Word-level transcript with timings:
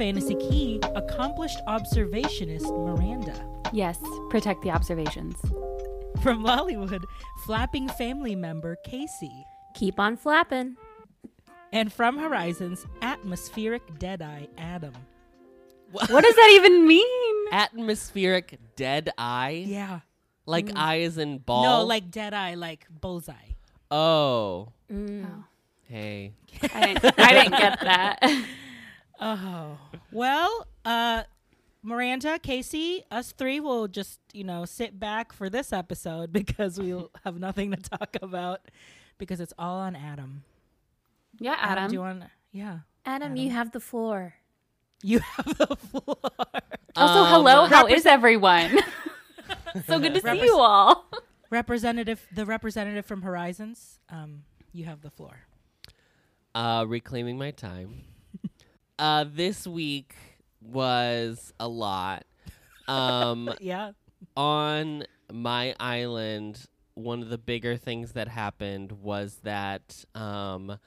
Fantasy 0.00 0.34
Key, 0.36 0.80
accomplished 0.94 1.58
observationist 1.68 2.62
Miranda. 2.86 3.34
Yes, 3.70 3.98
protect 4.30 4.62
the 4.62 4.70
observations. 4.70 5.36
From 6.22 6.42
Lollywood, 6.42 7.04
flapping 7.44 7.86
family 7.86 8.34
member 8.34 8.78
Casey. 8.82 9.44
Keep 9.74 10.00
on 10.00 10.16
flapping. 10.16 10.78
And 11.70 11.92
from 11.92 12.16
Horizons, 12.16 12.86
atmospheric 13.02 13.98
deadeye 13.98 14.46
Adam. 14.56 14.94
What 15.90 16.24
does 16.24 16.34
that 16.34 16.50
even 16.54 16.86
mean? 16.86 17.46
Atmospheric 17.52 18.58
dead 18.76 19.10
eye? 19.18 19.64
Yeah. 19.66 20.00
Like 20.46 20.68
mm. 20.68 20.78
eye 20.78 21.00
is 21.00 21.18
in 21.18 21.40
ball? 21.40 21.62
No, 21.62 21.84
like 21.84 22.10
deadeye, 22.10 22.54
like 22.54 22.86
bullseye. 23.02 23.34
Oh. 23.90 24.72
Mm. 24.90 25.26
Oh, 25.26 25.44
Hey. 25.82 26.32
I, 26.72 26.94
didn't, 26.94 27.18
I 27.18 27.32
didn't 27.34 27.58
get 27.58 27.80
that. 27.80 28.46
Oh. 29.20 29.78
Well, 30.12 30.66
uh 30.84 31.24
Miranda, 31.82 32.38
Casey, 32.38 33.04
us 33.10 33.32
three 33.32 33.58
will 33.58 33.88
just, 33.88 34.20
you 34.34 34.44
know, 34.44 34.66
sit 34.66 35.00
back 35.00 35.32
for 35.32 35.48
this 35.48 35.72
episode 35.72 36.32
because 36.40 36.78
we'll 36.78 37.10
have 37.24 37.38
nothing 37.38 37.70
to 37.70 37.76
talk 37.78 38.16
about 38.20 38.60
because 39.18 39.40
it's 39.40 39.54
all 39.58 39.76
on 39.78 39.96
Adam. 39.96 40.44
Yeah, 41.38 41.56
Adam. 41.58 41.88
do 41.88 41.94
you 41.94 42.00
want 42.00 42.24
Yeah. 42.52 42.80
Adam, 43.06 43.36
you 43.36 43.50
have 43.50 43.72
the 43.72 43.80
floor. 43.80 44.34
You 45.02 45.20
have 45.20 45.56
the 45.56 45.76
floor. 45.76 46.18
also, 46.96 47.20
Um, 47.20 47.28
hello. 47.30 47.64
How 47.64 47.86
is 47.86 48.04
everyone? 48.04 48.70
so 49.86 49.98
good 49.98 50.12
to 50.14 50.20
see 50.20 50.42
you 50.44 50.58
all. 50.58 51.06
Representative 51.48 52.26
the 52.32 52.44
representative 52.44 53.06
from 53.06 53.22
Horizons, 53.22 53.98
um, 54.10 54.42
you 54.72 54.84
have 54.84 55.00
the 55.00 55.10
floor. 55.10 55.40
Uh, 56.54 56.84
reclaiming 56.86 57.38
my 57.38 57.50
time. 57.50 58.02
Uh, 59.00 59.24
this 59.26 59.66
week 59.66 60.14
was 60.60 61.52
a 61.58 61.66
lot. 61.66 62.24
Um, 62.86 63.52
Yeah. 63.60 63.92
on 64.36 65.04
my 65.32 65.74
island, 65.80 66.66
one 66.94 67.22
of 67.22 67.28
the 67.30 67.38
bigger 67.38 67.76
things 67.76 68.12
that 68.12 68.28
happened 68.28 68.92
was 68.92 69.38
that 69.42 70.04
um, 70.14 70.78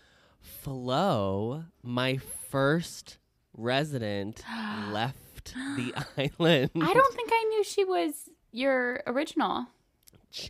Flo, 0.42 1.66
my 1.82 2.18
first 2.50 3.18
resident, 3.58 4.44
left 4.92 5.54
the 5.54 5.94
island. 6.18 6.72
I 6.80 6.94
don't 6.94 7.16
think 7.16 7.30
I 7.34 7.44
knew 7.50 7.64
she 7.64 7.84
was 7.84 8.30
your 8.52 9.02
original. 9.08 9.68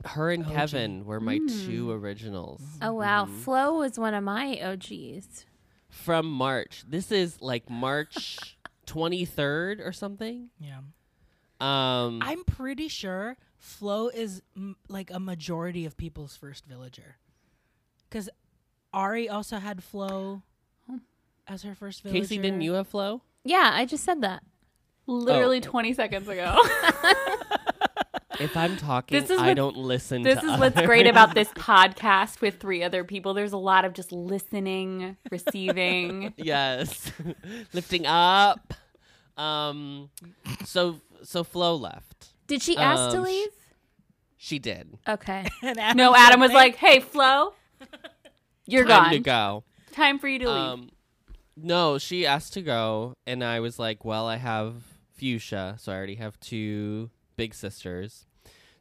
Her 0.05 0.31
and 0.31 0.45
OG. 0.45 0.51
Kevin 0.53 1.05
were 1.05 1.19
my 1.19 1.39
two 1.65 1.91
originals 1.91 2.61
Oh 2.81 2.93
wow, 2.93 3.25
Flo 3.25 3.79
was 3.79 3.99
one 3.99 4.13
of 4.13 4.23
my 4.23 4.57
OGs. 4.63 5.45
From 5.93 6.29
March. 6.29 6.83
This 6.87 7.11
is 7.11 7.41
like 7.41 7.69
March 7.69 8.57
23rd 8.87 9.85
or 9.85 9.91
something. 9.93 10.49
Yeah. 10.59 10.79
Um, 11.61 12.19
I'm 12.21 12.43
pretty 12.43 12.87
sure 12.89 13.37
Flo 13.57 14.09
is 14.09 14.41
m- 14.57 14.75
like 14.89 15.11
a 15.11 15.19
majority 15.19 15.85
of 15.85 15.95
people's 15.95 16.35
first 16.35 16.65
villager. 16.65 17.17
Cuz 18.09 18.29
Ari 18.93 19.29
also 19.29 19.57
had 19.57 19.81
Flo 19.83 20.41
as 21.47 21.63
her 21.63 21.75
first 21.75 22.03
villager. 22.03 22.21
Casey, 22.21 22.37
didn't 22.37 22.61
you 22.61 22.73
have 22.73 22.87
Flo? 22.87 23.21
Yeah, 23.45 23.69
I 23.73 23.85
just 23.85 24.03
said 24.03 24.21
that. 24.21 24.43
Literally 25.05 25.61
20 25.61 25.93
seconds 25.93 26.27
ago. 26.27 26.55
If 28.43 28.57
I'm 28.57 28.77
talking, 28.77 29.19
This 29.19 29.29
is 29.29 29.39
I 29.39 29.47
what- 29.47 29.53
don't 29.55 29.77
listen. 29.77 30.21
this 30.21 30.39
to 30.39 30.45
is 30.53 30.59
what's 30.59 30.79
great 30.81 31.07
about 31.07 31.33
this 31.33 31.49
podcast 31.55 32.41
with 32.41 32.59
three 32.59 32.83
other 32.83 33.03
people. 33.03 33.33
There's 33.33 33.53
a 33.53 33.57
lot 33.57 33.85
of 33.85 33.93
just 33.93 34.11
listening, 34.11 35.17
receiving. 35.31 36.33
yes, 36.37 37.11
lifting 37.73 38.05
up. 38.05 38.73
Um, 39.37 40.09
so 40.65 40.99
so 41.23 41.43
Flo 41.43 41.75
left. 41.75 42.33
Did 42.47 42.61
she 42.61 42.77
ask 42.77 43.11
to 43.13 43.17
Um, 43.19 43.23
sh- 43.25 43.27
leave? 43.29 43.49
She 44.37 44.59
did. 44.59 44.97
Okay. 45.07 45.47
Adam 45.63 45.97
No, 45.97 46.13
Adam 46.15 46.39
was 46.41 46.51
like, 46.51 46.75
"Hey, 46.75 46.99
Flo, 46.99 47.53
you're 48.67 48.85
Time 48.85 49.03
gone. 49.03 49.11
to 49.13 49.19
go. 49.19 49.63
Time 49.93 50.19
for 50.19 50.27
you 50.27 50.39
to 50.39 50.49
leave." 50.49 50.57
Um, 50.57 50.89
no, 51.55 51.97
she 51.97 52.25
asked 52.25 52.53
to 52.53 52.61
go, 52.61 53.13
and 53.25 53.43
I 53.43 53.59
was 53.61 53.79
like, 53.79 54.03
"Well, 54.03 54.27
I 54.27 54.35
have 54.35 54.75
Fuchsia, 55.17 55.75
so 55.79 55.91
I 55.91 55.95
already 55.95 56.15
have 56.15 56.39
two 56.41 57.09
big 57.37 57.53
sisters, 57.55 58.25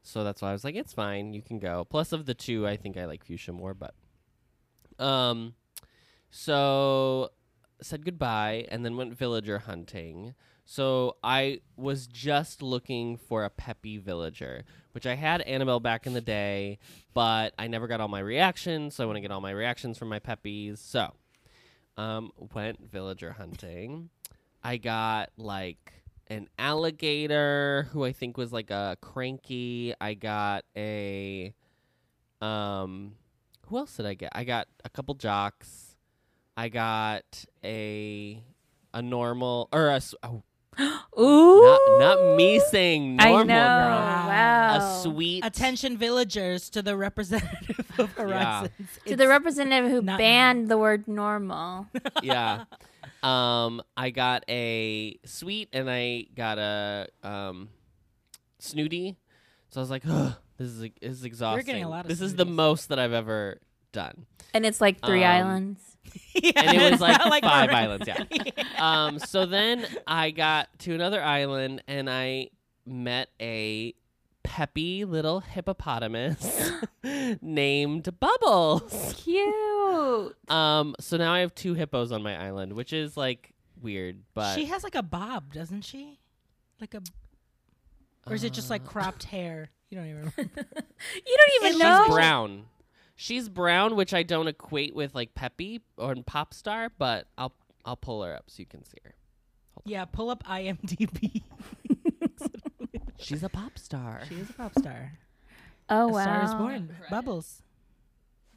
so 0.03 0.25
that's 0.25 0.43
why 0.43 0.51
I 0.51 0.53
was 0.53 0.65
like, 0.65 0.75
it's 0.75 0.93
fine, 0.93 1.33
you 1.33 1.43
can 1.43 1.59
go." 1.59 1.85
Plus, 1.89 2.13
of 2.13 2.27
the 2.27 2.35
two, 2.35 2.67
I 2.67 2.77
think 2.77 2.97
I 2.97 3.05
like 3.05 3.25
Fuchsia 3.25 3.53
more, 3.53 3.75
but 3.75 3.95
um, 4.99 5.55
so 6.31 7.31
said 7.81 8.05
goodbye, 8.05 8.67
and 8.71 8.85
then 8.85 8.97
went 8.97 9.17
villager 9.17 9.59
hunting. 9.59 10.35
So 10.65 11.17
I 11.23 11.61
was 11.77 12.07
just 12.07 12.63
looking 12.63 13.17
for 13.17 13.45
a 13.45 13.51
peppy 13.51 13.99
villager, 13.99 14.65
which 14.93 15.07
I 15.07 15.17
had 15.17 15.45
Anabelle 15.47 15.83
back 15.83 16.07
in 16.07 16.15
the 16.15 16.21
day, 16.21 16.79
but 17.13 17.53
I 17.59 17.67
never 17.67 17.89
got 17.89 18.01
all 18.01 18.09
my 18.09 18.21
reactions. 18.21 18.95
So 18.95 19.03
I 19.03 19.07
want 19.07 19.17
to 19.17 19.21
get 19.21 19.33
all 19.33 19.41
my 19.41 19.51
reactions 19.51 19.99
from 19.99 20.09
my 20.09 20.21
peppies. 20.21 20.79
So 20.79 21.13
um, 21.97 22.31
went 22.55 22.91
villager 22.91 23.33
hunting. 23.33 24.11
I 24.63 24.77
got 24.77 25.31
like 25.37 25.93
an 26.32 26.48
alligator 26.59 27.88
who 27.93 28.04
I 28.04 28.12
think 28.12 28.37
was 28.37 28.53
like 28.53 28.70
a 28.70 28.97
cranky. 29.00 29.94
I 30.00 30.15
got 30.15 30.65
a 30.76 31.54
um 32.41 33.15
who 33.66 33.78
else 33.78 33.97
did 33.97 34.06
I 34.06 34.15
get? 34.15 34.32
I 34.34 34.44
got 34.44 34.66
a 34.84 34.88
couple 34.88 35.15
jocks. 35.15 35.97
I 36.56 36.69
got 36.69 37.44
a 37.65 38.42
a 38.94 39.03
normal 39.03 39.69
or 39.72 39.88
a 39.88 40.00
oh, 40.22 40.42
Ooh. 41.21 41.62
not, 41.62 41.98
not 41.98 42.37
me 42.37 42.60
saying 42.60 43.16
normal 43.16 43.37
I 43.37 43.42
know. 43.42 43.47
girl. 43.47 44.28
Wow. 44.28 44.76
A 44.76 45.03
sweet 45.03 45.44
Attention 45.44 45.98
villagers 45.98 46.71
to 46.71 46.81
the 46.81 46.97
representative 46.97 47.91
of 47.98 48.12
Horizons. 48.16 48.88
To 49.06 49.16
the 49.16 49.28
representative 49.28 49.91
who 49.91 50.00
not 50.00 50.19
banned 50.19 50.69
the 50.69 50.78
word 50.78 51.06
normal. 51.06 51.88
yeah. 52.22 52.65
Um, 53.22 53.83
I 53.97 54.10
got 54.10 54.44
a 54.49 55.16
sweet 55.25 55.69
and 55.72 55.88
I 55.91 56.27
got 56.34 56.59
a 56.59 57.06
um, 57.22 57.69
snooty. 58.59 59.16
So 59.71 59.81
I 59.81 59.83
was 59.83 59.91
like, 59.91 60.03
Ugh, 60.09 60.34
this 60.59 60.69
is 60.69 60.81
this 60.81 60.91
is 61.03 61.25
exhausting. 61.25 61.65
getting 61.66 61.84
a 61.84 61.88
lot 61.88 62.05
of 62.05 62.09
this 62.09 62.21
is 62.21 62.34
the 62.34 62.44
most 62.44 62.88
that 62.88 62.99
I've 62.99 63.12
ever 63.12 63.59
done, 63.93 64.27
And 64.55 64.65
it's 64.66 64.81
like 64.81 65.05
three 65.05 65.22
Um, 65.25 65.31
islands. 65.47 65.81
Yeah, 66.34 66.53
and 66.56 66.77
it 66.83 66.91
was 66.93 67.00
like, 67.00 67.19
not 67.25 67.43
five 67.43 67.71
Marvel. 67.71 67.77
islands. 67.77 68.09
Yeah. 68.31 68.65
um, 68.78 69.19
so 69.19 69.47
then 69.47 69.87
I 70.06 70.31
got 70.31 70.69
to 70.81 70.94
another 70.94 71.22
island 71.22 71.83
and 71.87 72.09
I 72.10 72.49
met 72.84 73.28
a 73.41 73.94
peppy 74.43 75.04
little 75.04 75.41
hippopotamus 75.41 76.72
named 77.41 78.09
Bubbles. 78.19 79.15
Cute. 79.22 79.54
Um, 80.48 80.94
so 81.00 81.16
now 81.16 81.32
I 81.32 81.41
have 81.41 81.54
two 81.54 81.75
hippos 81.75 82.12
on 82.12 82.22
my 82.22 82.36
island, 82.36 82.72
which 82.75 82.92
is 82.92 83.16
like 83.16 83.53
weird, 83.80 84.22
but 84.34 84.54
she 84.54 84.66
has 84.66 84.82
like 84.84 84.94
a 84.94 85.03
bob, 85.03 85.53
doesn't 85.53 85.82
she? 85.82 86.19
Like 86.80 86.94
a, 86.94 87.03
or 88.26 88.34
is 88.34 88.44
it 88.44 88.53
just 88.53 88.70
like 88.70 88.82
Uh, 88.84 88.88
cropped 88.88 89.25
hair? 89.25 89.70
You 89.91 89.98
don't 89.98 90.06
even 90.08 90.22
remember. 90.36 90.66
You 91.27 91.36
don't 91.36 91.65
even 91.65 91.78
know. 91.78 92.03
She's 92.03 92.09
know. 92.09 92.15
brown. 92.15 92.65
She's 93.15 93.48
brown, 93.48 93.94
which 93.97 94.15
I 94.15 94.22
don't 94.22 94.48
equate 94.48 94.94
with 94.94 95.15
like 95.15 95.34
Peppy 95.34 95.80
or 95.97 96.15
pop 96.27 96.54
star, 96.54 96.91
but 96.98 97.27
I'll 97.38 97.53
I'll 97.84 97.97
pull 97.97 98.22
her 98.22 98.34
up 98.34 98.45
so 98.48 98.60
you 98.60 98.66
can 98.66 98.84
see 98.84 98.98
her. 99.04 99.15
yeah, 99.84 100.04
pull 100.06 100.30
up 100.30 100.42
IMDb. 100.45 101.42
She's 103.18 103.42
a 103.45 103.48
pop 103.48 103.78
star. 103.78 104.22
she 104.28 104.34
is 104.36 104.50
a 104.50 104.53
pop 104.54 104.77
star. 104.78 105.12
Oh 105.88 106.09
a 106.09 106.12
wow. 106.12 106.22
star 106.22 106.45
is 106.45 106.54
born. 106.54 106.97
Bubbles. 107.10 107.62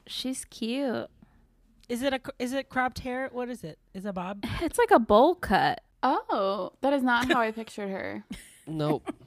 She's 0.08 0.44
cute. 0.44 1.08
Is 1.88 2.02
it 2.02 2.12
a 2.12 2.20
is 2.38 2.52
it 2.52 2.68
cropped 2.68 3.00
hair? 3.00 3.28
What 3.32 3.48
is 3.48 3.62
it? 3.64 3.78
Is 3.94 4.04
it 4.04 4.08
a 4.08 4.12
bob? 4.12 4.44
It's 4.62 4.78
like 4.78 4.90
a 4.90 4.98
bowl 4.98 5.34
cut. 5.36 5.80
Oh, 6.02 6.72
that 6.82 6.92
is 6.92 7.02
not 7.02 7.30
how 7.32 7.40
I 7.40 7.50
pictured 7.60 7.90
her. 7.90 8.24
Nope. 8.66 9.12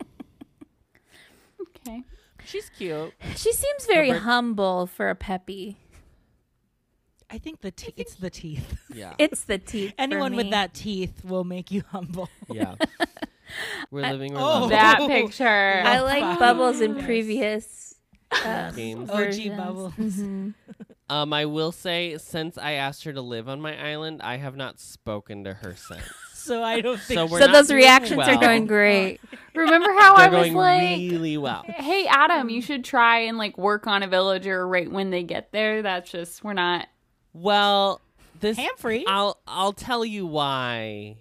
Okay. 1.87 2.03
She's 2.45 2.69
cute. 2.69 3.13
She 3.35 3.53
seems 3.53 3.85
very 3.85 4.09
bird- 4.11 4.21
humble 4.21 4.85
for 4.87 5.09
a 5.09 5.15
peppy. 5.15 5.77
I 7.29 7.37
think 7.37 7.61
the 7.61 7.71
te- 7.71 7.93
it's 7.95 8.15
the 8.15 8.29
teeth. 8.29 8.77
Yeah. 8.93 9.13
It's 9.17 9.43
the 9.43 9.57
teeth. 9.59 9.91
for 9.95 10.01
Anyone 10.01 10.35
with 10.35 10.49
that 10.49 10.73
teeth 10.73 11.23
will 11.23 11.43
make 11.43 11.69
you 11.71 11.83
humble. 11.89 12.27
yeah. 12.49 12.75
We're 13.91 14.01
living 14.01 14.33
we're 14.33 14.39
oh. 14.41 14.67
That 14.69 14.99
picture. 15.07 15.47
I 15.47 15.99
like 16.01 16.39
bubbles 16.39 16.81
in 16.81 16.95
previous 17.03 17.95
uh, 18.31 18.71
Games. 18.71 19.09
OG 19.09 19.17
versions. 19.17 19.57
Bubbles. 19.57 19.93
Mhm. 19.93 20.53
Um, 21.09 21.33
I 21.33 21.45
will 21.45 21.71
say, 21.71 22.17
since 22.17 22.57
I 22.57 22.73
asked 22.73 23.03
her 23.05 23.13
to 23.13 23.21
live 23.21 23.49
on 23.49 23.61
my 23.61 23.75
island, 23.91 24.21
I 24.21 24.37
have 24.37 24.55
not 24.55 24.79
spoken 24.79 25.43
to 25.45 25.53
her 25.55 25.75
since. 25.75 26.03
so 26.33 26.61
I 26.63 26.81
don't 26.81 26.99
think 26.99 27.17
So 27.17 27.25
we're 27.25 27.39
so 27.39 27.47
not 27.47 27.53
those 27.53 27.71
reactions 27.71 28.17
well. 28.17 28.29
are 28.29 28.39
going 28.39 28.67
great. 28.67 29.19
Remember 29.55 29.91
how 29.99 30.15
I 30.15 30.27
was 30.27 30.49
like, 30.51 30.81
really 30.81 31.37
well. 31.37 31.63
"Hey, 31.67 32.05
Adam, 32.07 32.49
you 32.49 32.61
should 32.61 32.83
try 32.83 33.19
and 33.21 33.37
like 33.37 33.57
work 33.57 33.87
on 33.87 34.03
a 34.03 34.07
villager 34.07 34.67
right 34.67 34.89
when 34.91 35.09
they 35.09 35.23
get 35.23 35.51
there." 35.51 35.81
That's 35.81 36.09
just 36.11 36.43
we're 36.43 36.53
not. 36.53 36.87
Well, 37.33 38.01
this 38.39 38.57
Hamfrey. 38.57 39.03
I'll 39.07 39.39
I'll 39.47 39.73
tell 39.73 40.05
you 40.05 40.25
why. 40.25 41.17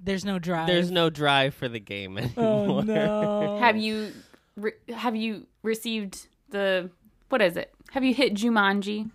There's 0.00 0.24
no 0.24 0.38
drive. 0.38 0.66
There's 0.66 0.90
no 0.90 1.08
drive 1.10 1.54
for 1.54 1.68
the 1.68 1.80
game 1.80 2.18
anymore. 2.18 2.36
Oh 2.36 2.80
no. 2.80 3.58
Have 3.58 3.76
you 3.76 4.12
re- 4.56 4.72
have 4.94 5.16
you 5.16 5.46
received 5.62 6.28
the 6.50 6.90
what 7.28 7.40
is 7.42 7.56
it? 7.56 7.72
Have 7.94 8.02
you 8.02 8.12
hit 8.12 8.34
Jumanji? 8.34 9.08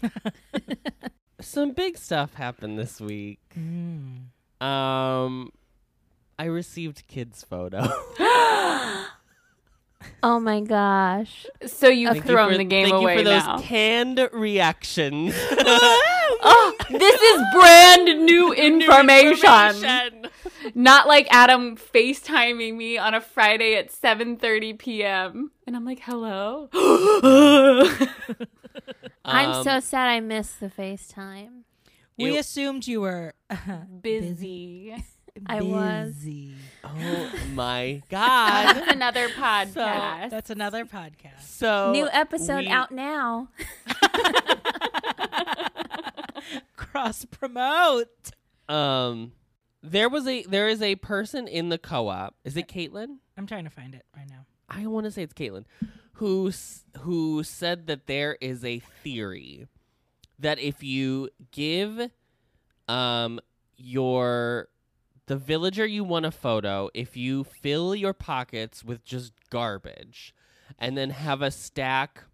Some 1.40 1.72
big 1.72 1.98
stuff 1.98 2.34
happened 2.34 2.78
this 2.78 3.00
week. 3.00 3.40
Mm. 3.58 4.64
Um, 4.64 5.50
I 6.38 6.44
received 6.44 7.08
kids' 7.08 7.42
photo. 7.42 7.80
Oh 10.22 10.38
my 10.40 10.60
gosh. 10.60 11.46
So 11.66 11.88
you've 11.88 12.12
Thank 12.12 12.24
you 12.24 12.30
thrown 12.30 12.52
for- 12.52 12.58
the 12.58 12.64
game 12.64 12.84
thank 12.90 12.94
away 13.02 13.12
you 13.14 13.18
for 13.20 13.24
those 13.24 13.42
now. 13.44 13.58
canned 13.58 14.28
reactions. 14.32 15.34
oh, 15.50 16.74
this 16.90 17.20
is 17.20 17.42
brand 17.54 18.24
new 18.24 18.52
information. 18.52 20.26
Not 20.74 21.06
like 21.08 21.26
Adam 21.30 21.76
FaceTiming 21.76 22.76
me 22.76 22.98
on 22.98 23.14
a 23.14 23.20
Friday 23.20 23.76
at 23.76 23.90
7:30 23.90 24.78
p.m. 24.78 25.50
and 25.66 25.74
I'm 25.76 25.84
like, 25.84 26.00
"Hello." 26.00 26.68
I'm 29.24 29.50
Um, 29.50 29.64
so 29.64 29.80
sad 29.80 30.08
I 30.08 30.20
missed 30.20 30.60
the 30.60 30.68
FaceTime. 30.68 31.62
We 32.18 32.36
It- 32.36 32.40
assumed 32.40 32.86
you 32.86 33.00
were 33.02 33.34
Busy. 34.02 34.94
I 35.46 35.60
was. 35.62 36.14
busy. 36.14 36.54
Oh 36.84 37.30
my 37.54 38.02
god! 38.08 38.76
That's 38.76 38.92
another 38.92 39.28
podcast. 39.36 40.30
That's 40.30 40.50
another 40.50 40.84
podcast. 40.84 41.42
So 41.42 41.92
New 41.92 42.08
episode 42.12 42.58
we- 42.64 42.68
out 42.68 42.90
now. 42.92 43.48
Cross 46.76 47.26
promote. 47.26 48.30
Um, 48.68 49.32
there 49.82 50.08
was 50.08 50.26
a 50.26 50.42
there 50.44 50.68
is 50.68 50.82
a 50.82 50.96
person 50.96 51.46
in 51.48 51.68
the 51.68 51.78
co-op. 51.78 52.34
Is 52.44 52.56
it 52.56 52.68
Caitlin? 52.68 53.16
I'm 53.36 53.46
trying 53.46 53.64
to 53.64 53.70
find 53.70 53.94
it 53.94 54.04
right 54.16 54.28
now. 54.28 54.46
I 54.68 54.86
want 54.86 55.04
to 55.04 55.10
say 55.10 55.22
it's 55.22 55.34
Caitlin, 55.34 55.64
who 56.14 56.50
who 57.00 57.42
said 57.42 57.86
that 57.88 58.06
there 58.06 58.36
is 58.40 58.64
a 58.64 58.78
theory 59.02 59.66
that 60.38 60.58
if 60.58 60.82
you 60.82 61.28
give 61.50 62.10
um 62.88 63.40
your 63.76 64.68
the 65.30 65.36
villager 65.36 65.86
you 65.86 66.02
want 66.02 66.26
a 66.26 66.32
photo, 66.32 66.90
if 66.92 67.16
you 67.16 67.44
fill 67.44 67.94
your 67.94 68.12
pockets 68.12 68.82
with 68.82 69.04
just 69.04 69.32
garbage, 69.48 70.34
and 70.76 70.98
then 70.98 71.10
have 71.10 71.40
a 71.40 71.52
stack, 71.52 72.24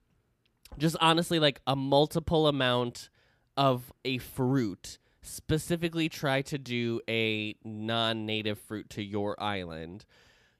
just 0.78 0.96
honestly 0.98 1.38
like 1.38 1.60
a 1.66 1.76
multiple 1.76 2.48
amount 2.48 3.10
of 3.56 3.92
a 4.04 4.16
fruit. 4.16 4.98
Specifically, 5.20 6.08
try 6.08 6.40
to 6.42 6.56
do 6.56 7.00
a 7.08 7.54
non-native 7.64 8.58
fruit 8.58 8.88
to 8.90 9.02
your 9.02 9.38
island 9.42 10.06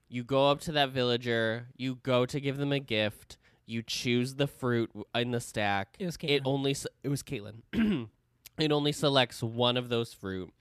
you 0.09 0.25
go 0.25 0.51
up 0.51 0.61
to 0.61 0.73
that 0.73 0.91
villager, 0.91 1.69
you 1.77 1.97
go 2.03 2.27
to 2.27 2.41
give 2.41 2.59
them 2.59 2.73
a 2.73 2.81
gift, 2.81 3.39
you 3.65 3.83
choose 3.83 4.35
the 4.35 4.47
fruit 4.47 4.91
in 5.15 5.33
the 5.33 5.41
stack. 5.41 5.97
It 5.99 6.07
was 6.07 6.17
Caitlin. 6.17 6.31
It 6.31 6.43
only 6.45 6.77
it 7.03 7.09
was 7.09 7.23
Caitlin. 7.23 7.63
it 8.59 8.73
only 8.73 8.93
selects 8.93 9.43
one 9.43 9.77
of 9.77 9.89
those 9.89 10.13
fruit. 10.13 10.53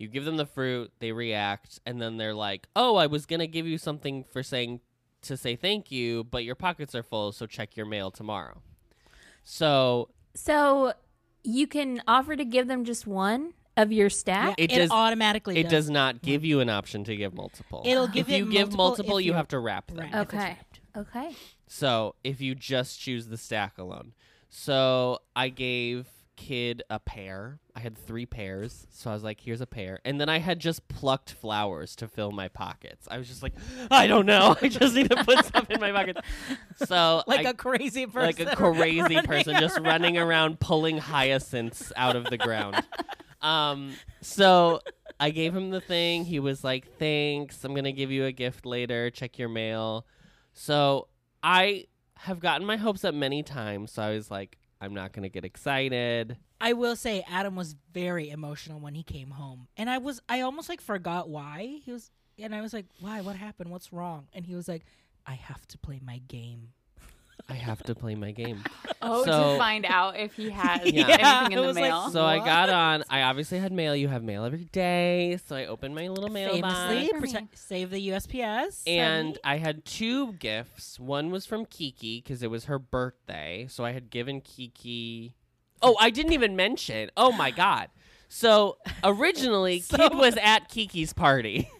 You 0.00 0.08
give 0.08 0.24
them 0.24 0.38
the 0.38 0.46
fruit, 0.46 0.90
they 0.98 1.12
react, 1.12 1.78
and 1.84 2.00
then 2.00 2.16
they're 2.16 2.34
like, 2.34 2.66
"Oh, 2.74 2.96
I 2.96 3.06
was 3.06 3.26
gonna 3.26 3.46
give 3.46 3.66
you 3.66 3.76
something 3.76 4.24
for 4.24 4.42
saying 4.42 4.80
to 5.22 5.36
say 5.36 5.56
thank 5.56 5.90
you, 5.92 6.24
but 6.24 6.42
your 6.42 6.54
pockets 6.54 6.94
are 6.94 7.02
full, 7.02 7.32
so 7.32 7.44
check 7.46 7.76
your 7.76 7.84
mail 7.84 8.10
tomorrow." 8.10 8.62
So 9.44 10.08
So 10.34 10.94
you 11.44 11.66
can 11.66 12.02
offer 12.08 12.34
to 12.34 12.44
give 12.46 12.66
them 12.66 12.84
just 12.84 13.06
one 13.06 13.52
of 13.76 13.92
your 13.92 14.06
Yeah, 14.06 14.08
stack. 14.08 14.54
It 14.58 14.72
it, 14.72 14.76
does- 14.76 14.90
automatically 14.90 15.58
it 15.58 15.64
does. 15.64 15.72
does 15.72 15.90
not 15.90 16.22
give 16.22 16.44
you 16.46 16.60
an 16.60 16.70
option 16.70 17.04
to 17.04 17.14
give 17.14 17.34
multiple. 17.34 17.82
It'll 17.84 18.04
if 18.04 18.12
give 18.12 18.28
you 18.30 18.46
it 18.46 18.50
give 18.50 18.68
multiple 18.72 18.76
multiple, 18.86 19.18
if 19.18 19.24
you 19.26 19.32
you- 19.32 19.36
have 19.36 19.48
to 19.48 19.58
wrap 19.58 19.88
them. 19.88 19.98
Right. 19.98 20.14
Okay. 20.14 20.56
Okay. 20.96 21.36
So 21.66 22.14
if 22.24 22.40
you 22.40 22.54
just 22.54 23.00
choose 23.00 23.26
the 23.26 23.36
stack 23.36 23.76
alone. 23.76 24.14
So 24.48 25.20
I 25.36 25.50
gave 25.50 26.08
kid 26.40 26.82
a 26.88 26.98
pear. 26.98 27.60
I 27.76 27.80
had 27.80 27.96
three 27.96 28.24
pears. 28.26 28.86
So 28.90 29.10
I 29.10 29.14
was 29.14 29.22
like, 29.22 29.40
here's 29.40 29.60
a 29.60 29.66
pear. 29.66 30.00
And 30.04 30.20
then 30.20 30.28
I 30.28 30.38
had 30.38 30.58
just 30.58 30.88
plucked 30.88 31.32
flowers 31.32 31.94
to 31.96 32.08
fill 32.08 32.32
my 32.32 32.48
pockets. 32.48 33.06
I 33.10 33.18
was 33.18 33.28
just 33.28 33.42
like, 33.42 33.52
I 33.90 34.06
don't 34.06 34.26
know. 34.26 34.56
I 34.62 34.68
just 34.68 34.94
need 34.94 35.10
to 35.10 35.22
put 35.24 35.44
stuff 35.44 35.70
in 35.70 35.80
my 35.80 35.92
pockets. 35.92 36.20
So 36.86 37.22
Like 37.26 37.46
I- 37.46 37.50
a 37.50 37.54
crazy 37.54 38.06
person. 38.06 38.46
like 38.46 38.52
a 38.52 38.56
crazy 38.74 39.00
running 39.02 39.22
person 39.22 39.56
just 39.60 39.78
running 39.80 40.16
around 40.18 40.60
pulling 40.60 40.98
hyacinths 40.98 41.92
out 41.96 42.16
of 42.16 42.24
the 42.24 42.38
ground. 42.38 42.82
Um, 43.42 43.92
so 44.22 44.80
I 45.18 45.30
gave 45.30 45.54
him 45.54 45.70
the 45.70 45.80
thing. 45.80 46.24
He 46.24 46.40
was 46.40 46.62
like, 46.64 46.98
"Thanks. 46.98 47.64
I'm 47.64 47.74
gonna 47.74 47.92
give 47.92 48.10
you 48.10 48.24
a 48.26 48.32
gift 48.32 48.66
later. 48.66 49.10
Check 49.10 49.38
your 49.38 49.48
mail." 49.48 50.06
So 50.52 51.08
I 51.42 51.86
have 52.16 52.40
gotten 52.40 52.66
my 52.66 52.76
hopes 52.76 53.02
up 53.04 53.14
many 53.14 53.42
times. 53.42 53.92
So 53.92 54.02
I 54.02 54.10
was 54.10 54.30
like, 54.30 54.58
"I'm 54.80 54.94
not 54.94 55.12
gonna 55.12 55.28
get 55.28 55.44
excited." 55.44 56.36
I 56.60 56.72
will 56.74 56.96
say 56.96 57.24
Adam 57.28 57.56
was 57.56 57.74
very 57.92 58.30
emotional 58.30 58.80
when 58.80 58.94
he 58.94 59.02
came 59.02 59.30
home. 59.30 59.68
And 59.76 59.88
I 59.88 59.98
was 59.98 60.20
I 60.28 60.40
almost 60.40 60.68
like 60.68 60.80
forgot 60.80 61.28
why. 61.28 61.80
He 61.84 61.92
was 61.92 62.10
and 62.38 62.54
I 62.54 62.60
was 62.60 62.72
like, 62.72 62.86
"Why? 63.00 63.20
What 63.20 63.36
happened? 63.36 63.70
What's 63.70 63.92
wrong?" 63.92 64.28
And 64.32 64.46
he 64.46 64.54
was 64.54 64.68
like, 64.68 64.84
"I 65.26 65.34
have 65.34 65.66
to 65.68 65.78
play 65.78 66.00
my 66.02 66.18
game." 66.18 66.72
I 67.50 67.54
have 67.54 67.82
to 67.84 67.94
play 67.94 68.14
my 68.14 68.30
game. 68.32 68.62
Oh, 69.02 69.24
So- 69.24 69.52
to 69.54 69.58
find 69.58 69.86
out 69.86 70.18
if 70.18 70.34
he 70.34 70.50
has 70.50 70.82
Yeah. 70.84 71.06
anything 71.08 71.52
in 71.52 71.58
it 71.58 71.62
the 71.62 71.66
was 71.68 71.74
like, 71.76 71.84
mail. 71.84 72.10
So 72.10 72.22
I 72.22 72.36
got 72.38 72.68
on. 72.68 73.02
I 73.08 73.22
obviously 73.22 73.58
had 73.58 73.72
mail. 73.72 73.96
You 73.96 74.08
have 74.08 74.22
mail 74.22 74.44
every 74.44 74.66
day. 74.66 75.38
So 75.46 75.56
I 75.56 75.64
opened 75.64 75.94
my 75.94 76.08
little 76.08 76.28
mailbox. 76.28 76.74
Famously, 76.74 77.08
For 77.08 77.14
me. 77.14 77.20
protect, 77.20 77.58
save 77.58 77.88
the 77.90 78.08
USPS. 78.10 78.82
And 78.86 79.38
I 79.42 79.56
had 79.56 79.86
two 79.86 80.34
gifts. 80.34 81.00
One 81.00 81.30
was 81.30 81.46
from 81.46 81.64
Kiki 81.64 82.20
because 82.22 82.42
it 82.42 82.50
was 82.50 82.66
her 82.66 82.78
birthday. 82.78 83.66
So 83.70 83.86
I 83.86 83.92
had 83.92 84.10
given 84.10 84.42
Kiki. 84.42 85.34
Oh, 85.80 85.96
I 85.98 86.10
didn't 86.10 86.32
even 86.34 86.54
mention. 86.54 87.10
Oh 87.16 87.32
my 87.32 87.50
god. 87.50 87.88
So 88.28 88.76
originally, 89.02 89.80
So- 89.80 89.96
Kid 89.96 90.14
was 90.14 90.36
at 90.36 90.68
Kiki's 90.68 91.14
party. 91.14 91.70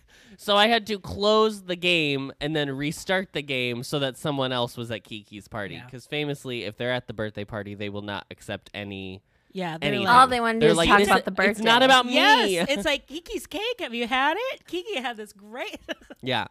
So 0.43 0.57
I 0.57 0.69
had 0.69 0.87
to 0.87 0.99
close 0.99 1.65
the 1.65 1.77
game 1.77 2.33
and 2.41 2.57
then 2.57 2.71
restart 2.71 3.35
the 3.35 3.43
game 3.43 3.83
so 3.83 3.99
that 3.99 4.17
someone 4.17 4.53
else 4.53 4.75
was 4.75 4.91
at 4.91 5.05
Kiki's 5.05 5.49
party. 5.49 5.75
Yeah. 5.75 5.85
Because 5.85 6.07
famously, 6.07 6.65
if 6.65 6.79
they're 6.79 6.93
at 6.95 7.07
the 7.09 7.13
birthday 7.13 7.45
party, 7.45 7.75
they 7.75 7.91
will 7.91 8.01
not 8.01 8.25
accept 8.31 8.71
any. 8.73 9.21
yeah, 9.53 9.77
they're 9.77 9.89
anything. 9.89 10.07
like, 10.07 10.17
All 10.17 10.27
they 10.27 10.41
want 10.41 10.59
to 10.59 10.67
do 10.67 10.71
is 10.71 10.79
like, 10.79 10.89
talk 10.89 11.03
about 11.03 11.27
the 11.27 11.31
birthday. 11.31 11.51
It's 11.51 11.61
not 11.61 11.83
about 11.83 12.07
me. 12.07 12.15
Yes, 12.15 12.69
it's 12.71 12.87
like 12.87 13.07
Kiki's 13.07 13.47
cake. 13.47 13.81
Have 13.81 13.93
you 13.93 14.07
had 14.07 14.39
it? 14.39 14.67
Kiki 14.67 14.99
had 14.99 15.19
this 15.19 15.35
great. 15.35 15.79
Yeah. 16.23 16.47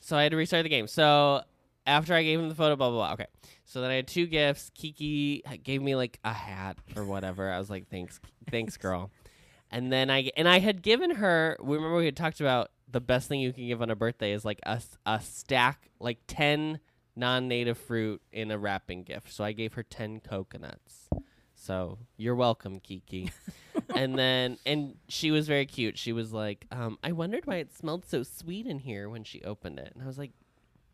So 0.00 0.16
I 0.16 0.22
had 0.22 0.32
to 0.32 0.38
restart 0.38 0.62
the 0.62 0.70
game. 0.70 0.86
So 0.86 1.42
after 1.86 2.14
I 2.14 2.22
gave 2.22 2.40
him 2.40 2.48
the 2.48 2.54
photo, 2.54 2.76
blah, 2.76 2.88
blah, 2.88 3.08
blah. 3.08 3.12
Okay. 3.12 3.26
So 3.66 3.82
then 3.82 3.90
I 3.90 3.96
had 3.96 4.08
two 4.08 4.26
gifts. 4.26 4.70
Kiki 4.74 5.42
gave 5.64 5.82
me 5.82 5.96
like 5.96 6.18
a 6.24 6.32
hat 6.32 6.78
or 6.96 7.04
whatever. 7.04 7.52
I 7.52 7.58
was 7.58 7.68
like, 7.68 7.90
thanks, 7.90 8.20
thanks, 8.50 8.78
girl. 8.78 9.10
And 9.70 9.92
then 9.92 10.08
I, 10.10 10.30
and 10.34 10.48
I 10.48 10.60
had 10.60 10.80
given 10.80 11.16
her, 11.16 11.58
we 11.60 11.76
remember 11.76 11.98
we 11.98 12.06
had 12.06 12.16
talked 12.16 12.40
about 12.40 12.70
the 12.90 13.00
best 13.00 13.28
thing 13.28 13.40
you 13.40 13.52
can 13.52 13.66
give 13.66 13.82
on 13.82 13.90
a 13.90 13.96
birthday 13.96 14.32
is 14.32 14.44
like 14.44 14.60
a, 14.64 14.80
a 15.06 15.20
stack, 15.20 15.90
like 16.00 16.18
10 16.26 16.80
non 17.16 17.48
native 17.48 17.76
fruit 17.76 18.22
in 18.32 18.50
a 18.50 18.58
wrapping 18.58 19.02
gift. 19.02 19.32
So 19.32 19.44
I 19.44 19.52
gave 19.52 19.74
her 19.74 19.82
10 19.82 20.20
coconuts. 20.20 21.08
So 21.54 21.98
you're 22.16 22.36
welcome, 22.36 22.80
Kiki. 22.80 23.30
and 23.94 24.16
then, 24.18 24.58
and 24.64 24.94
she 25.08 25.30
was 25.30 25.48
very 25.48 25.66
cute. 25.66 25.98
She 25.98 26.12
was 26.12 26.32
like, 26.32 26.66
um, 26.70 26.98
I 27.02 27.12
wondered 27.12 27.46
why 27.46 27.56
it 27.56 27.76
smelled 27.76 28.06
so 28.06 28.22
sweet 28.22 28.66
in 28.66 28.78
here 28.78 29.08
when 29.08 29.24
she 29.24 29.42
opened 29.42 29.78
it. 29.78 29.92
And 29.92 30.02
I 30.02 30.06
was 30.06 30.18
like, 30.18 30.30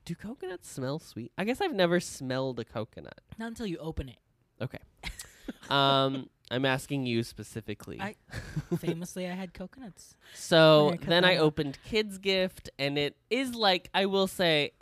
do 0.05 0.15
coconuts 0.15 0.71
smell 0.71 0.99
sweet? 0.99 1.33
I 1.37 1.45
guess 1.45 1.61
I've 1.61 1.75
never 1.75 2.01
smelled 2.01 2.59
a 2.59 2.65
coconut. 2.65 3.21
Not 3.39 3.49
until 3.49 3.67
you 3.67 3.79
open 3.79 4.09
it. 4.09 4.19
Okay. 4.61 4.79
um, 5.71 6.29
I'm 6.51 6.65
asking 6.65 7.07
you 7.07 7.23
specifically. 7.23 8.01
I- 8.01 8.17
Famously, 8.79 9.27
I 9.27 9.33
had 9.33 9.55
coconuts. 9.55 10.17
so 10.35 10.91
cut 10.99 11.09
then 11.09 11.25
I 11.25 11.39
opened 11.39 11.79
kids 11.85 12.19
gift, 12.19 12.71
and 12.79 12.99
it 12.99 13.17
is 13.31 13.55
like 13.55 13.89
I 13.95 14.07
will 14.07 14.27
say 14.27 14.73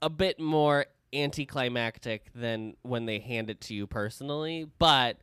a 0.00 0.10
bit 0.10 0.40
more 0.40 0.86
anticlimactic 1.12 2.30
than 2.34 2.76
when 2.82 3.06
they 3.06 3.18
hand 3.18 3.50
it 3.50 3.60
to 3.62 3.74
you 3.74 3.86
personally, 3.86 4.66
but 4.78 5.18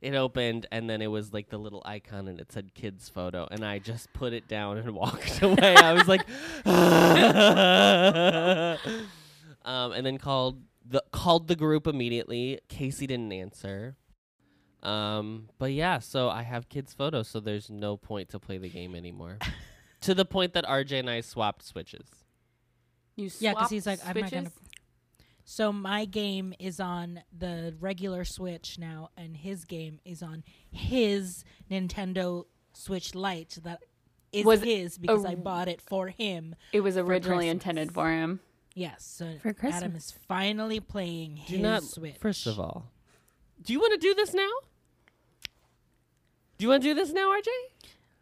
it 0.00 0.14
opened 0.14 0.64
and 0.70 0.88
then 0.88 1.02
it 1.02 1.08
was 1.08 1.32
like 1.32 1.48
the 1.50 1.58
little 1.58 1.82
icon 1.84 2.28
and 2.28 2.38
it 2.40 2.52
said 2.52 2.72
kids 2.72 3.08
photo 3.08 3.48
and 3.50 3.64
I 3.64 3.80
just 3.80 4.12
put 4.12 4.32
it 4.32 4.46
down 4.46 4.78
and 4.78 4.92
walked 4.94 5.42
away. 5.42 5.74
I 5.76 5.92
was 5.92 6.06
like 6.06 6.22
um, 9.64 9.92
and 9.92 10.04
then 10.06 10.18
called 10.18 10.62
the 10.86 11.02
called 11.12 11.48
the 11.48 11.56
group 11.56 11.86
immediately. 11.86 12.60
Casey 12.68 13.06
didn't 13.06 13.32
answer. 13.32 13.96
Um, 14.82 15.48
but 15.58 15.72
yeah, 15.72 15.98
so 15.98 16.28
I 16.28 16.42
have 16.42 16.68
kids' 16.68 16.94
photos, 16.94 17.28
so 17.28 17.40
there's 17.40 17.68
no 17.70 17.96
point 17.96 18.28
to 18.30 18.38
play 18.38 18.58
the 18.58 18.68
game 18.68 18.94
anymore. 18.94 19.38
to 20.02 20.14
the 20.14 20.24
point 20.24 20.52
that 20.54 20.64
RJ 20.64 21.00
and 21.00 21.10
I 21.10 21.20
swapped 21.20 21.62
switches. 21.64 22.06
You 23.16 23.28
swapped 23.28 23.42
Yeah, 23.42 23.52
because 23.54 23.70
he's 23.70 23.86
like, 23.86 24.00
I'm 24.06 24.20
not 24.20 24.30
gonna. 24.30 24.52
So 25.44 25.72
my 25.72 26.04
game 26.04 26.52
is 26.58 26.78
on 26.78 27.22
the 27.36 27.74
regular 27.80 28.24
Switch 28.24 28.78
now, 28.78 29.10
and 29.16 29.36
his 29.36 29.64
game 29.64 29.98
is 30.04 30.22
on 30.22 30.44
his 30.70 31.42
Nintendo 31.70 32.44
Switch 32.74 33.14
Lite 33.14 33.58
that 33.64 33.82
is 34.30 34.44
Was 34.44 34.62
his 34.62 34.98
because 34.98 35.24
I 35.24 35.32
a- 35.32 35.36
bought 35.36 35.68
it 35.68 35.80
for 35.80 36.08
him. 36.08 36.54
It 36.72 36.80
was 36.82 36.96
originally 36.98 37.46
Christmas. 37.46 37.52
intended 37.52 37.92
for 37.94 38.10
him. 38.10 38.40
Yes, 38.74 39.04
so 39.04 39.34
For 39.42 39.56
Adam 39.62 39.96
is 39.96 40.12
finally 40.28 40.78
playing 40.80 41.36
Do 41.48 41.54
his 41.54 41.60
not. 41.60 41.82
Switch. 41.82 42.16
First 42.20 42.46
of 42.46 42.60
all, 42.60 42.92
do 43.62 43.72
you 43.72 43.80
want 43.80 43.92
to 43.92 43.98
do 43.98 44.14
this 44.14 44.32
now? 44.34 44.48
Do 46.58 46.64
you 46.64 46.68
want 46.70 46.82
to 46.82 46.88
do 46.88 46.94
this 46.94 47.12
now, 47.12 47.30
RJ? 47.30 47.46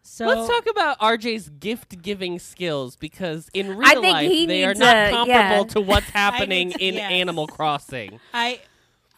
so 0.02 0.26
Let's 0.26 0.48
talk 0.48 0.66
about 0.70 0.98
RJ's 1.00 1.48
gift 1.48 2.00
giving 2.02 2.38
skills 2.38 2.94
because 2.96 3.48
in 3.54 3.76
real 3.76 4.02
life 4.02 4.30
they 4.46 4.64
are 4.64 4.74
not 4.74 4.94
a- 4.96 5.10
comparable 5.10 5.26
yeah. 5.66 5.72
to 5.72 5.80
what's 5.90 6.10
happening 6.10 6.70
to- 6.72 6.78
in 6.84 6.94
yes. 6.94 7.10
Animal 7.10 7.46
Crossing. 7.48 8.20
I, 8.32 8.60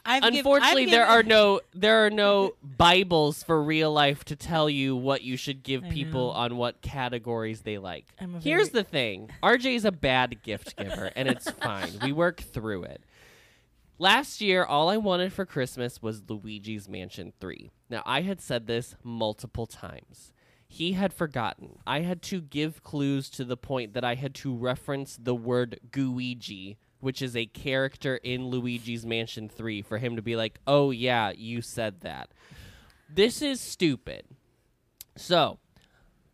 I've 0.06 0.22
Unfortunately, 0.22 0.86
there 0.86 1.04
given- 1.04 1.14
are 1.14 1.22
no 1.24 1.60
there 1.74 2.06
are 2.06 2.10
no 2.10 2.54
Bibles 2.62 3.42
for 3.42 3.62
real 3.62 3.92
life 3.92 4.24
to 4.26 4.36
tell 4.36 4.70
you 4.70 4.96
what 4.96 5.22
you 5.22 5.36
should 5.36 5.62
give 5.62 5.84
I 5.84 5.90
people 5.90 6.28
know. 6.28 6.38
on 6.38 6.56
what 6.56 6.80
categories 6.80 7.60
they 7.62 7.76
like. 7.76 8.06
Here's 8.40 8.70
very- 8.70 8.82
the 8.82 8.88
thing: 8.88 9.30
RJ 9.42 9.74
is 9.74 9.84
a 9.84 9.92
bad 9.92 10.42
gift 10.42 10.76
giver, 10.76 11.10
and 11.14 11.28
it's 11.28 11.50
fine. 11.50 11.90
We 12.02 12.12
work 12.12 12.40
through 12.40 12.84
it. 12.84 13.02
Last 14.00 14.40
year, 14.40 14.64
all 14.64 14.88
I 14.88 14.96
wanted 14.96 15.32
for 15.32 15.44
Christmas 15.44 16.00
was 16.00 16.22
Luigi's 16.22 16.88
Mansion 16.88 17.32
3. 17.40 17.72
Now, 17.90 18.04
I 18.06 18.22
had 18.22 18.40
said 18.40 18.68
this 18.68 18.94
multiple 19.02 19.66
times. 19.66 20.32
He 20.68 20.92
had 20.92 21.12
forgotten. 21.12 21.80
I 21.84 22.02
had 22.02 22.22
to 22.22 22.40
give 22.40 22.84
clues 22.84 23.28
to 23.30 23.44
the 23.44 23.56
point 23.56 23.94
that 23.94 24.04
I 24.04 24.14
had 24.14 24.36
to 24.36 24.54
reference 24.54 25.18
the 25.20 25.34
word 25.34 25.80
Gooigi, 25.90 26.76
which 27.00 27.20
is 27.20 27.34
a 27.34 27.46
character 27.46 28.18
in 28.18 28.48
Luigi's 28.48 29.04
Mansion 29.04 29.48
3, 29.48 29.82
for 29.82 29.98
him 29.98 30.14
to 30.14 30.22
be 30.22 30.36
like, 30.36 30.60
oh, 30.64 30.92
yeah, 30.92 31.32
you 31.36 31.60
said 31.60 32.02
that. 32.02 32.28
This 33.12 33.42
is 33.42 33.60
stupid. 33.60 34.26
So, 35.16 35.58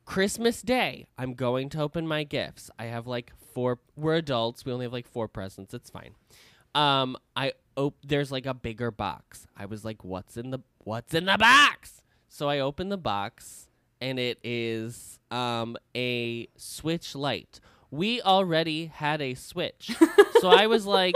Christmas 0.04 0.60
Day, 0.60 1.06
I'm 1.16 1.32
going 1.32 1.70
to 1.70 1.80
open 1.80 2.06
my 2.06 2.24
gifts. 2.24 2.70
I 2.78 2.86
have 2.86 3.06
like 3.06 3.32
four. 3.54 3.78
We're 3.96 4.16
adults. 4.16 4.66
We 4.66 4.72
only 4.72 4.84
have 4.84 4.92
like 4.92 5.08
four 5.08 5.28
presents. 5.28 5.72
It's 5.72 5.88
fine. 5.88 6.14
Um, 6.74 7.16
I 7.36 7.52
op- 7.76 7.96
there's 8.04 8.32
like 8.32 8.46
a 8.46 8.54
bigger 8.54 8.90
box. 8.90 9.46
I 9.56 9.66
was 9.66 9.84
like, 9.84 10.04
"What's 10.04 10.36
in 10.36 10.50
the 10.50 10.60
What's 10.78 11.14
in 11.14 11.26
the 11.26 11.38
box?" 11.38 12.02
So 12.28 12.48
I 12.48 12.58
open 12.58 12.88
the 12.88 12.96
box, 12.98 13.68
and 14.00 14.18
it 14.18 14.38
is 14.42 15.18
um 15.30 15.76
a 15.94 16.48
Switch 16.56 17.14
Lite. 17.14 17.60
We 17.90 18.20
already 18.20 18.86
had 18.86 19.20
a 19.22 19.34
Switch, 19.34 19.92
so 20.40 20.48
I 20.48 20.66
was 20.66 20.84
like, 20.84 21.14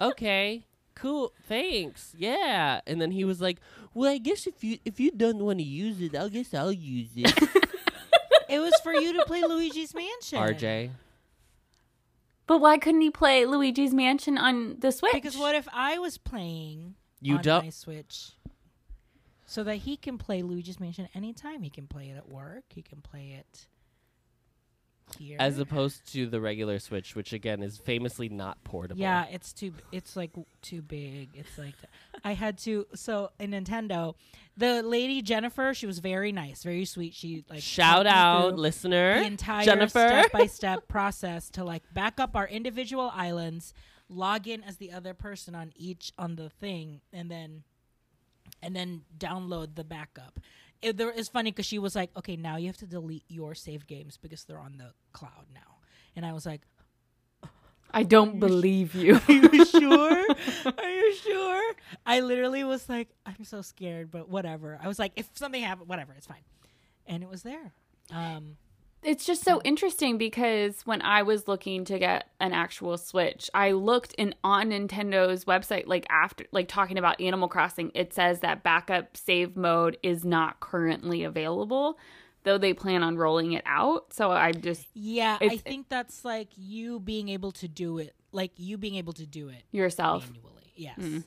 "Okay, 0.00 0.66
cool, 0.94 1.32
thanks, 1.46 2.14
yeah." 2.16 2.80
And 2.86 3.00
then 3.00 3.10
he 3.10 3.24
was 3.24 3.40
like, 3.40 3.60
"Well, 3.92 4.10
I 4.10 4.18
guess 4.18 4.46
if 4.46 4.64
you 4.64 4.78
if 4.84 4.98
you 4.98 5.10
don't 5.10 5.38
want 5.44 5.58
to 5.58 5.64
use 5.64 6.00
it, 6.00 6.16
I 6.16 6.28
guess 6.28 6.54
I'll 6.54 6.72
use 6.72 7.10
it." 7.16 7.32
It 8.48 8.58
was 8.58 8.72
for 8.82 8.92
you 8.92 9.12
to 9.12 9.24
play 9.26 9.42
Luigi's 9.42 9.94
Mansion. 9.94 10.40
RJ. 10.40 10.90
But 12.50 12.60
why 12.60 12.78
couldn't 12.78 13.02
he 13.02 13.10
play 13.10 13.46
Luigi's 13.46 13.94
Mansion 13.94 14.36
on 14.36 14.74
the 14.80 14.90
Switch? 14.90 15.12
Because 15.12 15.38
what 15.38 15.54
if 15.54 15.68
I 15.72 16.00
was 16.00 16.18
playing 16.18 16.96
You 17.20 17.36
on 17.36 17.42
don't- 17.42 17.62
my 17.66 17.70
Switch? 17.70 18.32
So 19.46 19.62
that 19.62 19.76
he 19.76 19.96
can 19.96 20.18
play 20.18 20.42
Luigi's 20.42 20.80
Mansion 20.80 21.08
anytime. 21.14 21.62
He 21.62 21.70
can 21.70 21.86
play 21.86 22.08
it 22.10 22.16
at 22.16 22.28
work. 22.28 22.64
He 22.70 22.82
can 22.82 23.02
play 23.02 23.36
it 23.38 23.68
As 25.38 25.58
opposed 25.58 26.12
to 26.12 26.26
the 26.26 26.40
regular 26.40 26.78
Switch, 26.78 27.14
which 27.14 27.32
again 27.32 27.62
is 27.62 27.78
famously 27.78 28.28
not 28.28 28.62
portable. 28.64 29.00
yeah, 29.00 29.26
it's 29.30 29.52
too. 29.52 29.72
It's 29.92 30.16
like 30.16 30.30
too 30.62 30.82
big. 30.82 31.30
It's 31.34 31.56
like 31.58 31.74
I 32.24 32.32
had 32.34 32.58
to. 32.58 32.86
So 32.94 33.30
in 33.38 33.50
Nintendo, 33.50 34.14
the 34.56 34.82
lady 34.82 35.22
Jennifer, 35.22 35.72
she 35.74 35.86
was 35.86 35.98
very 35.98 36.32
nice, 36.32 36.62
very 36.62 36.84
sweet. 36.84 37.14
She 37.14 37.44
like 37.48 37.62
Shout 37.62 38.06
out, 38.06 38.56
listener. 38.58 39.20
the 39.20 39.26
entire 39.26 39.64
Jennifer. 39.64 39.88
step 40.08 40.32
by 40.32 40.46
step 40.46 40.88
process 40.88 41.48
to 41.50 41.64
like 41.64 41.82
back 41.94 42.20
up 42.20 42.36
our 42.36 42.46
individual 42.48 43.10
islands, 43.14 43.72
log 44.08 44.46
in 44.48 44.62
as 44.62 44.76
the 44.76 44.92
other 44.92 45.14
person 45.14 45.54
on 45.54 45.72
each 45.76 46.12
on 46.18 46.36
the 46.36 46.48
thing, 46.50 47.00
and 47.12 47.30
then 47.30 47.62
and 48.62 48.74
then 48.76 49.02
download 49.18 49.74
the 49.74 49.84
backup. 49.84 50.38
It 50.82 50.96
there 50.96 51.10
is 51.10 51.28
funny 51.28 51.50
because 51.50 51.66
she 51.66 51.78
was 51.78 51.94
like, 51.94 52.10
"Okay, 52.16 52.36
now 52.36 52.56
you 52.56 52.66
have 52.66 52.78
to 52.78 52.86
delete 52.86 53.24
your 53.28 53.54
save 53.54 53.86
games 53.86 54.16
because 54.16 54.44
they're 54.44 54.58
on 54.58 54.78
the 54.78 54.92
cloud 55.12 55.46
now," 55.52 55.78
and 56.16 56.24
I 56.24 56.32
was 56.32 56.46
like, 56.46 56.62
I 57.92 58.02
don't 58.04 58.38
believe 58.38 58.94
you. 58.94 59.20
"Are 59.28 59.32
you 59.32 59.64
sure? 59.66 60.26
Are 60.64 60.90
you 60.90 61.14
sure?" 61.16 61.74
I 62.06 62.20
literally 62.20 62.64
was 62.64 62.88
like, 62.88 63.08
"I'm 63.26 63.44
so 63.44 63.62
scared," 63.62 64.10
but 64.10 64.28
whatever. 64.28 64.78
I 64.82 64.88
was 64.88 64.98
like, 64.98 65.12
"If 65.16 65.28
something 65.34 65.62
happened, 65.62 65.88
whatever, 65.88 66.12
it's 66.16 66.26
fine," 66.26 66.44
and 67.06 67.22
it 67.22 67.28
was 67.28 67.42
there. 67.42 67.72
Um, 68.12 68.56
it's 69.02 69.24
just 69.24 69.42
so 69.42 69.60
interesting 69.64 70.18
because 70.18 70.82
when 70.86 71.00
I 71.02 71.22
was 71.22 71.48
looking 71.48 71.84
to 71.86 71.98
get 71.98 72.28
an 72.40 72.52
actual 72.52 72.98
Switch, 72.98 73.48
I 73.54 73.72
looked 73.72 74.12
in 74.14 74.34
on 74.44 74.70
Nintendo's 74.70 75.44
website 75.46 75.86
like 75.86 76.06
after 76.10 76.44
like 76.52 76.68
talking 76.68 76.98
about 76.98 77.20
Animal 77.20 77.48
Crossing, 77.48 77.90
it 77.94 78.12
says 78.12 78.40
that 78.40 78.62
backup 78.62 79.16
save 79.16 79.56
mode 79.56 79.96
is 80.02 80.24
not 80.24 80.60
currently 80.60 81.24
available, 81.24 81.98
though 82.42 82.58
they 82.58 82.74
plan 82.74 83.02
on 83.02 83.16
rolling 83.16 83.52
it 83.52 83.62
out. 83.66 84.12
So 84.12 84.30
I 84.30 84.52
just 84.52 84.86
Yeah, 84.94 85.38
I 85.40 85.56
think 85.56 85.88
that's 85.88 86.24
like 86.24 86.48
you 86.56 87.00
being 87.00 87.28
able 87.30 87.52
to 87.52 87.68
do 87.68 87.98
it, 87.98 88.14
like 88.32 88.52
you 88.56 88.76
being 88.76 88.96
able 88.96 89.14
to 89.14 89.26
do 89.26 89.48
it 89.48 89.62
yourself. 89.70 90.28
manually. 90.30 90.72
Yes, 90.76 90.98
Mm. 90.98 91.24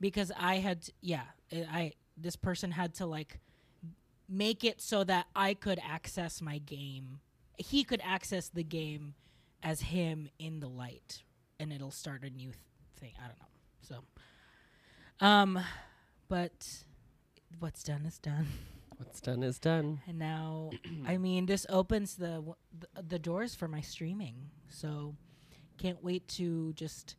because 0.00 0.32
I 0.38 0.56
had, 0.56 0.88
yeah, 1.00 1.24
I 1.52 1.56
I- 1.72 1.92
this 2.16 2.36
person 2.36 2.70
had 2.70 2.94
to 2.94 3.06
like 3.06 3.40
make 4.36 4.64
it 4.64 4.80
so 4.80 5.04
that 5.04 5.26
I 5.34 5.54
could 5.54 5.78
access 5.86 6.40
my 6.42 6.58
game. 6.58 7.20
He 7.56 7.84
could 7.84 8.00
access 8.04 8.48
the 8.48 8.64
game 8.64 9.14
as 9.62 9.80
him 9.80 10.28
in 10.38 10.60
the 10.60 10.68
light, 10.68 11.22
and 11.60 11.72
it'll 11.72 11.90
start 11.90 12.22
a 12.24 12.30
new 12.30 12.48
th- 12.50 12.56
thing. 12.98 13.12
I 13.22 13.28
don't 13.28 13.38
know. 13.38 13.46
So, 15.20 15.24
um, 15.26 15.60
but 16.28 16.84
what's 17.60 17.82
done 17.82 18.04
is 18.06 18.18
done. 18.18 18.46
What's 18.96 19.20
done 19.20 19.42
is 19.42 19.58
done. 19.58 20.00
And 20.06 20.20
now, 20.20 20.70
I 21.06 21.16
mean, 21.18 21.46
this 21.46 21.66
opens 21.68 22.14
the, 22.14 22.34
w- 22.34 22.54
the 22.78 23.02
the 23.02 23.18
doors 23.18 23.52
for 23.52 23.66
my 23.66 23.80
streaming. 23.80 24.36
So, 24.68 25.16
can't 25.78 26.02
wait 26.02 26.28
to 26.28 26.72
just, 26.74 27.16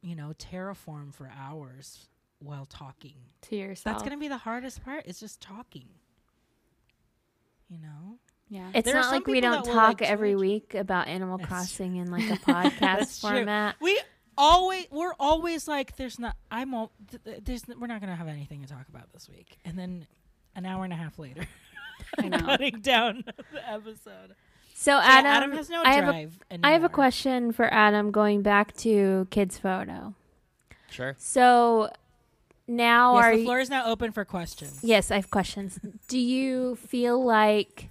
you 0.00 0.16
know, 0.16 0.32
terraform 0.38 1.12
for 1.12 1.30
hours 1.38 2.08
while 2.38 2.64
talking. 2.64 3.16
to 3.42 3.56
yourself. 3.56 3.96
That's 3.98 4.02
gonna 4.02 4.18
be 4.18 4.28
the 4.28 4.38
hardest 4.38 4.82
part. 4.82 5.04
Is 5.06 5.20
just 5.20 5.42
talking. 5.42 5.88
You 7.68 7.78
know. 7.78 8.18
yeah. 8.48 8.70
It's 8.74 8.86
There 8.86 8.94
not 8.94 9.12
like 9.12 9.26
we 9.26 9.40
don't 9.40 9.64
talk 9.64 10.00
like, 10.00 10.02
every 10.02 10.34
week 10.36 10.74
about 10.74 11.08
Animal 11.08 11.38
That's 11.38 11.48
Crossing 11.48 11.92
true. 11.92 12.00
in 12.02 12.10
like 12.10 12.30
a 12.30 12.36
podcast 12.50 12.78
That's 12.78 13.20
true. 13.20 13.30
format. 13.30 13.76
We 13.80 14.00
always 14.36 14.86
we're 14.90 15.14
always 15.18 15.68
like, 15.68 15.96
there's 15.96 16.18
not. 16.18 16.36
I'm 16.50 16.72
all. 16.74 16.92
th- 17.10 17.22
th- 17.24 17.38
There's. 17.44 17.62
We're 17.78 17.86
not 17.88 18.00
gonna 18.00 18.16
have 18.16 18.28
anything 18.28 18.62
to 18.62 18.68
talk 18.68 18.88
about 18.88 19.12
this 19.12 19.28
week. 19.28 19.58
And 19.64 19.78
then, 19.78 20.06
an 20.56 20.64
hour 20.64 20.84
and 20.84 20.92
a 20.92 20.96
half 20.96 21.18
later, 21.18 21.46
I 22.18 22.28
know. 22.28 22.38
cutting 22.38 22.80
down 22.80 23.24
the 23.52 23.68
episode. 23.70 24.34
So 24.74 24.92
So 24.92 25.00
Adam, 25.02 25.26
Adam 25.26 25.52
has 25.52 25.68
no 25.68 25.82
I 25.84 25.92
have 25.94 26.04
a 26.04 26.12
drive. 26.12 26.38
I 26.62 26.70
have 26.70 26.84
a 26.84 26.88
question 26.88 27.50
for 27.52 27.72
Adam 27.74 28.12
going 28.12 28.42
back 28.42 28.74
to 28.78 29.26
kids 29.30 29.58
photo. 29.58 30.14
Sure. 30.90 31.16
So 31.18 31.90
now 32.68 33.16
Yes, 33.16 33.24
are 33.24 33.32
the 33.32 33.38
you, 33.38 33.44
floor 33.44 33.60
is 33.60 33.70
now 33.70 33.86
open 33.86 34.12
for 34.12 34.24
questions. 34.24 34.78
Yes, 34.82 35.10
I 35.10 35.16
have 35.16 35.30
questions. 35.30 35.78
do 36.06 36.18
you 36.18 36.76
feel 36.76 37.22
like 37.22 37.88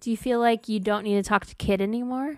do 0.00 0.10
you 0.10 0.16
feel 0.16 0.38
like 0.40 0.68
you 0.68 0.80
don't 0.80 1.04
need 1.04 1.14
to 1.14 1.22
talk 1.22 1.46
to 1.46 1.54
kid 1.54 1.80
anymore? 1.80 2.36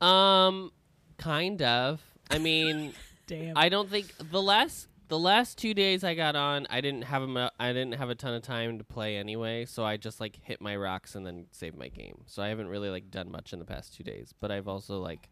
Um, 0.00 0.70
kind 1.18 1.60
of. 1.62 2.00
I 2.30 2.38
mean, 2.38 2.92
Damn. 3.26 3.56
I 3.56 3.68
don't 3.68 3.88
think 3.88 4.12
the 4.30 4.42
last 4.42 4.86
the 5.08 5.18
last 5.18 5.58
two 5.58 5.74
days 5.74 6.02
I 6.04 6.14
got 6.14 6.36
on, 6.36 6.66
I 6.70 6.80
didn't 6.80 7.02
have 7.04 7.22
a, 7.22 7.50
I 7.58 7.72
didn't 7.72 7.94
have 7.94 8.10
a 8.10 8.14
ton 8.14 8.34
of 8.34 8.42
time 8.42 8.78
to 8.78 8.84
play 8.84 9.16
anyway, 9.16 9.64
so 9.64 9.84
I 9.84 9.96
just 9.96 10.20
like 10.20 10.38
hit 10.42 10.60
my 10.60 10.76
rocks 10.76 11.14
and 11.14 11.26
then 11.26 11.46
saved 11.52 11.76
my 11.76 11.88
game. 11.88 12.22
So 12.26 12.42
I 12.42 12.48
haven't 12.48 12.68
really 12.68 12.90
like 12.90 13.10
done 13.10 13.30
much 13.30 13.52
in 13.52 13.58
the 13.58 13.64
past 13.64 13.94
two 13.96 14.04
days, 14.04 14.32
but 14.40 14.50
I've 14.50 14.68
also 14.68 15.00
like 15.00 15.28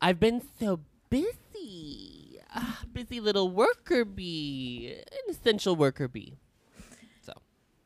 I've 0.00 0.20
been 0.20 0.42
so 0.58 0.80
busy, 1.10 2.38
ah, 2.54 2.80
busy 2.92 3.20
little 3.20 3.50
worker 3.50 4.04
bee, 4.04 4.94
an 4.96 5.30
essential 5.30 5.76
worker 5.76 6.08
bee. 6.08 6.38
So, 7.22 7.32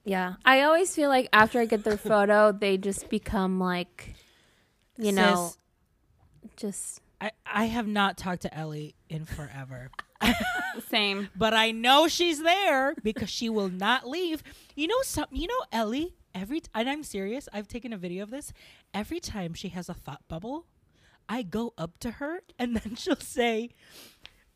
yeah. 0.04 0.34
I 0.44 0.62
always 0.62 0.94
feel 0.94 1.08
like 1.08 1.28
after 1.32 1.58
I 1.60 1.66
get 1.66 1.82
their 1.84 1.96
photo, 1.96 2.52
they 2.58 2.76
just 2.76 3.08
become 3.08 3.58
like 3.58 4.14
you 4.96 5.12
know, 5.12 5.52
just 6.56 7.00
I, 7.20 7.32
I 7.46 7.64
have 7.64 7.86
not 7.86 8.16
talked 8.16 8.42
to 8.42 8.54
Ellie 8.54 8.94
in 9.08 9.24
forever. 9.24 9.90
Same. 10.88 11.28
but 11.36 11.52
I 11.52 11.70
know 11.70 12.08
she's 12.08 12.42
there 12.42 12.94
because 13.02 13.28
she 13.28 13.48
will 13.48 13.68
not 13.68 14.08
leave. 14.08 14.42
You 14.74 14.86
know 14.86 15.02
some 15.02 15.26
you 15.32 15.46
know 15.46 15.64
Ellie 15.72 16.14
every 16.34 16.60
t- 16.60 16.70
and 16.74 16.88
I'm 16.88 17.02
serious. 17.02 17.48
I've 17.52 17.68
taken 17.68 17.92
a 17.92 17.96
video 17.96 18.22
of 18.22 18.30
this. 18.30 18.52
Every 18.92 19.20
time 19.20 19.54
she 19.54 19.68
has 19.70 19.88
a 19.88 19.94
thought 19.94 20.22
bubble, 20.28 20.66
I 21.28 21.42
go 21.42 21.72
up 21.78 21.98
to 22.00 22.10
her 22.12 22.40
and 22.58 22.76
then 22.76 22.94
she'll 22.96 23.16
say, 23.16 23.70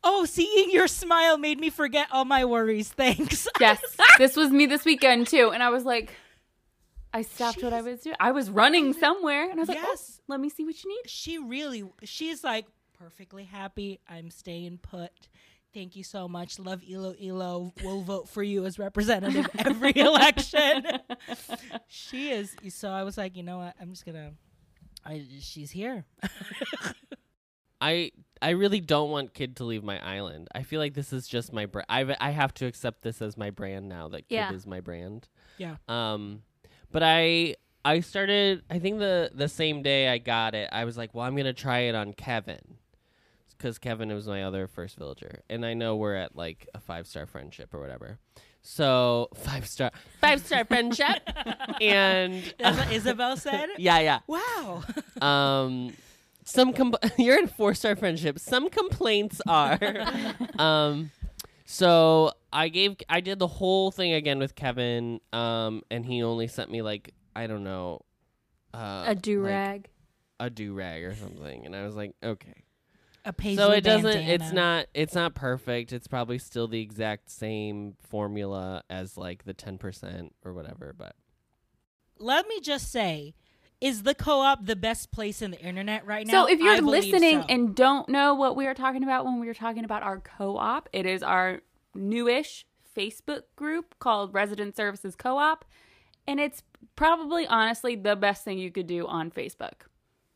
"Oh, 0.03 0.25
seeing 0.25 0.71
your 0.71 0.87
smile 0.87 1.37
made 1.37 1.59
me 1.59 1.69
forget 1.69 2.07
all 2.11 2.25
my 2.25 2.45
worries. 2.45 2.89
Thanks." 2.89 3.47
Yes. 3.59 3.81
this 4.17 4.35
was 4.35 4.49
me 4.51 4.65
this 4.65 4.85
weekend 4.85 5.27
too. 5.27 5.51
And 5.53 5.61
I 5.61 5.69
was 5.69 5.83
like, 5.83 6.13
I 7.13 7.23
stopped 7.23 7.61
what 7.63 7.73
I 7.73 7.81
was 7.81 7.99
doing. 8.01 8.15
I 8.19 8.31
was 8.31 8.49
running 8.49 8.93
somewhere. 8.93 9.49
And 9.49 9.59
I 9.59 9.61
was 9.61 9.69
like, 9.69 9.79
oh, 9.81 9.87
Yes. 9.89 10.21
let 10.27 10.39
me 10.39 10.49
see 10.49 10.63
what 10.63 10.81
you 10.83 10.89
need. 10.89 11.09
she 11.09 11.37
really 11.39 11.83
she's 12.03 12.43
like 12.43 12.65
perfectly 12.97 13.43
happy. 13.45 13.99
I'm 14.07 14.29
staying 14.31 14.77
put. 14.81 15.11
Thank 15.73 15.95
you 15.95 16.03
so 16.03 16.27
much. 16.27 16.57
Love 16.59 16.81
Elo 16.89 17.13
Elo. 17.21 17.73
We'll 17.83 18.01
vote 18.01 18.27
for 18.29 18.41
you 18.43 18.65
as 18.65 18.79
representative 18.79 19.47
every 19.59 19.93
election. 19.97 20.85
she 21.87 22.31
is. 22.31 22.55
So 22.69 22.89
I 22.89 23.03
was 23.03 23.17
like, 23.17 23.35
you 23.35 23.43
know 23.43 23.57
what? 23.59 23.75
I'm 23.81 23.89
just 23.91 24.05
gonna. 24.05 24.31
I 25.05 25.25
she's 25.39 25.71
here. 25.71 26.05
I 27.81 28.11
I 28.41 28.51
really 28.51 28.81
don't 28.81 29.09
want 29.09 29.33
Kid 29.33 29.55
to 29.57 29.63
leave 29.63 29.83
my 29.83 29.99
island. 30.05 30.47
I 30.53 30.63
feel 30.63 30.79
like 30.79 30.93
this 30.93 31.13
is 31.13 31.27
just 31.27 31.53
my 31.53 31.65
brand. 31.65 31.85
I 31.89 32.15
I 32.19 32.31
have 32.31 32.53
to 32.55 32.65
accept 32.65 33.01
this 33.03 33.21
as 33.21 33.37
my 33.37 33.49
brand 33.51 33.87
now. 33.87 34.09
That 34.09 34.27
Kid 34.27 34.35
Yeah. 34.35 34.53
is 34.53 34.67
my 34.67 34.81
brand. 34.81 35.27
Yeah. 35.57 35.75
Um, 35.87 36.41
but 36.91 37.03
I 37.03 37.55
I 37.85 38.01
started. 38.01 38.63
I 38.69 38.79
think 38.79 38.99
the 38.99 39.31
the 39.33 39.47
same 39.47 39.81
day 39.81 40.09
I 40.09 40.17
got 40.17 40.55
it, 40.55 40.69
I 40.71 40.83
was 40.85 40.97
like, 40.97 41.13
well, 41.13 41.25
I'm 41.25 41.35
gonna 41.37 41.53
try 41.53 41.79
it 41.79 41.95
on 41.95 42.11
Kevin, 42.13 42.77
because 43.57 43.77
Kevin 43.79 44.13
was 44.13 44.27
my 44.27 44.43
other 44.43 44.67
first 44.67 44.97
villager, 44.97 45.41
and 45.49 45.65
I 45.65 45.73
know 45.73 45.95
we're 45.95 46.15
at 46.15 46.35
like 46.35 46.67
a 46.73 46.79
five 46.81 47.07
star 47.07 47.25
friendship 47.25 47.73
or 47.73 47.79
whatever. 47.79 48.19
So 48.61 49.29
five 49.35 49.67
star 49.67 49.91
five 50.21 50.41
star 50.45 50.65
friendship, 50.65 51.21
and 51.81 52.53
That's 52.59 52.77
what 52.77 52.91
Isabelle 52.91 53.37
said. 53.37 53.69
yeah, 53.77 53.99
yeah. 53.99 54.19
Wow. 54.27 54.83
Um, 55.21 55.93
some 56.45 56.71
com- 56.73 56.95
you're 57.17 57.37
in 57.37 57.47
four 57.47 57.73
star 57.73 57.95
friendship. 57.95 58.39
Some 58.39 58.69
complaints 58.69 59.41
are, 59.47 59.77
um, 60.57 61.11
so 61.65 62.31
I 62.53 62.69
gave 62.69 62.95
I 63.09 63.19
did 63.21 63.37
the 63.37 63.47
whole 63.47 63.91
thing 63.91 64.13
again 64.13 64.39
with 64.39 64.55
Kevin, 64.55 65.19
um, 65.33 65.83
and 65.91 66.05
he 66.05 66.23
only 66.23 66.47
sent 66.47 66.71
me 66.71 66.81
like 66.81 67.13
I 67.35 67.47
don't 67.47 67.63
know, 67.65 68.01
uh, 68.73 69.03
a 69.07 69.15
do 69.15 69.43
like, 69.43 69.51
rag. 69.51 69.89
a 70.39 70.49
do 70.49 70.73
rag 70.73 71.03
or 71.03 71.15
something, 71.15 71.65
and 71.65 71.75
I 71.75 71.85
was 71.85 71.95
like, 71.95 72.13
okay. 72.23 72.63
A 73.25 73.33
paisley 73.33 73.57
so 73.57 73.71
it 73.71 73.81
doesn't. 73.81 74.11
bandana. 74.11 74.33
It's 74.33 74.53
not. 74.53 74.85
It's 74.93 75.15
not 75.15 75.35
perfect. 75.35 75.91
It's 75.91 76.07
probably 76.07 76.39
still 76.39 76.67
the 76.67 76.81
exact 76.81 77.29
same 77.29 77.95
formula 78.09 78.83
as 78.89 79.17
like 79.17 79.43
the 79.43 79.53
ten 79.53 79.77
percent 79.77 80.33
or 80.43 80.53
whatever, 80.53 80.93
but. 80.97 81.15
Let 82.21 82.47
me 82.47 82.59
just 82.59 82.91
say, 82.91 83.33
is 83.79 84.03
the 84.03 84.13
co-op 84.13 84.65
the 84.65 84.75
best 84.75 85.11
place 85.11 85.41
in 85.41 85.51
the 85.51 85.59
internet 85.59 86.05
right 86.05 86.27
now? 86.27 86.45
So 86.45 86.51
if 86.51 86.59
you're 86.59 86.75
I 86.75 86.79
listening 86.79 87.41
so. 87.41 87.45
and 87.47 87.73
don't 87.73 88.09
know 88.09 88.35
what 88.35 88.57
we 88.57 88.67
are 88.67 88.73
talking 88.73 89.03
about 89.03 89.23
when 89.23 89.39
we 89.39 89.47
were 89.47 89.53
talking 89.53 89.85
about 89.85 90.03
our 90.03 90.19
co-op, 90.19 90.89
it 90.91 91.05
is 91.05 91.23
our 91.23 91.61
newish 91.95 92.65
Facebook 92.95 93.43
group 93.55 93.95
called 93.99 94.33
Resident 94.33 94.75
Services 94.75 95.15
Co-op, 95.15 95.63
and 96.27 96.39
it's 96.39 96.61
probably 96.95 97.47
honestly 97.47 97.95
the 97.95 98.15
best 98.15 98.43
thing 98.43 98.59
you 98.59 98.71
could 98.71 98.87
do 98.87 99.07
on 99.07 99.31
Facebook. 99.31 99.87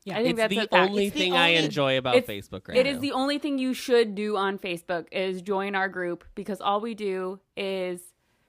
Yeah. 0.05 0.17
I 0.17 0.23
think 0.23 0.37
It's 0.39 0.55
that's 0.55 0.67
the 0.69 0.77
only 0.77 1.05
It's 1.07 1.13
the 1.13 1.19
thing 1.21 1.33
I 1.33 1.49
enjoy 1.49 1.97
about 1.97 2.15
Facebook 2.25 2.67
right 2.67 2.77
It 2.77 2.85
now. 2.85 2.91
is 2.91 2.99
the 2.99 3.11
only 3.13 3.39
thing 3.39 3.57
you 3.57 3.73
should 3.73 4.15
do 4.15 4.35
on 4.37 4.57
Facebook 4.59 5.07
is 5.11 5.41
join 5.41 5.75
our 5.75 5.87
group 5.89 6.25
because 6.35 6.59
all 6.61 6.81
we 6.81 6.93
do 6.93 7.39
is 7.55 8.01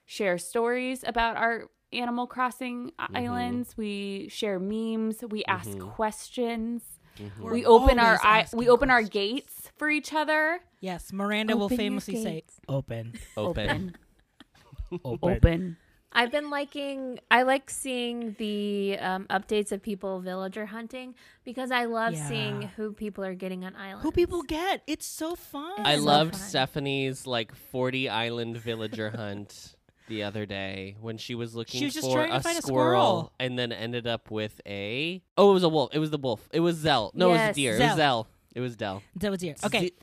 share 0.05 0.37
stories 0.37 1.03
about 1.05 1.37
our 1.37 1.65
Animal 1.93 2.27
Crossing 2.27 2.91
Mm-hmm. 2.99 3.15
islands. 3.15 3.77
We 3.77 4.27
share 4.29 4.59
memes. 4.59 5.23
We 5.29 5.45
ask 5.45 5.77
questions. 5.79 6.83
We're 7.39 7.53
we 7.53 7.65
open 7.65 7.97
our 7.99 8.07
always 8.07 8.19
eye, 8.23 8.39
asking 8.41 8.59
we 8.59 8.67
open 8.67 8.91
our 8.91 9.01
gates 9.03 9.71
for 9.77 9.89
each 9.89 10.13
other. 10.13 10.59
Yes, 10.81 11.13
Miranda 11.13 11.55
will 11.55 11.65
Open 11.65 11.75
your 11.75 11.83
famously 11.85 12.21
say, 12.21 12.31
gates. 12.33 12.59
"Open, 12.67 13.13
open. 13.37 13.95
open." 14.93 14.99
Open. 15.23 15.77
I've 16.11 16.31
been 16.31 16.49
liking. 16.49 17.19
I 17.29 17.43
like 17.43 17.69
seeing 17.69 18.35
the 18.39 18.97
um, 18.99 19.25
updates 19.29 19.71
of 19.73 19.81
people 19.81 20.21
villager 20.21 20.65
hunting 20.67 21.13
because 21.43 21.71
I 21.71 21.85
love 21.85 22.13
Yeah. 22.13 22.27
seeing 22.27 22.61
who 22.77 22.93
people 22.93 23.23
are 23.25 23.33
getting 23.35 23.65
on 23.65 23.75
islands. 23.75 24.03
Who 24.03 24.11
people 24.11 24.41
get? 24.43 24.81
It's 24.87 25.05
so 25.05 25.35
fun. 25.35 25.73
I 25.79 25.97
so 25.97 26.03
loved 26.03 26.31
fun. 26.35 26.41
Stephanie's 26.41 27.27
like 27.27 27.53
40 27.53 28.07
island 28.09 28.55
villager 28.57 29.09
hunt 29.09 29.75
the 30.07 30.23
other 30.23 30.45
day 30.45 30.95
when 31.01 31.17
she 31.17 31.35
was 31.35 31.53
looking 31.55 31.79
she 31.79 31.85
was 31.85 31.93
just 31.95 32.07
for 32.07 32.13
trying 32.13 32.29
to 32.29 32.37
a, 32.37 32.41
find 32.41 32.59
a 32.59 32.61
squirrel, 32.61 33.01
squirrel. 33.01 33.33
and 33.39 33.57
then 33.59 33.71
ended 33.71 34.07
up 34.07 34.29
with 34.31 34.61
a 34.65 35.21
Oh, 35.37 35.49
it 35.51 35.53
was 35.55 35.63
a 35.63 35.69
wolf. 35.69 35.89
It 35.93 35.99
was 35.99 36.11
the 36.11 36.17
wolf. 36.17 36.47
It 36.53 36.59
was 36.61 36.77
Zell. 36.77 37.11
No, 37.13 37.29
it 37.29 37.31
was 37.33 37.39
a 37.41 37.43
Yes, 37.47 37.55
deer. 37.55 37.75
It 37.75 37.79
was 37.87 37.95
Zell. 37.95 38.27
It 38.55 38.59
was 38.61 38.75
Dell. 38.77 39.03
That 39.17 39.31
was 39.31 39.41
here. 39.41 39.55
Okay. 39.65 39.79
Z- 39.87 39.93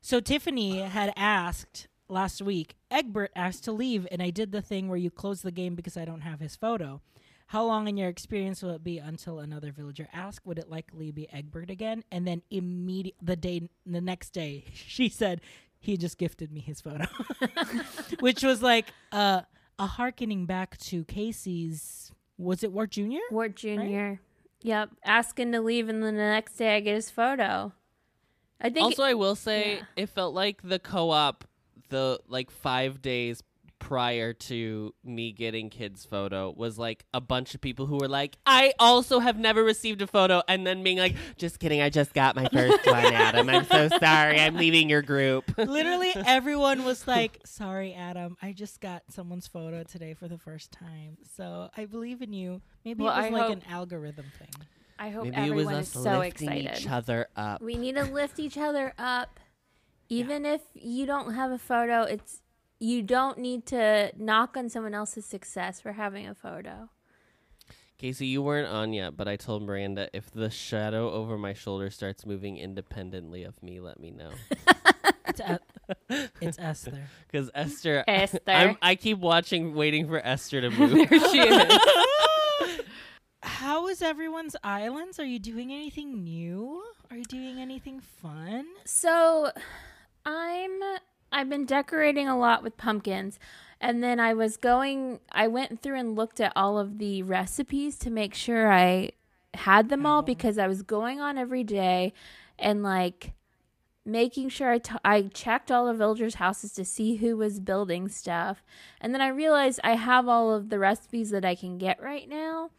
So 0.00 0.18
Tiffany 0.18 0.80
had 0.80 1.12
asked 1.16 1.86
last 2.10 2.42
week, 2.42 2.74
Egbert 2.90 3.30
asked 3.34 3.64
to 3.64 3.72
leave, 3.72 4.06
and 4.10 4.22
I 4.22 4.30
did 4.30 4.52
the 4.52 4.62
thing 4.62 4.88
where 4.88 4.98
you 4.98 5.10
close 5.10 5.42
the 5.42 5.52
game 5.52 5.74
because 5.74 5.96
I 5.96 6.04
don't 6.04 6.22
have 6.22 6.40
his 6.40 6.56
photo. 6.56 7.00
How 7.46 7.64
long 7.64 7.88
in 7.88 7.96
your 7.96 8.08
experience 8.08 8.62
will 8.62 8.70
it 8.70 8.84
be 8.84 8.98
until 8.98 9.40
another 9.40 9.72
villager 9.72 10.08
asks? 10.12 10.44
Would 10.46 10.58
it 10.58 10.70
likely 10.70 11.10
be 11.10 11.28
Egbert 11.32 11.68
again? 11.68 12.04
And 12.12 12.26
then 12.26 12.42
immediate 12.50 13.16
the 13.20 13.34
day 13.34 13.68
the 13.84 14.00
next 14.00 14.30
day, 14.30 14.64
she 14.72 15.08
said 15.08 15.40
he 15.78 15.96
just 15.96 16.18
gifted 16.18 16.52
me 16.52 16.60
his 16.60 16.80
photo, 16.80 17.06
which 18.20 18.42
was 18.42 18.62
like 18.62 18.86
uh, 19.10 19.42
a 19.78 19.86
harkening 19.86 20.46
back 20.46 20.76
to 20.78 21.04
Casey's. 21.04 22.12
Was 22.38 22.62
it 22.62 22.72
Wart 22.72 22.90
Junior? 22.92 23.20
Wart 23.30 23.56
Junior. 23.56 24.20
Yep, 24.62 24.90
asking 25.04 25.52
to 25.52 25.60
leave, 25.60 25.88
and 25.88 26.02
then 26.02 26.16
the 26.16 26.22
next 26.22 26.52
day 26.54 26.76
I 26.76 26.80
get 26.80 26.94
his 26.94 27.10
photo. 27.10 27.72
I 28.60 28.68
think 28.68 28.84
Also, 28.84 29.02
I 29.02 29.14
will 29.14 29.34
say 29.34 29.76
yeah. 29.76 29.84
it 29.96 30.10
felt 30.10 30.34
like 30.34 30.60
the 30.62 30.78
co-op 30.78 31.44
the 31.90 32.18
like 32.28 32.50
5 32.50 33.02
days 33.02 33.42
prior 33.78 34.34
to 34.34 34.94
me 35.02 35.32
getting 35.32 35.70
kids 35.70 36.04
photo 36.04 36.52
was 36.54 36.78
like 36.78 37.06
a 37.14 37.20
bunch 37.20 37.54
of 37.54 37.62
people 37.62 37.86
who 37.86 37.96
were 37.96 38.08
like 38.08 38.36
I 38.44 38.74
also 38.78 39.20
have 39.20 39.38
never 39.38 39.64
received 39.64 40.02
a 40.02 40.06
photo 40.06 40.42
and 40.48 40.66
then 40.66 40.82
being 40.82 40.98
like 40.98 41.16
just 41.38 41.58
kidding 41.58 41.80
I 41.80 41.88
just 41.88 42.12
got 42.12 42.36
my 42.36 42.46
first 42.48 42.84
one 42.86 43.06
Adam 43.06 43.48
I'm 43.48 43.64
so 43.64 43.88
sorry 43.98 44.38
I'm 44.38 44.56
leaving 44.56 44.90
your 44.90 45.00
group 45.00 45.50
Literally 45.58 46.12
everyone 46.14 46.84
was 46.84 47.08
like, 47.08 47.40
"Sorry, 47.46 47.94
Adam, 47.94 48.36
I 48.42 48.52
just 48.52 48.82
got 48.82 49.02
someone's 49.08 49.46
photo 49.46 49.82
today 49.82 50.12
for 50.12 50.28
the 50.28 50.36
first 50.38 50.72
time, 50.72 51.16
so 51.34 51.70
I 51.74 51.86
believe 51.86 52.20
in 52.20 52.34
you." 52.34 52.60
Maybe 52.84 53.02
Well, 53.02 53.14
it 53.14 53.16
was 53.16 53.26
I 53.26 53.28
like 53.30 53.42
hope- 53.44 53.52
an 53.52 53.62
algorithm 53.70 54.26
thing. 54.38 54.66
I 54.98 55.08
hope 55.08 55.24
maybe 55.24 55.36
it 55.36 55.40
everyone 55.40 55.74
was 55.76 55.88
is 55.88 55.96
us 55.96 56.02
so 56.04 56.18
lifting 56.18 56.48
excited. 56.52 56.78
each 56.84 56.90
other 56.90 57.28
up 57.34 57.62
we 57.62 57.76
need 57.76 57.94
to 57.96 58.04
lift 58.04 58.38
each 58.38 58.58
other 58.58 58.92
up. 58.98 59.40
Even 60.10 60.44
if 60.44 60.60
you 60.74 61.06
don't 61.06 61.34
have 61.34 61.50
a 61.50 61.58
photo, 61.58 62.02
it's 62.02 62.42
you 62.78 63.02
don't 63.02 63.38
need 63.38 63.64
to 63.66 64.12
knock 64.16 64.56
on 64.56 64.68
someone 64.68 64.94
else's 64.94 65.24
success 65.24 65.80
for 65.80 65.92
having 65.92 66.26
a 66.26 66.34
photo. 66.34 66.88
Casey, 67.98 68.26
you 68.26 68.42
weren't 68.42 68.66
on 68.66 68.92
yet, 68.94 69.16
but 69.16 69.28
I 69.28 69.36
told 69.36 69.62
Miranda 69.62 70.08
if 70.14 70.30
the 70.30 70.48
shadow 70.48 71.10
over 71.10 71.36
my 71.36 71.52
shoulder 71.52 71.90
starts 71.90 72.24
moving 72.24 72.56
independently 72.56 73.44
of 73.44 73.62
me, 73.62 73.80
let 73.80 74.00
me 74.00 74.10
know. 74.10 74.30
It's, 76.08 76.20
it's 76.40 76.58
Esther. 76.58 77.08
Because 77.30 77.50
Esther, 77.54 78.04
Esther. 78.08 78.40
I'm, 78.48 78.76
I 78.82 78.96
keep 78.96 79.18
watching, 79.18 79.74
waiting 79.74 80.08
for 80.08 80.18
Esther 80.18 80.60
to 80.60 80.70
move. 80.70 81.08
she 81.08 81.38
is. 81.38 81.78
How 83.42 83.86
is 83.88 84.02
everyone's 84.02 84.56
islands? 84.64 85.20
Are 85.20 85.24
you 85.24 85.38
doing 85.38 85.72
anything 85.72 86.24
new? 86.24 86.82
Are 87.10 87.16
you 87.16 87.24
doing 87.24 87.58
anything 87.60 88.00
fun? 88.00 88.66
So, 88.84 89.52
I'm 90.24 90.80
I've 91.32 91.48
been 91.48 91.66
decorating 91.66 92.28
a 92.28 92.38
lot 92.38 92.62
with 92.62 92.76
pumpkins. 92.76 93.38
And 93.80 94.02
then 94.02 94.20
I 94.20 94.34
was 94.34 94.56
going 94.56 95.20
I 95.32 95.48
went 95.48 95.82
through 95.82 95.98
and 95.98 96.16
looked 96.16 96.40
at 96.40 96.52
all 96.54 96.78
of 96.78 96.98
the 96.98 97.22
recipes 97.22 97.98
to 97.98 98.10
make 98.10 98.34
sure 98.34 98.72
I 98.72 99.12
had 99.54 99.88
them 99.88 100.06
all 100.06 100.20
mm-hmm. 100.20 100.26
because 100.26 100.58
I 100.58 100.66
was 100.66 100.82
going 100.82 101.20
on 101.20 101.38
every 101.38 101.64
day 101.64 102.12
and 102.58 102.82
like 102.82 103.32
making 104.04 104.48
sure 104.48 104.70
I, 104.70 104.78
t- 104.78 104.94
I 105.04 105.22
checked 105.22 105.70
all 105.70 105.86
the 105.86 105.94
villagers' 105.94 106.36
houses 106.36 106.72
to 106.72 106.84
see 106.84 107.16
who 107.16 107.36
was 107.36 107.60
building 107.60 108.08
stuff. 108.08 108.62
And 109.00 109.14
then 109.14 109.20
I 109.20 109.28
realized 109.28 109.80
I 109.84 109.96
have 109.96 110.28
all 110.28 110.54
of 110.54 110.68
the 110.68 110.78
recipes 110.78 111.30
that 111.30 111.44
I 111.44 111.54
can 111.54 111.78
get 111.78 112.02
right 112.02 112.28
now. 112.28 112.70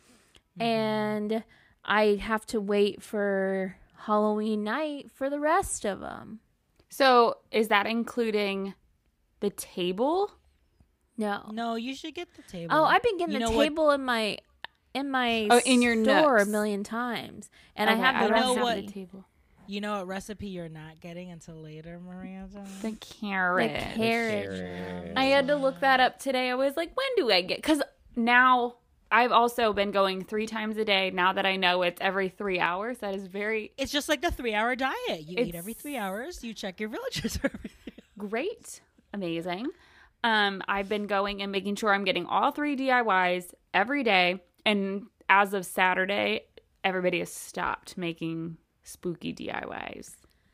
Mm-hmm. 0.59 0.61
And 0.61 1.43
I 1.85 2.19
have 2.21 2.45
to 2.47 2.59
wait 2.59 3.01
for 3.01 3.77
Halloween 4.05 4.63
night 4.63 5.11
for 5.11 5.29
the 5.29 5.39
rest 5.39 5.85
of 5.85 5.99
them. 5.99 6.39
So 6.91 7.37
is 7.51 7.69
that 7.69 7.87
including 7.87 8.73
the 9.39 9.49
table? 9.49 10.29
No. 11.17 11.49
No, 11.51 11.75
you 11.75 11.95
should 11.95 12.13
get 12.15 12.33
the 12.35 12.41
table. 12.43 12.73
Oh, 12.75 12.83
I've 12.83 13.01
been 13.01 13.17
getting 13.17 13.33
You 13.33 13.39
the 13.39 13.45
know 13.45 13.51
what- 13.57 13.63
table 13.63 13.91
in 13.91 14.03
my 14.05 14.37
in 14.93 15.09
my 15.09 15.47
Oh, 15.49 15.61
in 15.65 15.81
your 15.81 15.95
store 16.03 16.37
nooks. 16.39 16.47
a 16.49 16.51
million 16.51 16.83
times, 16.83 17.49
and 17.77 17.89
Okay, 17.89 17.97
I 17.97 18.03
have 18.05 18.27
the 18.29 18.35
I 18.35 18.39
know 18.41 18.53
don't 18.55 18.61
what- 18.63 18.75
the 18.85 18.91
table. 18.91 19.25
You 19.67 19.79
know 19.79 19.99
what 19.99 20.07
recipe 20.07 20.47
you're 20.47 20.67
not 20.67 20.99
getting 20.99 21.31
until 21.31 21.55
later, 21.55 21.97
Miranda? 21.97 22.65
The 22.81 22.91
carrot. 22.99 23.71
The 23.71 23.95
carrot. 23.95 24.49
Carrot. 24.59 25.13
I 25.15 25.25
had 25.25 25.47
to 25.47 25.55
look 25.55 25.79
that 25.79 26.01
up 26.01 26.19
today. 26.19 26.49
I 26.49 26.55
was 26.55 26.75
like, 26.75 26.91
when 26.97 27.07
do 27.15 27.31
I 27.31 27.41
get? 27.41 27.59
Because 27.59 27.81
now 28.17 28.75
I've 29.11 29.31
also 29.31 29.73
been 29.73 29.91
going 29.91 30.23
three 30.23 30.47
times 30.47 30.77
a 30.77 30.85
day. 30.85 31.11
Now 31.11 31.33
that 31.33 31.45
I 31.45 31.57
know 31.57 31.81
it's 31.81 31.99
every 32.01 32.29
three 32.29 32.59
hours, 32.59 32.99
that 32.99 33.13
is 33.13 33.27
very 33.27 33.71
It's 33.77 33.91
just 33.91 34.07
like 34.07 34.21
the 34.21 34.31
three 34.31 34.53
hour 34.53 34.75
diet. 34.75 35.27
You 35.27 35.37
eat 35.37 35.55
every 35.55 35.73
three 35.73 35.97
hours. 35.97 36.43
You 36.43 36.53
check 36.53 36.79
your 36.79 36.89
villagers 36.89 37.37
great, 38.17 38.81
amazing. 39.13 39.67
Um, 40.23 40.61
I've 40.67 40.87
been 40.87 41.07
going 41.07 41.41
and 41.41 41.51
making 41.51 41.75
sure 41.75 41.93
I'm 41.93 42.03
getting 42.03 42.25
all 42.25 42.51
three 42.51 42.77
DIYs 42.77 43.53
every 43.73 44.03
day. 44.03 44.41
And 44.65 45.07
as 45.27 45.53
of 45.53 45.65
Saturday, 45.65 46.41
everybody 46.83 47.19
has 47.19 47.31
stopped 47.31 47.97
making 47.97 48.57
spooky 48.83 49.33
DIYs. 49.33 50.11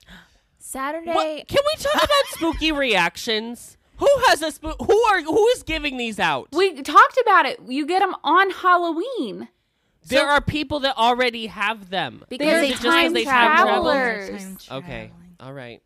Saturday. 0.58 1.12
What? 1.12 1.48
Can 1.48 1.60
we 1.66 1.84
talk 1.84 1.96
about 1.96 2.10
spooky 2.30 2.72
reactions? 2.72 3.78
Who 3.98 4.08
has 4.28 4.42
a 4.42 4.52
spook? 4.52 4.78
Who 4.80 5.00
are 5.04 5.22
who 5.22 5.48
is 5.50 5.64
giving 5.64 5.98
these 5.98 6.20
out? 6.20 6.50
We 6.54 6.82
talked 6.82 7.18
about 7.22 7.46
it. 7.46 7.60
You 7.68 7.86
get 7.86 8.00
them 8.00 8.16
on 8.24 8.50
Halloween. 8.52 9.48
there 10.06 10.28
are 10.28 10.40
people 10.42 10.80
that 10.82 10.96
already 10.98 11.48
have 11.48 11.90
them. 11.90 12.24
Because 12.30 12.46
They're 12.48 12.62
they 12.62 12.68
Is 12.68 12.72
it 12.72 12.74
just 12.74 12.84
'cause 12.84 12.94
time 12.94 13.14
they 13.14 13.24
time 13.26 13.52
travelers. 13.66 14.66
Time 14.68 14.78
Okay, 14.84 15.12
all 15.40 15.54
right. 15.54 15.82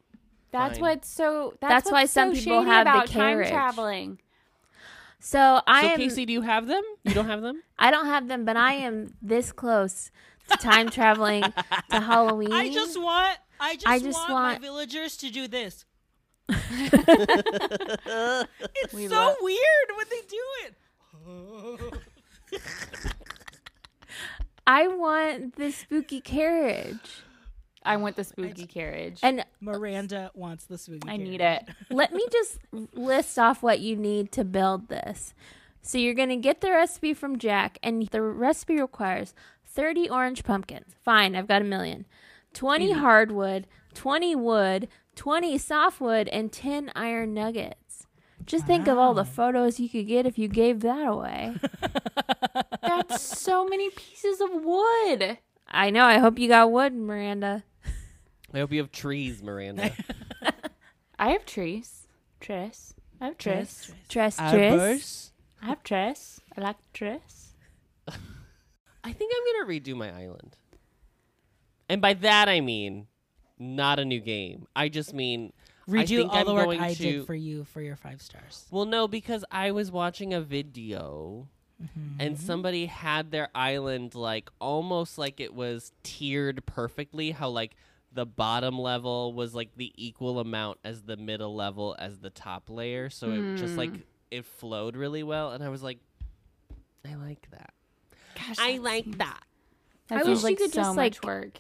That's 0.52 0.74
Fine. 0.74 0.82
what's 0.82 1.10
so. 1.10 1.54
That's, 1.62 1.86
That's 1.86 1.92
why 1.92 2.06
some 2.06 2.36
so 2.36 2.40
people 2.42 2.60
shady 2.62 2.70
have 2.72 2.86
the 2.86 2.92
about 2.92 3.08
time 3.08 3.38
traveling. 3.46 4.20
So 5.20 5.62
I 5.68 5.84
So 5.84 5.88
am. 5.90 5.98
Casey, 5.98 6.26
do 6.26 6.34
you 6.34 6.42
have 6.42 6.68
them? 6.68 6.84
You 7.04 7.14
don't 7.14 7.28
have 7.28 7.42
them? 7.42 7.62
I 7.80 7.92
don't 7.92 8.08
have 8.08 8.28
them, 8.28 8.44
but 8.44 8.58
I 8.58 8.74
am 8.74 9.14
this 9.22 9.52
close 9.52 10.12
to 10.50 10.58
time 10.58 10.90
traveling 10.90 11.44
to 11.44 11.54
Halloween. 12.02 12.52
I 12.52 12.70
just 12.70 13.00
want. 13.00 13.38
I 13.60 13.76
just, 13.76 13.88
I 13.88 14.00
just 14.00 14.18
want, 14.20 14.32
want- 14.32 14.60
my 14.62 14.68
villagers 14.68 15.16
to 15.18 15.30
do 15.30 15.48
this. 15.48 15.86
We 18.94 19.06
It's 19.06 19.10
so 19.10 19.16
love- 19.16 19.38
weird 19.42 19.90
when 19.96 20.06
they 20.10 20.22
do 20.28 20.44
it. 20.66 20.76
I 24.68 24.88
want 24.88 25.56
the 25.56 25.72
spooky 25.72 26.22
carriage, 26.22 27.24
I 27.84 27.98
want 27.98 28.16
the 28.16 28.24
spooky 28.24 28.66
carriage. 28.68 29.20
and 29.24 29.42
uh, 29.42 29.44
Miranda 29.60 30.32
wants 30.34 30.66
the 30.66 30.78
spooky. 30.78 31.10
I 31.10 31.18
need 31.18 31.42
it. 31.42 31.64
let 31.90 32.14
me 32.14 32.24
just 32.32 32.60
list 32.94 33.40
off 33.40 33.64
what 33.64 33.80
you 33.80 33.96
need 33.96 34.32
to 34.34 34.44
build 34.44 34.88
this. 34.90 35.34
So 35.82 35.98
you're 35.98 36.14
going 36.14 36.30
to 36.30 36.36
get 36.36 36.62
the 36.62 36.70
recipe 36.72 37.14
from 37.16 37.40
Jack, 37.40 37.80
and 37.82 38.08
the 38.08 38.22
recipe 38.22 38.80
requires 38.80 39.34
30 39.66 40.10
orange 40.10 40.44
pumpkins. 40.44 40.94
Fine, 41.04 41.36
I've 41.36 41.48
got 41.48 41.62
a 41.64 41.66
million. 41.66 42.06
20 42.54 42.90
mm. 42.94 43.00
hardwood, 43.00 43.66
20 43.94 44.36
wood, 44.36 44.88
20 45.16 45.58
softwood, 45.58 46.28
and 46.30 46.52
10 46.52 46.92
iron 46.96 47.34
nuggets. 47.34 48.08
Just 48.46 48.66
think 48.66 48.88
of 48.88 48.98
all 48.98 49.14
the 49.14 49.26
photos 49.26 49.80
you 49.80 49.88
could 49.88 50.08
get 50.08 50.26
if 50.26 50.38
you 50.38 50.48
gave 50.48 50.82
that 50.82 51.08
away. 51.08 51.54
That's 52.82 53.22
so 53.22 53.66
many 53.66 53.90
pieces 53.90 54.42
of 54.42 54.50
wood. 54.52 55.38
I 55.68 55.90
know. 55.90 56.04
I 56.06 56.18
hope 56.18 56.40
you 56.40 56.48
got 56.48 56.72
wood, 56.72 56.94
Miranda. 56.94 57.64
I 58.54 58.60
hope 58.60 58.72
you 58.72 58.80
have 58.80 58.92
trees, 58.92 59.42
Miranda. 59.42 59.92
I 61.20 61.32
have 61.32 61.46
trees. 61.46 62.08
Tris. 62.40 62.94
I 63.22 63.26
have 63.26 63.38
tris. 63.38 63.94
Tress, 64.10 64.38
Tris. 64.38 65.32
I 65.62 65.66
have 65.68 65.84
tris. 65.84 66.42
I 66.58 66.62
like 66.62 66.78
tris. 66.92 67.54
I 68.08 69.12
think 69.14 69.32
I'm 69.36 69.68
gonna 69.68 69.80
redo 69.80 69.96
my 69.96 70.10
island, 70.10 70.58
and 71.88 72.02
by 72.02 72.16
that 72.16 72.50
I 72.50 72.62
mean 72.62 73.08
not 73.62 74.00
a 74.00 74.06
new 74.06 74.20
game. 74.20 74.68
I 74.76 74.90
just 74.90 75.14
mean 75.14 75.54
I 75.88 75.92
Redo 75.92 76.08
think 76.08 76.32
all 76.32 76.38
I'm 76.38 76.46
the 76.46 76.54
work 76.54 76.66
going 76.66 76.82
I 76.82 76.94
to- 76.94 77.04
did 77.04 77.28
for 77.28 77.36
you 77.36 77.64
for 77.64 77.82
your 77.82 77.96
five 77.96 78.22
stars. 78.22 78.66
Well, 78.72 78.86
no, 78.86 79.08
because 79.08 79.46
I 79.52 79.72
was 79.72 79.92
watching 79.92 80.34
a 80.34 80.42
video 80.42 81.48
mm-hmm. 81.82 82.20
and 82.20 82.40
somebody 82.40 82.88
had 82.88 83.32
their 83.32 83.50
island 83.54 84.16
like 84.16 84.50
almost 84.60 85.18
like 85.18 85.40
it 85.40 85.54
was 85.54 85.92
tiered 86.04 86.66
perfectly. 86.66 87.32
How 87.32 87.50
like 87.50 87.76
the 88.12 88.26
bottom 88.26 88.80
level 88.80 89.34
was 89.34 89.54
like 89.54 89.70
the 89.76 89.94
equal 89.96 90.40
amount 90.40 90.80
as 90.84 91.04
the 91.04 91.18
middle 91.18 91.56
level 91.56 91.96
as 92.00 92.20
the 92.20 92.30
top 92.30 92.70
layer, 92.70 93.10
so 93.10 93.32
it 93.32 93.58
just 93.58 93.78
like 93.78 93.92
hmm. 93.92 94.02
it 94.32 94.46
flowed 94.46 94.96
really 94.96 95.24
well. 95.24 95.52
And 95.52 95.64
I 95.64 95.70
was 95.70 95.84
like, 95.84 96.00
I 97.10 97.16
like 97.16 97.48
that. 97.52 97.74
Gosh, 98.36 98.58
I 98.60 98.78
like 98.78 99.18
that. 99.18 99.44
That 100.08 100.26
I 100.26 100.30
wish 100.30 100.44
like 100.44 100.60
you 100.60 100.66
could 100.66 100.74
so 100.74 100.82
just, 100.82 100.96
much 100.96 101.24
like, 101.24 101.26
work. 101.26 101.60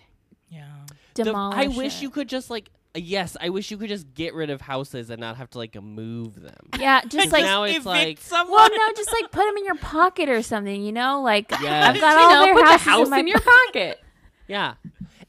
Yeah. 0.49 0.65
The- 1.15 1.23
Demolish 1.25 1.57
I 1.57 1.67
wish 1.67 1.97
it. 1.97 2.01
you 2.03 2.09
could 2.09 2.29
just 2.29 2.49
like 2.49 2.69
yes, 2.93 3.37
I 3.39 3.49
wish 3.49 3.71
you 3.71 3.77
could 3.77 3.87
just 3.89 4.13
get 4.13 4.33
rid 4.33 4.49
of 4.49 4.59
houses 4.59 5.09
and 5.09 5.21
not 5.21 5.37
have 5.37 5.49
to 5.51 5.57
like 5.57 5.81
move 5.81 6.41
them. 6.41 6.55
Yeah, 6.79 7.01
just 7.07 7.31
like 7.31 7.43
now 7.45 7.63
it's 7.63 7.85
like 7.85 8.19
someone. 8.19 8.53
Well, 8.53 8.69
no, 8.69 8.93
just 8.95 9.11
like 9.13 9.31
put 9.31 9.45
them 9.45 9.55
in 9.57 9.65
your 9.65 9.75
pocket 9.75 10.27
or 10.29 10.41
something, 10.41 10.83
you 10.83 10.91
know? 10.91 11.21
Like 11.21 11.49
Yes. 11.61 11.95
I've 11.95 12.01
got 12.01 12.19
You 12.19 12.25
all 12.25 12.31
know, 12.33 12.45
their 12.45 12.53
put 12.55 12.63
houses 12.65 12.83
the 12.85 12.89
house 12.91 13.05
in, 13.07 13.11
my 13.11 13.19
in 13.19 13.27
your 13.27 13.39
pocket. 13.67 13.99
Yeah. 14.47 14.73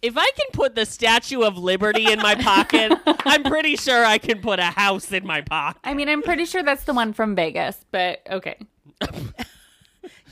If 0.01 0.17
I 0.17 0.29
can 0.35 0.47
put 0.53 0.75
the 0.75 0.85
Statue 0.85 1.43
of 1.43 1.57
Liberty 1.57 2.11
in 2.11 2.19
my 2.19 2.35
pocket, 2.35 2.93
I'm 3.07 3.45
pretty 3.45 3.77
sure 3.77 4.05
I 4.05 4.19
can 4.19 4.41
put 4.41 4.59
a 4.59 4.65
house 4.65 5.13
in 5.13 5.25
my 5.25 5.43
pocket. 5.43 5.81
I 5.85 5.95
mean, 5.95 6.09
I'm 6.09 6.23
pretty 6.23 6.45
sure 6.45 6.65
that's 6.65 6.83
the 6.83 6.93
one 6.93 7.13
from 7.13 7.37
Vegas, 7.37 7.85
but 7.93 8.21
okay. 8.29 8.57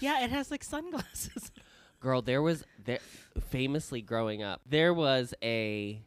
yeah, 0.01 0.25
it 0.25 0.31
has 0.31 0.51
like 0.51 0.65
sunglasses. 0.65 1.53
Girl, 2.01 2.21
there 2.23 2.43
was 2.43 2.65
there 2.85 3.01
famously 3.49 4.03
growing 4.03 4.43
up, 4.43 4.61
there 4.67 4.93
was 4.95 5.35
a 5.43 6.03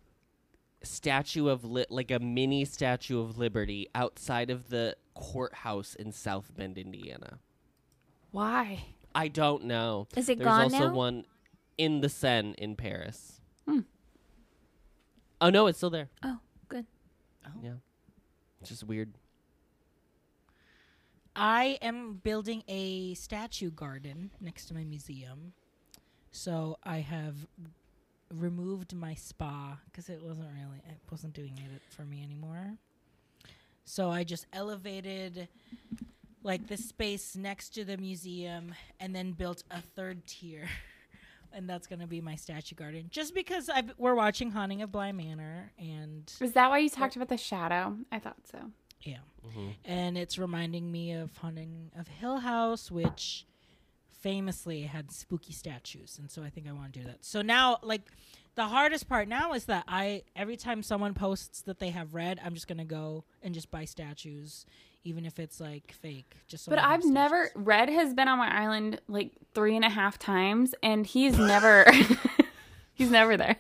statue 0.84 1.48
of 1.48 1.64
li- 1.64 1.86
like 1.90 2.12
a 2.12 2.20
mini 2.20 2.66
statue 2.66 3.20
of 3.20 3.38
Liberty 3.38 3.88
outside 3.96 4.50
of 4.50 4.70
the 4.70 4.96
courthouse 5.14 5.96
in 5.96 6.12
South 6.12 6.52
Bend, 6.56 6.78
Indiana. 6.78 7.40
Why? 8.32 8.86
I 9.16 9.28
don't 9.28 9.66
know. 9.66 10.08
Is 10.16 10.30
it 10.30 10.40
There's 10.40 10.48
gone 10.48 10.64
also 10.64 10.88
now? 10.88 10.94
one 10.94 11.26
in 11.78 12.02
the 12.02 12.10
Seine 12.10 12.56
in 12.58 12.76
Paris. 12.76 13.42
Hmm. 13.68 13.82
Oh 15.40 15.50
no, 15.50 15.68
it's 15.68 15.78
still 15.78 15.90
there. 15.90 16.10
Oh, 16.24 16.40
good. 16.68 16.86
Yeah. 17.62 17.74
It's 18.62 18.70
just 18.70 18.84
weird. 18.84 19.14
I 21.36 21.80
am 21.82 22.22
building 22.24 22.64
a 22.68 23.16
statue 23.16 23.72
garden 23.72 24.32
next 24.40 24.66
to 24.68 24.74
my 24.74 24.84
museum. 24.84 25.54
So 26.36 26.78
I 26.84 26.98
have 26.98 27.36
removed 28.34 28.94
my 28.96 29.14
spa 29.14 29.78
because 29.86 30.10
it 30.10 30.22
wasn't 30.24 30.48
really, 30.54 30.80
it 30.90 30.98
wasn't 31.12 31.34
doing 31.34 31.54
it 31.58 31.82
for 31.96 32.02
me 32.04 32.24
anymore. 32.24 32.74
So 33.86 34.10
I 34.10 34.24
just 34.24 34.48
elevated 34.52 35.48
like 36.42 36.68
the 36.68 36.76
space 36.78 37.36
next 37.36 37.70
to 37.76 37.86
the 37.86 37.98
museum 37.98 38.74
and 39.00 39.16
then 39.16 39.32
built 39.34 39.64
a 39.72 39.80
third 39.82 40.26
tier. 40.28 40.68
And 41.56 41.70
that's 41.70 41.86
going 41.86 42.00
to 42.00 42.08
be 42.08 42.20
my 42.20 42.34
statue 42.34 42.74
garden. 42.74 43.10
Just 43.12 43.36
because 43.36 43.70
I've, 43.70 43.94
we're 44.00 44.16
watching 44.16 44.50
Haunting 44.50 44.82
of 44.82 44.92
Bly 44.92 45.12
Manor 45.12 45.72
and 45.78 46.34
Was 46.42 46.54
that 46.54 46.72
why 46.72 46.80
you 46.80 46.90
talked 46.90 47.16
about 47.16 47.28
the 47.30 47.38
shadow? 47.38 47.96
I 48.12 48.18
thought 48.18 48.38
so. 48.52 48.58
yeah 49.04 49.18
hmm 49.54 49.70
and 49.86 50.18
it's 50.18 50.40
reminding 50.40 50.92
me 50.92 51.12
of 51.12 51.38
Haunting 51.38 51.92
of 51.96 52.08
Hill 52.08 52.38
House, 52.40 52.90
which 52.90 53.46
famously 54.24 54.84
had 54.84 55.12
spooky 55.12 55.54
statues, 55.54 56.18
and 56.18 56.32
so 56.32 56.42
I 56.42 56.50
think 56.50 56.68
I 56.68 56.72
want 56.72 56.94
to 56.94 57.00
do 57.02 57.06
that. 57.06 57.24
So 57.26 57.42
now, 57.44 57.78
like, 57.84 58.02
the 58.56 58.66
hardest 58.66 59.08
part 59.10 59.28
now 59.28 59.54
is 59.54 59.66
that 59.66 59.84
I 59.88 60.24
every 60.36 60.56
time 60.58 60.82
someone 60.82 61.14
posts 61.14 61.62
that 61.64 61.80
they 61.80 61.90
have 61.90 62.14
Redd, 62.16 62.40
I'm 62.44 62.54
just 62.54 62.68
gonna 62.68 62.86
go 62.86 63.26
and 63.42 63.54
just 63.54 63.70
buy 63.70 63.84
statues, 63.86 64.66
even 65.04 65.26
if 65.26 65.40
it's 65.40 65.60
like 65.60 65.92
fake. 65.92 66.38
Just 66.48 66.64
so 66.64 66.70
But 66.72 66.80
I 66.80 66.92
have 66.92 67.02
I've 67.02 67.06
never 67.06 67.48
statues. 67.48 67.66
Redd 67.66 67.90
has 67.90 68.14
been 68.14 68.28
on 68.30 68.38
my 68.38 68.50
island 68.64 69.02
like 69.08 69.32
three 69.54 69.76
and 69.76 69.84
a 69.86 69.90
half 69.90 70.18
times, 70.18 70.74
and 70.82 71.06
he's 71.06 71.38
never 71.54 71.86
he's 72.94 73.12
never 73.12 73.36
there. 73.36 73.58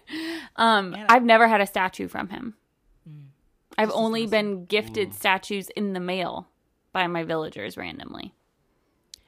Um, 0.55 0.91
Man, 0.91 1.05
I've 1.09 1.23
never 1.23 1.47
had 1.47 1.59
a 1.59 1.67
statue 1.67 2.07
from 2.07 2.29
him. 2.29 2.53
Mm. 3.09 3.25
I've 3.77 3.89
This 3.89 3.97
only 3.97 4.21
awesome. 4.21 4.31
been 4.31 4.65
gifted 4.65 5.13
statues 5.13 5.69
in 5.75 5.93
the 5.93 5.99
mail 5.99 6.47
by 6.93 7.07
my 7.07 7.23
villagers 7.23 7.75
randomly. 7.75 8.33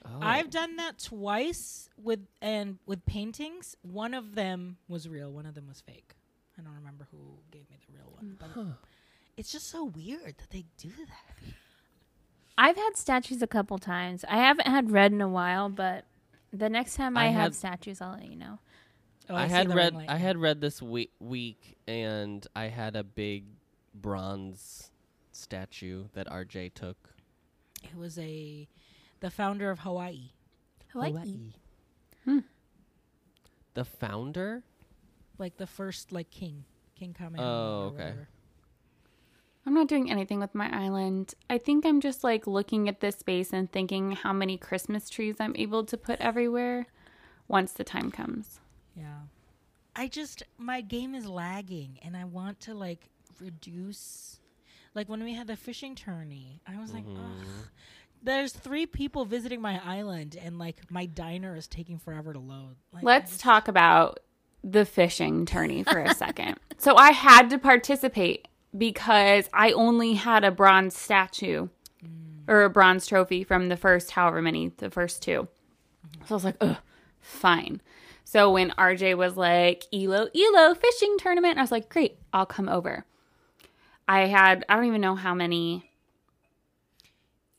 Oh. 0.07 0.19
I've 0.21 0.49
done 0.49 0.75
that 0.77 0.99
twice 0.99 1.89
with 2.01 2.19
and 2.41 2.77
with 2.85 3.05
paintings. 3.05 3.75
One 3.81 4.13
of 4.13 4.35
them 4.35 4.77
was 4.87 5.07
real. 5.09 5.31
One 5.31 5.45
of 5.45 5.55
them 5.55 5.67
was 5.67 5.81
fake. 5.81 6.13
I 6.57 6.61
don't 6.61 6.75
remember 6.75 7.07
who 7.11 7.17
gave 7.51 7.69
me 7.69 7.77
the 7.87 7.93
real 7.97 8.11
one, 8.13 8.37
but 8.39 8.49
Huh. 8.53 8.75
it's 9.35 9.51
just 9.51 9.67
so 9.69 9.83
weird 9.85 10.37
that 10.37 10.49
they 10.51 10.65
do 10.77 10.89
that. 10.89 11.53
I've 12.57 12.77
had 12.77 12.95
statues 12.95 13.41
a 13.41 13.47
couple 13.47 13.77
times. 13.77 14.23
I 14.29 14.37
haven't 14.37 14.67
had 14.67 14.91
Redd 14.91 15.11
in 15.11 15.19
a 15.21 15.27
while, 15.27 15.67
but 15.69 16.05
the 16.53 16.69
next 16.69 16.95
time 16.95 17.17
I, 17.17 17.25
I 17.25 17.27
have 17.27 17.41
had- 17.41 17.55
statues, 17.55 17.99
I'll 17.99 18.13
let 18.13 18.29
you 18.29 18.37
know. 18.37 18.59
Oh, 19.29 19.35
I, 19.35 19.47
see 19.47 19.53
had 19.53 19.69
the 19.69 19.75
read 19.75 19.95
ring 19.97 20.07
I 20.07 20.17
had 20.17 20.37
Redd 20.37 20.61
this 20.61 20.81
week 20.83 21.11
week 21.19 21.77
and 21.87 22.45
I 22.55 22.65
had 22.65 22.95
a 22.95 23.03
big 23.03 23.45
bronze 23.93 24.91
statue 25.31 26.05
that 26.13 26.27
RJ 26.27 26.73
took. 26.75 27.15
It 27.83 27.95
was 27.97 28.17
a 28.19 28.67
the 29.19 29.29
founder 29.29 29.71
of 29.71 29.79
Hawaii. 29.79 30.31
Hawaii. 30.93 31.53
Hmm. 32.23 32.39
The 33.73 33.85
founder? 33.85 34.63
like 35.37 35.57
the 35.57 35.67
first 35.67 36.11
like 36.11 36.29
king. 36.31 36.65
King 36.95 37.13
Kamehameha. 37.13 37.43
Oh, 37.43 37.83
okay. 37.87 38.03
whatever. 38.03 38.29
I'm 39.65 39.73
not 39.73 39.87
doing 39.87 40.11
anything 40.11 40.39
with 40.39 40.53
my 40.53 40.69
island. 40.71 41.33
I 41.49 41.57
think 41.57 41.85
I'm 41.85 41.99
just 41.99 42.23
like 42.23 42.45
looking 42.45 42.87
at 42.87 42.99
this 42.99 43.15
space 43.15 43.51
and 43.51 43.71
thinking 43.71 44.11
how 44.11 44.31
many 44.31 44.57
Christmas 44.57 45.09
trees 45.09 45.35
I'm 45.39 45.55
able 45.55 45.83
to 45.85 45.97
put 45.97 46.21
everywhere 46.21 46.85
once 47.47 47.73
the 47.73 47.83
time 47.83 48.11
comes. 48.11 48.59
Yeah. 48.95 49.23
I 49.95 50.07
just 50.07 50.43
my 50.57 50.81
game 50.81 51.15
is 51.15 51.25
lagging 51.25 51.99
and 52.03 52.15
I 52.15 52.25
want 52.25 52.59
to 52.61 52.73
like 52.73 53.09
reduce 53.41 54.39
like 54.93 55.09
when 55.09 55.23
we 55.23 55.33
had 55.33 55.47
the 55.47 55.57
fishing 55.57 55.95
tourney, 55.95 56.61
I 56.67 56.79
was 56.79 56.93
like, 56.93 57.05
Mm-hmm. 57.05 57.41
Ugh, 57.41 57.67
there's 58.25 58.51
three 58.51 58.85
people 58.85 59.25
visiting 59.25 59.61
my 59.61 59.79
island 59.85 60.37
and 60.41 60.57
like 60.59 60.77
my 60.89 61.05
diner 61.05 61.55
is 61.55 61.67
taking 61.67 61.99
forever 61.99 62.33
to 62.33 62.39
load. 62.39 62.75
Like, 62.91 63.03
Let's 63.03 63.31
just- 63.31 63.41
talk 63.41 63.67
about 63.67 64.19
the 64.63 64.83
fishing 64.83 65.45
tourney 65.45 65.83
for 65.83 65.99
a 65.99 66.13
second. 66.13 66.57
So 66.77 66.97
I 66.97 67.11
had 67.11 67.49
to 67.51 67.57
participate 67.57 68.49
because 68.77 69.49
I 69.53 69.71
only 69.71 70.15
had 70.15 70.43
a 70.43 70.51
bronze 70.51 70.95
statue 70.95 71.69
mm. 72.03 72.09
or 72.49 72.63
a 72.63 72.69
bronze 72.69 73.07
trophy 73.07 73.45
from 73.45 73.69
the 73.69 73.77
first 73.77 74.11
however 74.11 74.41
many, 74.41 74.73
the 74.75 74.89
first 74.89 75.23
two. 75.23 75.47
So 76.25 76.31
I 76.31 76.33
was 76.33 76.43
like, 76.43 76.57
ugh, 76.59 76.75
fine. 77.21 77.81
So 78.25 78.51
when 78.51 78.71
RJ 78.71 79.15
was 79.15 79.37
like, 79.37 79.85
Elo, 79.93 80.27
Elo 80.35 80.75
fishing 80.75 81.15
tournament, 81.17 81.57
I 81.57 81.61
was 81.61 81.71
like, 81.71 81.87
great, 81.87 82.17
I'll 82.33 82.45
come 82.45 82.67
over. 82.67 83.05
I 84.05 84.25
had, 84.25 84.65
I 84.67 84.75
don't 84.75 84.85
even 84.85 85.01
know 85.01 85.15
how 85.15 85.33
many 85.33 85.89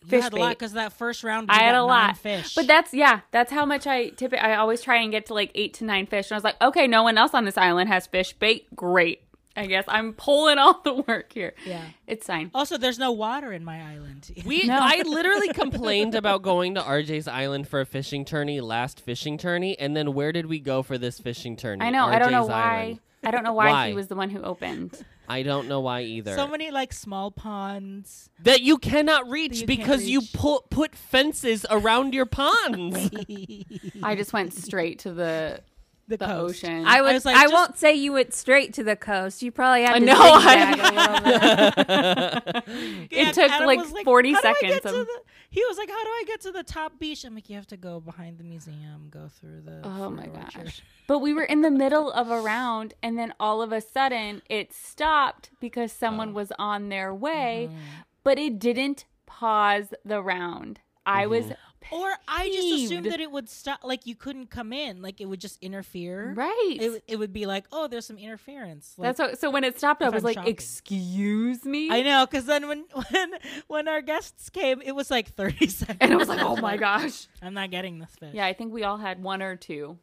you 0.06 0.10
fish 0.10 0.22
had 0.22 0.32
a 0.32 0.36
lot 0.36 0.48
bait. 0.50 0.58
because 0.58 0.72
that 0.72 0.92
first 0.92 1.22
round 1.24 1.50
I 1.50 1.60
had 1.62 1.74
a 1.74 1.78
nine 1.78 1.86
lot. 1.86 2.18
fish. 2.18 2.54
But 2.54 2.66
that's 2.66 2.94
yeah, 2.94 3.20
that's 3.30 3.52
how 3.52 3.66
much 3.66 3.86
I 3.86 4.08
typically 4.10 4.38
I 4.38 4.56
always 4.56 4.80
try 4.82 4.96
and 5.02 5.10
get 5.10 5.26
to 5.26 5.34
like 5.34 5.50
eight 5.54 5.74
to 5.74 5.84
nine 5.84 6.06
fish. 6.06 6.30
And 6.30 6.34
I 6.34 6.36
was 6.36 6.44
like, 6.44 6.60
okay, 6.62 6.86
no 6.86 7.02
one 7.02 7.18
else 7.18 7.34
on 7.34 7.44
this 7.44 7.56
island 7.58 7.88
has 7.88 8.06
fish 8.06 8.32
bait. 8.34 8.66
Great. 8.74 9.22
I 9.58 9.64
guess 9.66 9.84
I'm 9.88 10.12
pulling 10.12 10.58
all 10.58 10.82
the 10.84 10.92
work 11.08 11.32
here. 11.32 11.54
Yeah. 11.64 11.82
It's 12.06 12.26
fine. 12.26 12.50
also 12.54 12.76
there's 12.76 12.98
no 12.98 13.12
water 13.12 13.52
in 13.54 13.64
my 13.64 13.80
island. 13.82 14.30
We 14.44 14.62
No. 14.66 14.78
I 14.78 15.02
literally 15.06 15.48
complained 15.48 16.14
about 16.14 16.42
going 16.42 16.74
to 16.74 16.82
RJ's 16.82 17.26
island 17.26 17.66
for 17.66 17.80
a 17.80 17.86
fishing 17.86 18.26
tourney 18.26 18.60
last 18.60 19.00
fishing 19.00 19.38
tourney, 19.38 19.78
and 19.78 19.96
then 19.96 20.12
where 20.12 20.30
did 20.32 20.44
we 20.44 20.60
go 20.60 20.82
for 20.82 20.98
this 20.98 21.18
fishing 21.18 21.56
tourney? 21.56 21.84
I 21.86 21.88
know. 21.90 22.04
I 22.04 22.18
don't 22.18 22.32
know 22.32 22.42
RJ's 22.44 22.48
why. 22.50 22.80
Island. 22.82 23.00
I 23.24 23.30
don't 23.30 23.42
know 23.44 23.54
why, 23.54 23.70
Why? 23.70 23.88
he 23.88 23.94
was 23.94 24.06
the 24.08 24.14
one 24.14 24.28
who 24.30 24.42
opened. 24.42 25.04
I 25.28 25.42
don't 25.42 25.68
know 25.68 25.80
why 25.80 26.02
either. 26.02 26.34
so 26.36 26.46
many 26.46 26.70
like 26.70 26.92
small 26.92 27.30
ponds. 27.30 28.30
that 28.42 28.62
you 28.62 28.78
cannot 28.78 29.28
reach 29.28 29.60
you 29.60 29.66
can't 29.66 29.78
because 29.78 30.08
you 30.08 30.22
put 30.32 30.70
put 30.70 30.94
fences 30.94 31.66
around 31.70 32.14
your 32.14 32.26
ponds. 32.26 33.10
I 34.02 34.14
just 34.14 34.32
went 34.32 34.54
straight 34.54 35.00
to 35.00 35.12
the 35.12 35.60
the, 36.08 36.16
the 36.16 36.26
coast. 36.26 36.64
ocean. 36.64 36.84
I 36.86 37.02
would. 37.02 37.12
was 37.12 37.24
like, 37.24 37.36
I 37.36 37.42
just- 37.42 37.54
won't 37.54 37.76
say 37.76 37.94
you 37.94 38.12
went 38.12 38.32
straight 38.32 38.72
to 38.74 38.84
the 38.84 38.96
coast. 38.96 39.42
You 39.42 39.50
probably 39.50 39.82
had 39.82 39.96
I 39.96 39.98
to 39.98 40.04
know, 40.04 40.40
zigzag 40.40 40.80
I- 40.80 40.96
a 40.96 41.24
little 41.24 42.54
bit. 42.54 42.64
Yeah, 43.10 43.28
it 43.28 43.34
took 43.34 43.50
Adam 43.50 43.66
like 43.66 43.78
was 43.80 43.92
40 44.04 44.32
"How 44.32 44.40
do 44.40 44.48
I 44.48 44.52
get 44.60 44.82
seconds. 44.82 45.00
Of, 45.00 45.06
the-" 45.06 45.20
he 45.50 45.64
was 45.64 45.78
like, 45.78 45.88
"How 45.88 46.04
do 46.04 46.10
I 46.10 46.24
get 46.26 46.40
to 46.42 46.52
the 46.52 46.62
top 46.62 46.98
beach?" 46.98 47.24
I'm 47.24 47.34
like, 47.34 47.48
"You 47.48 47.56
have 47.56 47.66
to 47.68 47.76
go 47.76 48.00
behind 48.00 48.38
the 48.38 48.44
museum, 48.44 49.08
go 49.10 49.28
through 49.28 49.62
the." 49.62 49.80
oh 49.84 50.10
my 50.10 50.26
orchard." 50.26 50.64
gosh. 50.64 50.82
But 51.08 51.20
we 51.20 51.32
were 51.32 51.44
in 51.44 51.60
the 51.60 51.70
middle 51.70 52.10
of 52.10 52.32
a 52.32 52.40
round, 52.40 52.94
and 53.00 53.16
then 53.16 53.32
all 53.38 53.62
of 53.62 53.70
a 53.70 53.80
sudden 53.80 54.42
it 54.50 54.72
stopped 54.72 55.50
because 55.60 55.92
someone 55.92 56.30
oh. 56.30 56.32
was 56.32 56.52
on 56.58 56.88
their 56.88 57.14
way, 57.14 57.68
mm-hmm. 57.70 57.78
but 58.24 58.40
it 58.40 58.58
didn't 58.58 59.04
pause 59.24 59.94
the 60.04 60.20
round. 60.20 60.80
I 61.06 61.26
was 61.26 61.44
mm-hmm. 61.44 61.54
Or 61.90 62.12
I 62.28 62.48
just 62.48 62.84
assumed 62.84 63.06
that 63.06 63.20
it 63.20 63.30
would 63.30 63.48
stop, 63.48 63.80
like 63.84 64.06
you 64.06 64.14
couldn't 64.14 64.50
come 64.50 64.72
in, 64.72 65.02
like 65.02 65.20
it 65.20 65.26
would 65.26 65.40
just 65.40 65.58
interfere. 65.62 66.32
right. 66.34 66.76
It, 66.80 66.90
would- 66.90 67.02
it 67.06 67.16
would 67.18 67.32
be 67.32 67.46
like, 67.46 67.66
oh, 67.72 67.86
there's 67.88 68.06
some 68.06 68.18
interference. 68.18 68.94
Like, 68.96 69.08
That's 69.16 69.18
what, 69.18 69.38
so 69.40 69.50
when 69.50 69.64
it 69.64 69.78
stopped, 69.78 70.02
I 70.02 70.08
if 70.08 70.14
was 70.14 70.22
I'm 70.22 70.26
like, 70.26 70.34
shopping. 70.34 70.50
"Excuse 70.52 71.64
me," 71.64 71.90
I 71.90 72.02
know, 72.02 72.26
because 72.26 72.46
then 72.46 72.68
when 72.68 72.84
when 73.10 73.30
when 73.68 73.88
our 73.88 74.00
guests 74.02 74.50
came, 74.50 74.80
it 74.82 74.92
was 74.92 75.10
like 75.10 75.28
30 75.34 75.66
seconds. 75.68 75.98
and 76.00 76.12
I 76.12 76.16
was 76.16 76.28
like, 76.28 76.40
"Oh 76.42 76.56
my 76.56 76.76
gosh!" 76.88 77.26
I'm 77.42 77.54
not 77.54 77.70
getting 77.70 77.98
this 77.98 78.10
fish. 78.18 78.30
Yeah, 78.34 78.46
I 78.46 78.52
think 78.52 78.72
we 78.72 78.82
all 78.84 78.96
had 78.98 79.22
one 79.22 79.42
or 79.42 79.56
2 79.56 79.98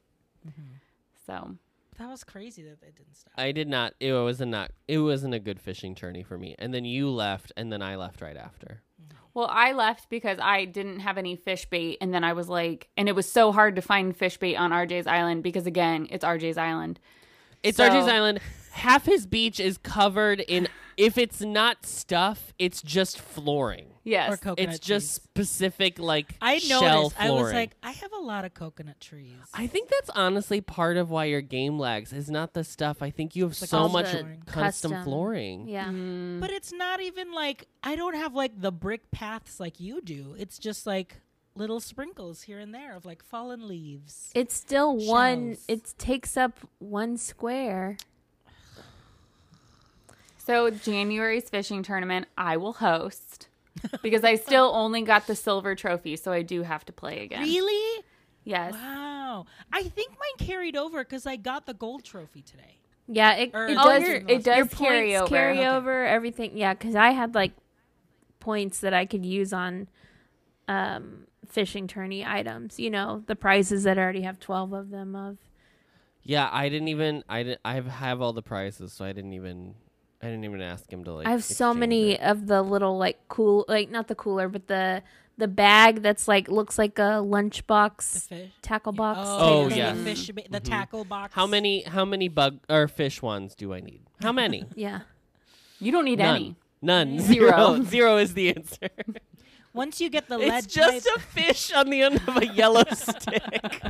mm-hmm. 0.48 0.62
So 1.26 1.56
that 2.00 2.10
was 2.10 2.24
crazy 2.24 2.64
that 2.64 2.72
it 2.82 2.96
didn't 2.96 3.16
stop. 3.16 3.34
I 3.38 3.52
did 3.52 3.68
not. 3.68 3.94
It 4.00 4.14
wasn't 4.14 4.52
not. 4.52 4.72
It 4.88 4.98
wasn't 5.00 5.34
a 5.34 5.40
good 5.40 5.60
fishing 5.60 5.96
journey 5.96 6.24
for 6.24 6.38
me. 6.38 6.56
And 6.60 6.74
then 6.74 6.86
you 6.86 7.10
left, 7.10 7.52
and 7.56 7.72
then 7.72 7.82
I 7.82 7.96
left 7.96 8.22
right 8.22 8.36
after. 8.38 8.82
Well, 9.34 9.48
I 9.50 9.72
left 9.72 10.10
because 10.10 10.38
I 10.40 10.66
didn't 10.66 11.00
have 11.00 11.18
any 11.18 11.36
fish 11.36 11.66
bait, 11.66 11.98
and 12.02 12.14
then 12.14 12.24
I 12.24 12.34
was 12.34 12.50
like, 12.50 12.90
and 12.96 13.10
it 13.10 13.16
was 13.16 13.32
so 13.32 13.52
hard 13.52 13.76
to 13.78 13.82
find 13.82 14.16
fish 14.16 14.38
bait 14.38 14.56
on 14.56 14.72
RJ's 14.72 15.08
island 15.08 15.42
because 15.42 15.66
again, 15.66 16.08
it's 16.12 16.24
RJ's 16.24 16.58
island. 16.58 17.00
It's 17.64 17.78
So- 17.78 17.90
RJ's 17.90 18.08
island. 18.08 18.40
Half 18.74 19.06
his 19.06 19.26
beach 19.28 19.60
is 19.60 19.78
covered 19.78 20.40
in. 20.42 20.68
If 20.96 21.18
it's 21.18 21.42
not 21.42 21.86
stuff, 21.88 22.54
it's 22.60 22.80
just 22.82 23.20
flooring. 23.20 23.86
Yes, 24.04 24.34
Or 24.34 24.38
coconut 24.38 24.76
it's 24.76 24.80
just 24.80 25.08
trees. 25.08 25.24
specific 25.24 25.98
like 25.98 26.36
I 26.42 26.60
shell 26.60 26.82
noticed. 27.04 27.16
I 27.20 27.32
was 27.32 27.52
like, 27.54 27.72
I 27.82 27.92
have 27.92 28.12
a 28.12 28.20
lot 28.20 28.46
of 28.46 28.54
coconut 28.54 29.00
trees. 29.00 29.34
I 29.56 29.66
think 29.66 29.90
that's 29.90 30.10
honestly 30.12 30.60
part 30.62 30.98
of 30.98 31.10
why 31.10 31.26
your 31.26 31.42
game 31.42 31.80
lags 31.80 32.14
is 32.14 32.30
not 32.30 32.54
the 32.54 32.64
stuff. 32.64 33.02
I 33.02 33.10
think 33.10 33.36
you 33.36 33.44
have 33.44 33.58
The 33.58 33.66
so 33.68 33.78
all 33.80 33.90
much 33.90 34.12
the 34.12 34.18
custom, 34.46 34.92
custom. 34.92 35.04
flooring. 35.04 35.68
Yeah. 35.68 35.86
Mm. 35.88 36.40
But 36.42 36.52
it's 36.52 36.72
not 36.74 37.02
even 37.02 37.32
like 37.34 37.68
I 37.84 37.96
don't 37.96 38.16
have 38.16 38.36
like 38.36 38.60
the 38.62 38.72
brick 38.72 39.10
paths 39.10 39.60
like 39.60 39.80
you 39.80 40.00
do. 40.02 40.36
It's 40.38 40.60
just 40.60 40.86
like 40.86 41.22
little 41.56 41.80
sprinkles 41.80 42.44
here 42.44 42.60
and 42.60 42.74
there 42.74 42.96
of 42.96 43.06
like 43.06 43.24
fallen 43.24 43.68
leaves. 43.68 44.32
It's 44.36 44.54
still 44.54 44.96
one. 44.98 45.58
It 45.68 45.94
takes 45.98 46.36
up 46.38 46.60
one 46.80 47.18
square. 47.18 47.98
So 50.46 50.70
January's 50.70 51.50
fishing 51.50 51.84
tournament, 51.84 52.28
I 52.38 52.58
will 52.58 52.74
host 52.74 53.48
because 54.02 54.24
I 54.24 54.36
still 54.36 54.72
only 54.76 55.02
got 55.02 55.26
the 55.28 55.36
silver 55.36 55.74
trophy, 55.76 56.16
so 56.18 56.32
I 56.32 56.42
do 56.42 56.64
have 56.64 56.86
to 56.86 56.94
play 56.94 57.24
again. 57.24 57.44
Really? 57.44 58.04
Yes. 58.44 58.74
Wow. 58.74 59.46
I 59.72 59.84
think 59.84 60.12
mine 60.12 60.46
carried 60.48 60.76
over 60.76 61.04
because 61.04 61.26
I 61.26 61.38
got 61.38 61.66
the 61.66 61.74
gold 61.74 62.04
trophy 62.04 62.42
today. 62.42 62.78
Yeah, 63.08 63.34
it, 63.36 63.52
Or 63.54 63.68
it 63.68 63.76
does. 63.76 64.02
your- 64.04 64.16
it 64.28 64.44
does 64.44 64.58
your 64.58 64.66
carry 64.68 65.16
over. 65.16 65.28
Carry 65.28 65.60
Okay. 65.60 65.68
over 65.70 66.06
everything. 66.06 66.58
Yeah, 66.58 66.74
because 66.74 66.96
I 66.96 67.12
had 67.12 67.36
like 67.36 67.52
points 68.40 68.80
that 68.82 68.94
I 68.94 69.06
could 69.06 69.26
use 69.26 69.54
on 69.54 69.88
um, 70.68 71.28
fishing 71.48 71.88
tourney 71.88 72.26
items. 72.26 72.80
You 72.80 72.90
know, 72.90 73.24
the 73.28 73.36
prizes 73.36 73.84
that 73.84 73.98
I 73.98 74.02
already 74.02 74.22
have 74.22 74.40
twelve 74.40 74.74
of 74.74 74.90
them 74.90 75.16
of. 75.16 75.38
Yeah, 76.22 76.50
I 76.52 76.70
didn't 76.70 76.88
even. 76.90 77.24
I 77.28 77.44
didn't. 77.44 77.62
I 77.66 77.76
have, 77.76 77.88
have 77.88 78.22
all 78.22 78.32
the 78.34 78.42
prizes, 78.42 78.92
so 78.94 79.04
I 79.06 79.12
didn't 79.14 79.34
even. 79.34 79.76
I 80.24 80.28
didn't 80.28 80.46
even 80.46 80.62
ask 80.62 80.92
him 80.92 81.04
to 81.04 81.14
like. 81.14 81.28
I 81.28 81.32
have 81.32 81.44
so 81.44 81.74
many 81.74 82.12
it. 82.14 82.22
of 82.22 82.48
the 82.48 82.62
little 82.62 82.98
like 82.98 83.20
cool, 83.28 83.66
like 83.68 83.92
not 83.92 84.08
the 84.08 84.16
cooler, 84.16 84.48
but 84.48 84.68
the 84.68 85.04
the 85.38 85.48
bag 85.48 86.02
that's 86.02 86.28
like 86.28 86.48
looks 86.48 86.78
like 86.78 86.98
a 87.00 87.20
lunchbox 87.22 88.28
fish. 88.30 88.52
tackle 88.62 88.94
box. 88.94 89.20
Oh, 89.22 89.64
type 89.64 89.72
the 89.72 89.78
yeah. 89.78 89.94
fish, 89.96 90.28
ba- 90.32 90.44
the 90.50 90.62
Mhm. 90.62 90.64
tackle 90.64 91.04
box. 91.06 91.34
How 91.34 91.46
many? 91.48 91.82
How 91.84 92.06
many 92.06 92.30
bug 92.30 92.60
or 92.70 92.88
fish 92.88 93.22
ones 93.22 93.54
do 93.56 93.74
I 93.74 93.80
need? 93.82 94.02
How 94.22 94.32
many? 94.32 94.66
Yeah. 94.76 95.02
You 95.80 95.92
don't 95.92 96.06
need 96.06 96.20
None. 96.20 96.36
any. 96.36 96.56
None. 96.82 97.20
Zero. 97.32 97.50
Zero. 97.76 97.84
Zero 97.84 98.18
is 98.18 98.34
the 98.34 98.56
answer. 98.56 98.90
Once 99.74 100.00
you 100.00 100.08
get 100.10 100.30
the 100.30 100.38
lead 100.38 100.54
it's 100.54 100.68
just 100.68 101.06
pipe, 101.08 101.18
a 101.18 101.20
fish 101.20 101.74
on 101.74 101.90
the 101.90 102.02
end 102.04 102.22
of 102.28 102.38
a 102.38 102.46
yellow 102.46 102.84
stick. 102.94 103.82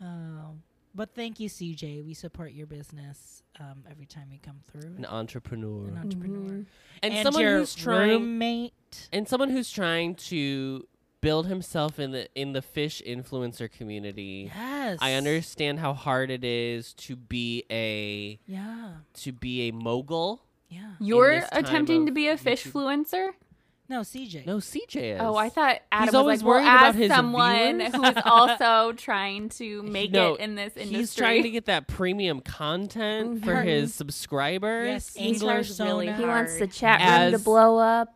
Oh. 0.00 0.54
But 0.96 1.14
thank 1.14 1.38
you, 1.40 1.48
CJ. 1.50 2.02
We 2.04 2.14
support 2.14 2.52
your 2.52 2.66
business 2.66 3.42
um, 3.60 3.84
every 3.90 4.06
time 4.06 4.28
you 4.32 4.38
come 4.42 4.60
through. 4.66 4.96
An 4.96 5.04
entrepreneur. 5.04 5.88
An 5.88 5.98
entrepreneur. 5.98 6.50
Mhm. 6.50 6.66
And, 7.02 7.12
And 7.14 7.22
someone 7.26 7.42
your 7.42 7.58
who's 7.58 7.74
trying 7.74 8.08
roommate. 8.22 9.08
and 9.12 9.28
someone 9.28 9.50
who's 9.50 9.70
trying 9.70 10.14
to 10.14 10.88
build 11.20 11.46
himself 11.48 11.98
in 11.98 12.12
the 12.12 12.28
in 12.34 12.52
the 12.52 12.62
fish 12.62 13.02
influencer 13.06 13.70
community. 13.70 14.50
Yes. 14.54 14.98
I 15.02 15.14
understand 15.14 15.80
how 15.80 15.92
hard 15.92 16.30
it 16.30 16.44
is 16.44 16.94
to 16.94 17.14
be 17.16 17.64
a 17.70 18.38
Yeah. 18.46 18.92
to 19.14 19.32
be 19.32 19.68
a 19.68 19.72
mogul. 19.72 20.42
Yeah. 20.70 20.92
You're 20.98 21.42
attempting 21.52 22.06
to 22.06 22.12
be 22.12 22.28
a 22.28 22.36
fish 22.38 22.64
YouTube- 22.64 22.72
fluencer? 22.72 23.30
No, 23.88 24.00
CJ. 24.00 24.46
No, 24.46 24.56
CJ 24.56 25.14
is. 25.14 25.20
Oh, 25.20 25.36
I 25.36 25.48
thought 25.48 25.80
Adam 25.92 26.06
was 26.06 26.14
always 26.16 26.42
like, 26.42 26.46
well, 26.48 26.54
worried 26.56 26.66
about 26.68 26.86
as 26.88 26.94
his 26.96 27.08
someone 27.10 27.80
who's 27.80 28.16
also 28.24 28.92
trying 28.94 29.48
to 29.50 29.82
make 29.84 30.10
No, 30.10 30.34
it 30.34 30.40
in 30.40 30.54
this 30.56 30.76
industry. 30.76 30.98
He's 30.98 31.14
trying 31.14 31.42
to 31.44 31.50
get 31.50 31.66
that 31.66 31.86
premium 31.86 32.40
content 32.40 33.44
for 33.44 33.62
his 33.62 33.94
subscribers. 33.94 34.88
Yes, 34.88 35.14
He 35.14 35.28
Angler 35.28 35.52
really 35.54 35.64
Sona. 35.64 36.16
He 36.16 36.24
wants 36.24 36.58
the 36.58 36.66
chat 36.66 37.22
room 37.22 37.32
to 37.38 37.44
blow 37.44 37.78
up. 37.78 38.12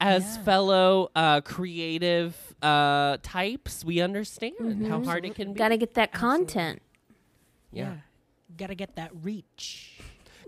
As 0.00 0.22
Yeah. 0.38 0.42
fellow 0.44 1.10
uh, 1.14 1.40
creative 1.42 2.34
uh, 2.62 3.18
types, 3.22 3.84
we 3.84 4.00
understand 4.00 4.54
how 4.88 4.98
Mhm. 4.98 5.04
hard 5.04 5.24
it 5.24 5.34
can 5.34 5.52
be. 5.52 5.58
Got 5.58 5.68
to 5.68 5.76
get 5.76 5.94
that 5.94 6.10
Absolutely. 6.14 6.38
content. 6.46 6.82
yeah. 7.72 7.94
Gotta 8.56 8.74
get 8.74 8.96
that 8.96 9.10
reach. 9.22 9.98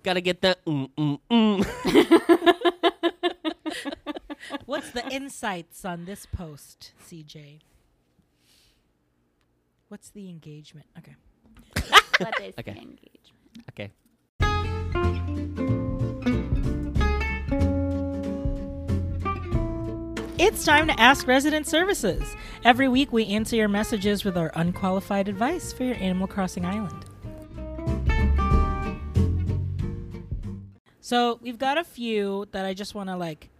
Gotta 0.02 0.20
get 0.20 0.40
that. 0.42 0.62
Mm, 0.66 0.90
mm, 0.98 1.18
mm. 1.30 2.56
What's 4.66 4.90
the 4.90 5.06
insights 5.08 5.84
on 5.84 6.04
this 6.04 6.26
post, 6.26 6.92
CJ? 7.08 7.60
What's 9.88 10.10
the 10.10 10.28
engagement? 10.28 10.86
Okay. 10.98 11.14
What 12.18 12.40
is 12.40 12.54
Okay. 12.58 12.72
the 12.72 12.80
engagement? 12.80 13.10
Okay. 13.70 13.90
It's 20.38 20.64
time 20.64 20.88
to 20.88 20.98
ask 21.00 21.26
resident 21.28 21.66
services. 21.66 22.34
Every 22.64 22.88
week 22.88 23.12
we 23.12 23.26
answer 23.26 23.54
your 23.54 23.68
messages 23.68 24.24
with 24.24 24.36
our 24.36 24.50
unqualified 24.56 25.28
advice 25.28 25.72
for 25.72 25.84
your 25.84 25.94
Animal 25.96 26.26
Crossing 26.26 26.64
island. 26.64 27.04
So 31.00 31.38
we've 31.42 31.58
got 31.58 31.78
a 31.78 31.84
few 31.84 32.46
that 32.52 32.64
I 32.64 32.74
just 32.74 32.94
want 32.94 33.08
to 33.08 33.16
like 33.16 33.50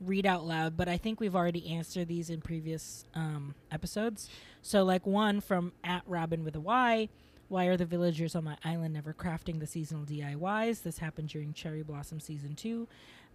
read 0.00 0.24
out 0.26 0.46
loud, 0.46 0.76
but 0.76 0.88
I 0.88 0.96
think 0.96 1.20
we've 1.20 1.36
already 1.36 1.72
answered 1.74 2.08
these 2.08 2.30
in 2.30 2.40
previous 2.40 3.04
um, 3.14 3.54
episodes. 3.70 4.28
So 4.62 4.82
like 4.82 5.06
one 5.06 5.40
from 5.40 5.72
at 5.84 6.02
Robin 6.06 6.42
with 6.44 6.56
a 6.56 6.60
Y. 6.60 7.08
Why 7.48 7.64
are 7.66 7.76
the 7.76 7.84
villagers 7.84 8.34
on 8.36 8.44
my 8.44 8.56
island 8.64 8.94
never 8.94 9.12
crafting 9.12 9.58
the 9.58 9.66
seasonal 9.66 10.04
DIYs? 10.04 10.82
This 10.84 10.98
happened 10.98 11.28
during 11.28 11.52
Cherry 11.52 11.82
Blossom 11.82 12.20
season 12.20 12.54
two. 12.54 12.86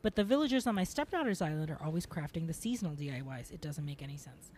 But 0.02 0.16
the 0.16 0.24
villagers 0.24 0.66
on 0.68 0.76
my 0.76 0.84
stepdaughter's 0.86 1.42
island 1.42 1.70
are 1.70 1.80
always 1.84 2.06
crafting 2.06 2.48
the 2.48 2.54
seasonal 2.54 2.94
DIYs. 2.96 3.52
It 3.52 3.60
doesn't 3.60 3.86
make 3.86 4.02
any 4.02 4.18
sense. 4.18 4.52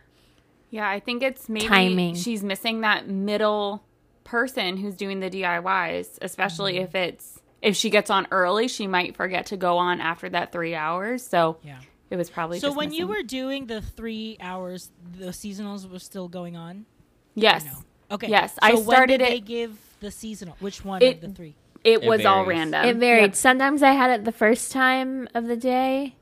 Yeah, 0.70 0.88
I 0.88 1.00
think 1.00 1.22
it's 1.22 1.48
maybe 1.48 1.66
Timing. 1.66 2.14
she's 2.14 2.42
missing 2.44 2.82
that 2.82 3.08
middle 3.08 3.82
person 4.24 4.76
who's 4.76 4.94
doing 4.94 5.20
the 5.20 5.30
DIYs, 5.30 6.18
especially 6.22 6.74
Mm-hmm. 6.74 6.84
if 6.84 6.94
it's 6.94 7.40
if 7.60 7.74
she 7.74 7.90
gets 7.90 8.08
on 8.10 8.28
early, 8.30 8.68
she 8.68 8.86
might 8.86 9.16
forget 9.16 9.46
to 9.46 9.56
go 9.56 9.78
on 9.78 10.00
after 10.00 10.28
that 10.28 10.52
3 10.52 10.76
hours. 10.76 11.26
So 11.26 11.56
Yeah. 11.64 11.80
It 12.10 12.16
was 12.16 12.30
probably 12.30 12.58
So 12.60 12.68
just 12.68 12.76
when 12.76 12.92
you 12.92 13.06
were 13.06 13.22
doing 13.22 13.66
the 13.66 13.80
three 13.82 14.36
hours, 14.40 14.90
the 15.18 15.26
seasonals 15.26 15.90
were 15.90 15.98
still 15.98 16.28
going 16.28 16.56
on. 16.56 16.86
Yes. 17.34 17.64
No. 17.64 17.72
Okay. 18.12 18.28
Yes, 18.28 18.54
So 18.54 18.58
I 18.62 18.74
when 18.74 18.84
started 18.84 19.18
did 19.18 19.28
They 19.28 19.36
it- 19.36 19.44
give 19.44 19.78
the 20.00 20.10
seasonal. 20.10 20.56
Which 20.60 20.84
one 20.84 21.02
It- 21.02 21.16
of 21.16 21.20
the 21.20 21.28
three? 21.28 21.54
It, 21.84 22.02
It 22.02 22.08
was 22.08 22.24
all 22.26 22.44
random. 22.44 22.84
it 22.84 22.96
varied. 22.96 23.22
Yep. 23.22 23.34
Sometimes 23.36 23.82
I 23.82 23.92
had 23.92 24.10
it 24.10 24.24
the 24.24 24.32
first 24.32 24.72
time 24.72 25.28
of 25.34 25.46
the 25.46 25.56
day, 25.56 26.16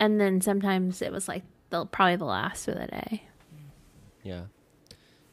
and 0.00 0.20
then 0.20 0.40
sometimes 0.40 1.02
it 1.02 1.12
was 1.12 1.28
like 1.28 1.42
the 1.70 1.84
probably 1.86 2.16
the 2.16 2.24
last 2.24 2.66
of 2.68 2.76
the 2.76 2.86
day. 2.86 3.24
Yeah. 4.22 4.44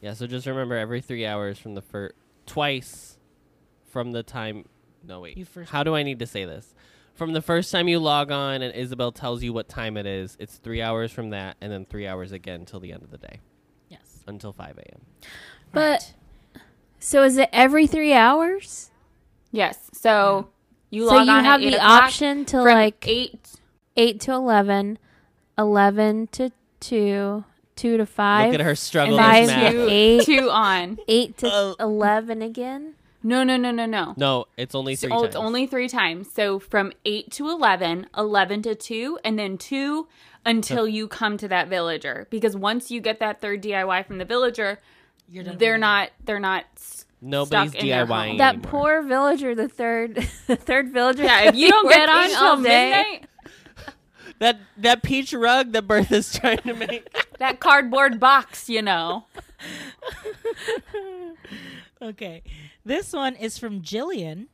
Yeah, 0.02 0.12
so 0.12 0.26
just 0.26 0.46
remember 0.46 0.74
every 0.76 1.00
three 1.00 1.24
hours 1.26 1.58
from 1.58 1.74
the 1.74 1.80
first, 1.82 2.14
twice 2.44 3.16
from 3.88 4.12
the 4.12 4.22
time. 4.22 4.66
No, 5.02 5.20
wait. 5.20 5.38
You 5.38 5.44
first- 5.44 5.70
How 5.70 5.82
do 5.82 5.94
I 5.94 6.02
need 6.02 6.18
to 6.18 6.26
say 6.26 6.44
this? 6.44 6.74
From 7.16 7.32
the 7.32 7.40
first 7.42 7.72
time 7.72 7.88
you 7.88 7.98
log 7.98 8.30
on 8.30 8.60
and 8.62 8.74
Isabelle 8.74 9.10
tells 9.12 9.42
you 9.42 9.52
what 9.52 9.68
time 9.68 9.96
it 9.96 10.04
is, 10.06 10.36
it's 10.38 10.56
three 10.56 10.82
hours 10.82 11.10
from 11.10 11.30
that, 11.30 11.56
and 11.62 11.72
then 11.72 11.86
three 11.86 12.06
hours 12.06 12.30
again 12.30 12.64
till 12.66 12.78
the 12.78 12.92
end 12.92 13.02
of 13.02 13.10
the 13.10 13.16
day, 13.18 13.40
Yes. 13.88 14.22
until 14.26 14.52
5 14.52 14.76
a.m. 14.78 15.00
But 15.72 16.12
so 16.98 17.22
is 17.22 17.38
it 17.38 17.48
every 17.52 17.86
three 17.86 18.12
hours? 18.12 18.90
Yes. 19.50 19.90
So 19.94 20.48
you 20.90 21.08
so 21.08 21.14
log 21.16 21.26
you 21.26 21.32
on 21.32 21.44
have 21.44 21.60
at 21.62 21.66
8 21.66 21.70
the 21.70 21.84
option 21.84 22.44
to 22.46 22.62
like 22.62 23.02
8 23.08 23.40
eight 23.96 24.20
to 24.20 24.32
11, 24.32 24.98
11 25.56 26.26
to 26.32 26.50
two, 26.80 27.44
two 27.76 27.96
to 27.96 28.04
five, 28.04 28.52
Look 28.52 28.60
at 28.60 28.64
her 28.66 28.74
struggle 28.74 29.18
and 29.18 29.26
with 29.26 29.48
five 29.50 29.58
math. 29.62 29.72
to 29.72 29.78
two, 29.78 29.88
eight, 29.90 30.24
two 30.26 30.50
on. 30.50 30.98
eight 31.08 31.38
to 31.38 31.50
Oh. 31.50 31.76
eleven 31.80 32.42
again. 32.42 32.94
No, 33.22 33.42
no, 33.42 33.56
no, 33.56 33.70
no, 33.70 33.86
no. 33.86 34.14
No, 34.16 34.46
it's 34.56 34.74
only 34.74 34.94
So 34.94 35.08
three 35.08 35.16
oh, 35.16 35.20
times. 35.20 35.26
it's 35.26 35.36
only 35.36 35.66
three 35.66 35.88
times. 35.88 36.30
So 36.32 36.58
from 36.58 36.92
8 37.04 37.30
to 37.32 37.48
11, 37.48 38.06
11 38.16 38.62
to 38.62 38.74
2, 38.74 39.18
and 39.24 39.38
then 39.38 39.58
2 39.58 40.06
until 40.44 40.86
you 40.86 41.08
come 41.08 41.36
to 41.38 41.48
that 41.48 41.68
villager. 41.68 42.26
Because 42.30 42.56
once 42.56 42.90
you 42.90 43.00
get 43.00 43.18
that 43.20 43.40
third 43.40 43.62
DIY 43.62 44.06
from 44.06 44.18
the 44.18 44.24
villager, 44.24 44.80
You're 45.28 45.42
they're 45.44 45.78
not 45.78 46.10
they're 46.24 46.38
not 46.38 46.64
Nobody's 47.20 47.70
stuck 47.72 47.82
in 47.82 47.88
their 47.88 48.06
DIYing 48.06 48.28
home. 48.28 48.36
That 48.38 48.54
anymore. 48.56 48.70
poor 48.70 49.02
villager, 49.02 49.54
the 49.54 49.68
third, 49.68 50.14
the 50.46 50.54
third 50.56 50.92
villager. 50.92 51.24
Yeah, 51.24 51.48
if 51.48 51.56
you 51.56 51.68
don't 51.70 51.88
get 51.88 52.08
on 52.08 52.16
working 52.16 52.30
till 52.36 52.44
all 52.46 52.56
day. 52.62 52.90
midnight, 52.90 53.26
that 54.38 54.60
that 54.76 55.02
peach 55.02 55.32
rug 55.32 55.72
that 55.72 55.88
Bertha's 55.88 56.32
trying 56.38 56.58
to 56.58 56.74
make. 56.74 57.08
that 57.38 57.58
cardboard 57.58 58.20
box, 58.20 58.68
you 58.68 58.82
know. 58.82 59.24
Okay. 62.00 62.42
This 62.86 63.12
one 63.12 63.34
is 63.34 63.58
from 63.58 63.82
Jillian. 63.82 64.46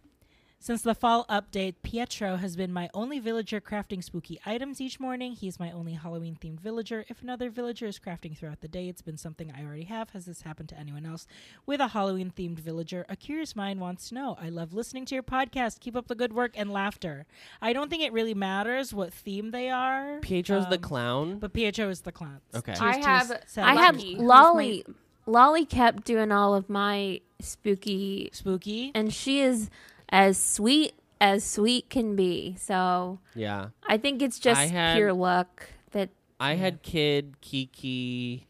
Since 0.58 0.80
the 0.80 0.94
fall 0.94 1.26
update, 1.28 1.74
Pietro 1.82 2.36
has 2.36 2.56
been 2.56 2.72
my 2.72 2.88
only 2.94 3.18
villager 3.18 3.60
crafting 3.60 4.02
spooky 4.02 4.40
items 4.46 4.80
each 4.80 4.98
morning. 4.98 5.32
He's 5.32 5.60
my 5.60 5.70
only 5.70 5.92
Halloween 5.92 6.38
themed 6.40 6.58
villager. 6.60 7.04
If 7.08 7.20
another 7.20 7.50
villager 7.50 7.84
is 7.84 7.98
crafting 7.98 8.34
throughout 8.34 8.62
the 8.62 8.68
day, 8.68 8.88
it's 8.88 9.02
been 9.02 9.18
something 9.18 9.52
I 9.54 9.62
already 9.62 9.84
have. 9.84 10.08
Has 10.10 10.24
this 10.24 10.40
happened 10.40 10.70
to 10.70 10.78
anyone 10.78 11.04
else 11.04 11.26
with 11.66 11.80
a 11.80 11.88
Halloween 11.88 12.32
themed 12.34 12.58
villager? 12.60 13.04
A 13.10 13.16
curious 13.16 13.54
mind 13.54 13.80
wants 13.80 14.08
to 14.08 14.14
know. 14.14 14.38
I 14.40 14.48
love 14.48 14.72
listening 14.72 15.04
to 15.06 15.14
your 15.14 15.22
podcast. 15.24 15.80
Keep 15.80 15.94
up 15.94 16.08
the 16.08 16.14
good 16.14 16.32
work 16.32 16.52
and 16.54 16.72
laughter. 16.72 17.26
I 17.60 17.74
don't 17.74 17.90
think 17.90 18.02
it 18.02 18.14
really 18.14 18.32
matters 18.32 18.94
what 18.94 19.12
theme 19.12 19.50
they 19.50 19.68
are. 19.68 20.20
Pietro's 20.20 20.66
the 20.70 20.76
um, 20.76 20.80
clown. 20.82 21.38
But 21.38 21.52
Pietro 21.52 21.90
is 21.90 22.00
the 22.00 22.12
clown. 22.12 22.40
Okay. 22.54 22.72
Cheers 22.72 22.80
I 22.80 23.00
to 23.00 23.06
have- 23.08 23.42
his 23.42 23.58
I 23.58 23.74
had 23.74 23.96
Lucky. 23.96 24.14
life. 24.14 24.24
Lolly. 24.26 24.84
Lolly 25.26 25.64
kept 25.64 26.04
doing 26.04 26.32
all 26.32 26.54
of 26.54 26.68
my 26.68 27.20
spooky, 27.40 28.30
spooky. 28.32 28.90
and 28.94 29.12
she 29.12 29.40
is 29.40 29.70
as 30.08 30.36
sweet 30.38 30.94
as 31.20 31.44
sweet 31.44 31.88
can 31.90 32.16
be. 32.16 32.56
So 32.58 33.20
yeah. 33.34 33.68
I 33.86 33.96
think 33.98 34.22
it's 34.22 34.38
just 34.38 34.60
I 34.60 34.66
had- 34.66 34.96
pure 34.96 35.12
luck 35.12 35.68
that 35.92 36.10
I 36.40 36.54
had 36.54 36.82
Kid, 36.82 37.40
Kiki, 37.40 38.46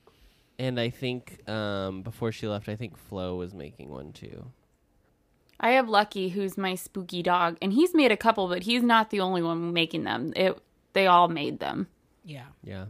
and 0.59 0.81
I 0.81 0.89
think 0.89 1.47
um, 1.49 2.03
before 2.03 2.33
she 2.33 2.47
left, 2.49 2.69
I 2.69 2.77
think 2.77 2.97
Flo 2.97 3.37
was 3.37 3.53
making 3.53 3.91
one 3.91 4.13
too. 4.13 4.47
I 5.61 5.73
have 5.73 5.89
Lucky, 5.89 6.31
who's 6.31 6.57
my 6.59 6.75
spooky 6.75 7.23
dog, 7.23 7.57
and 7.63 7.73
he's 7.73 7.95
made 7.95 8.11
a 8.11 8.17
couple, 8.17 8.49
but 8.49 8.63
he's 8.65 8.83
not 8.83 9.11
the 9.11 9.21
only 9.21 9.43
one 9.43 9.73
making 9.73 10.05
them. 10.05 10.33
It 10.35 10.59
they 10.95 11.07
all 11.07 11.29
made 11.29 11.61
them. 11.61 11.87
Yeah. 12.25 12.47
Yeah. 12.65 12.87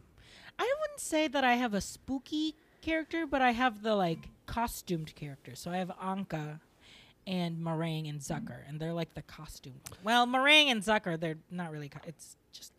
I 0.58 0.74
wouldn't 0.80 1.00
say 1.00 1.28
that 1.28 1.44
I 1.44 1.54
have 1.54 1.74
a 1.74 1.80
spooky 1.80 2.54
character, 2.82 3.26
but 3.26 3.40
I 3.40 3.52
have 3.52 3.82
the 3.82 3.94
like 3.94 4.28
costumed 4.46 5.14
characters. 5.14 5.58
So 5.60 5.70
I 5.70 5.78
have 5.78 5.90
Ankha 6.02 6.60
and 7.26 7.62
Meringue 7.62 8.08
and 8.08 8.20
Zucker, 8.20 8.58
and 8.68 8.78
they're 8.80 8.92
like 8.92 9.14
the 9.14 9.22
costume. 9.22 9.80
Well, 10.04 10.26
Meringue 10.26 10.70
and 10.70 10.82
Zucker, 10.82 11.18
they're 11.18 11.38
not 11.50 11.70
really. 11.70 11.88
Co- 11.88 12.00
it's 12.06 12.36
just 12.52 12.72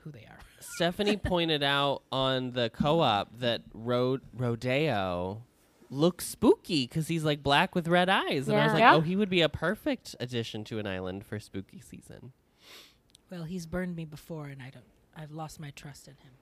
who 0.00 0.10
they 0.10 0.26
are. 0.28 0.38
Stephanie 0.60 1.16
pointed 1.16 1.62
out 1.62 2.02
on 2.12 2.52
the 2.52 2.70
co-op 2.70 3.38
that 3.38 3.62
Ro- 3.72 4.18
Rodeo 4.36 5.42
looks 5.90 6.26
spooky 6.26 6.86
because 6.86 7.06
he's 7.08 7.22
like 7.24 7.42
black 7.42 7.74
with 7.74 7.86
red 7.88 8.08
eyes, 8.08 8.48
and 8.48 8.56
I 8.58 8.64
was 8.64 8.72
like, 8.72 8.80
Yeah. 8.80 8.94
oh, 8.96 9.00
he 9.00 9.14
would 9.16 9.30
be 9.30 9.42
a 9.42 9.48
perfect 9.48 10.16
addition 10.18 10.64
to 10.64 10.78
an 10.78 10.86
island 10.86 11.24
for 11.24 11.38
spooky 11.38 11.80
season. 11.80 12.32
Well, 13.30 13.44
he's 13.44 13.66
burned 13.66 13.94
me 13.96 14.04
before, 14.04 14.46
and 14.46 14.60
I 14.62 14.70
don't. 14.70 14.84
I've 15.16 15.30
lost 15.32 15.60
my 15.60 15.70
trust 15.70 16.08
in 16.08 16.14
him. 16.14 16.32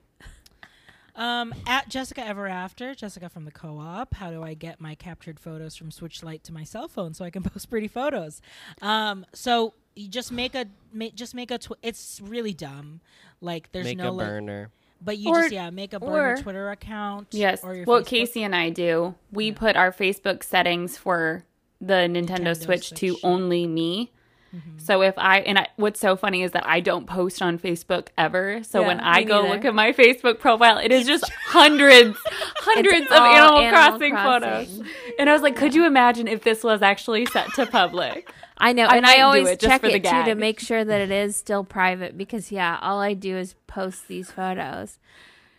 Um, 1.15 1.53
at 1.67 1.89
Jessica 1.89 2.25
Ever 2.25 2.47
After, 2.47 2.95
Jessica 2.95 3.29
from 3.29 3.45
the 3.45 3.51
co-op. 3.51 4.15
How 4.15 4.31
do 4.31 4.41
I 4.43 4.53
get 4.55 4.81
my 4.81 4.95
captured 4.95 5.39
photos 5.39 5.75
from 5.75 5.91
Switch 5.91 6.23
Lite 6.23 6.43
to 6.45 6.53
my 6.53 6.63
cell 6.63 6.87
phone 6.87 7.13
so 7.13 7.23
I 7.23 7.29
can 7.29 7.43
post 7.43 7.69
pretty 7.69 7.87
photos? 7.87 8.41
Um, 8.81 9.25
so 9.33 9.73
you 9.95 10.07
just 10.07 10.31
make 10.31 10.55
a 10.55 10.65
ma- 10.91 11.09
just 11.13 11.35
make 11.35 11.51
a. 11.51 11.59
Tw- 11.59 11.73
it's 11.83 12.19
really 12.23 12.53
dumb. 12.53 12.99
Like 13.41 13.71
there's 13.71 13.85
Make 13.85 13.97
no 13.97 14.09
a 14.09 14.11
like, 14.11 14.27
burner. 14.27 14.69
but 15.01 15.17
you 15.19 15.29
Or- 15.29 15.41
just 15.41 15.51
yeah 15.53 15.69
make 15.69 15.93
a 15.93 15.99
burner 15.99 16.33
or- 16.33 16.37
Twitter 16.37 16.71
account. 16.71 17.27
Yes. 17.31 17.63
or 17.63 17.75
your 17.75 17.85
What 17.85 18.03
Facebook. 18.03 18.07
Casey 18.07 18.43
and 18.43 18.55
I 18.55 18.69
do, 18.71 19.13
we 19.31 19.49
Yeah. 19.49 19.53
put 19.55 19.75
our 19.75 19.91
Facebook 19.91 20.43
settings 20.43 20.97
for 20.97 21.43
the 21.79 21.93
Nintendo, 21.93 22.25
Nintendo 22.27 22.63
Switch, 22.63 22.89
to 22.91 23.17
only 23.23 23.67
me. 23.67 24.11
Mm-hmm. 24.53 24.77
So 24.77 25.01
if 25.01 25.15
I 25.17 25.39
and 25.39 25.57
I, 25.57 25.67
what's 25.77 25.99
so 25.99 26.15
funny 26.15 26.43
is 26.43 26.51
that 26.51 26.65
I 26.67 26.79
don't 26.79 27.07
post 27.07 27.41
on 27.41 27.57
Facebook 27.57 28.09
ever. 28.17 28.61
So 28.63 28.81
Yeah, 28.81 28.87
when 28.87 28.99
I 28.99 29.23
go 29.23 29.41
neither. 29.41 29.55
look 29.55 29.65
at 29.65 29.73
my 29.73 29.93
Facebook 29.93 30.39
profile, 30.39 30.77
it 30.77 30.91
is 30.91 31.07
just 31.07 31.29
hundreds, 31.47 32.17
hundreds 32.27 33.07
of 33.07 33.17
Animal, 33.17 33.59
Animal 33.59 33.69
Crossing, 33.71 34.11
Crossing. 34.11 34.67
photos. 34.67 34.81
And 35.17 35.29
I 35.29 35.33
was 35.33 35.41
like, 35.41 35.55
could 35.55 35.73
you 35.73 35.85
imagine 35.87 36.27
if 36.27 36.43
this 36.43 36.63
was 36.63 36.81
actually 36.83 37.25
set 37.25 37.51
to 37.55 37.65
public? 37.65 38.29
I 38.59 38.73
know, 38.73 38.85
I 38.85 38.97
and 38.97 39.05
I 39.07 39.21
always 39.21 39.49
it 39.49 39.59
check 39.59 39.83
it 39.83 40.03
too 40.03 40.23
to 40.25 40.35
make 40.35 40.59
sure 40.59 40.85
that 40.85 41.01
it 41.01 41.09
is 41.11 41.35
still 41.35 41.63
private 41.63 42.15
because 42.17 42.51
yeah, 42.51 42.77
all 42.81 43.01
I 43.01 43.15
do 43.15 43.35
is 43.35 43.55
post 43.65 44.07
these 44.07 44.29
photos. 44.29 44.99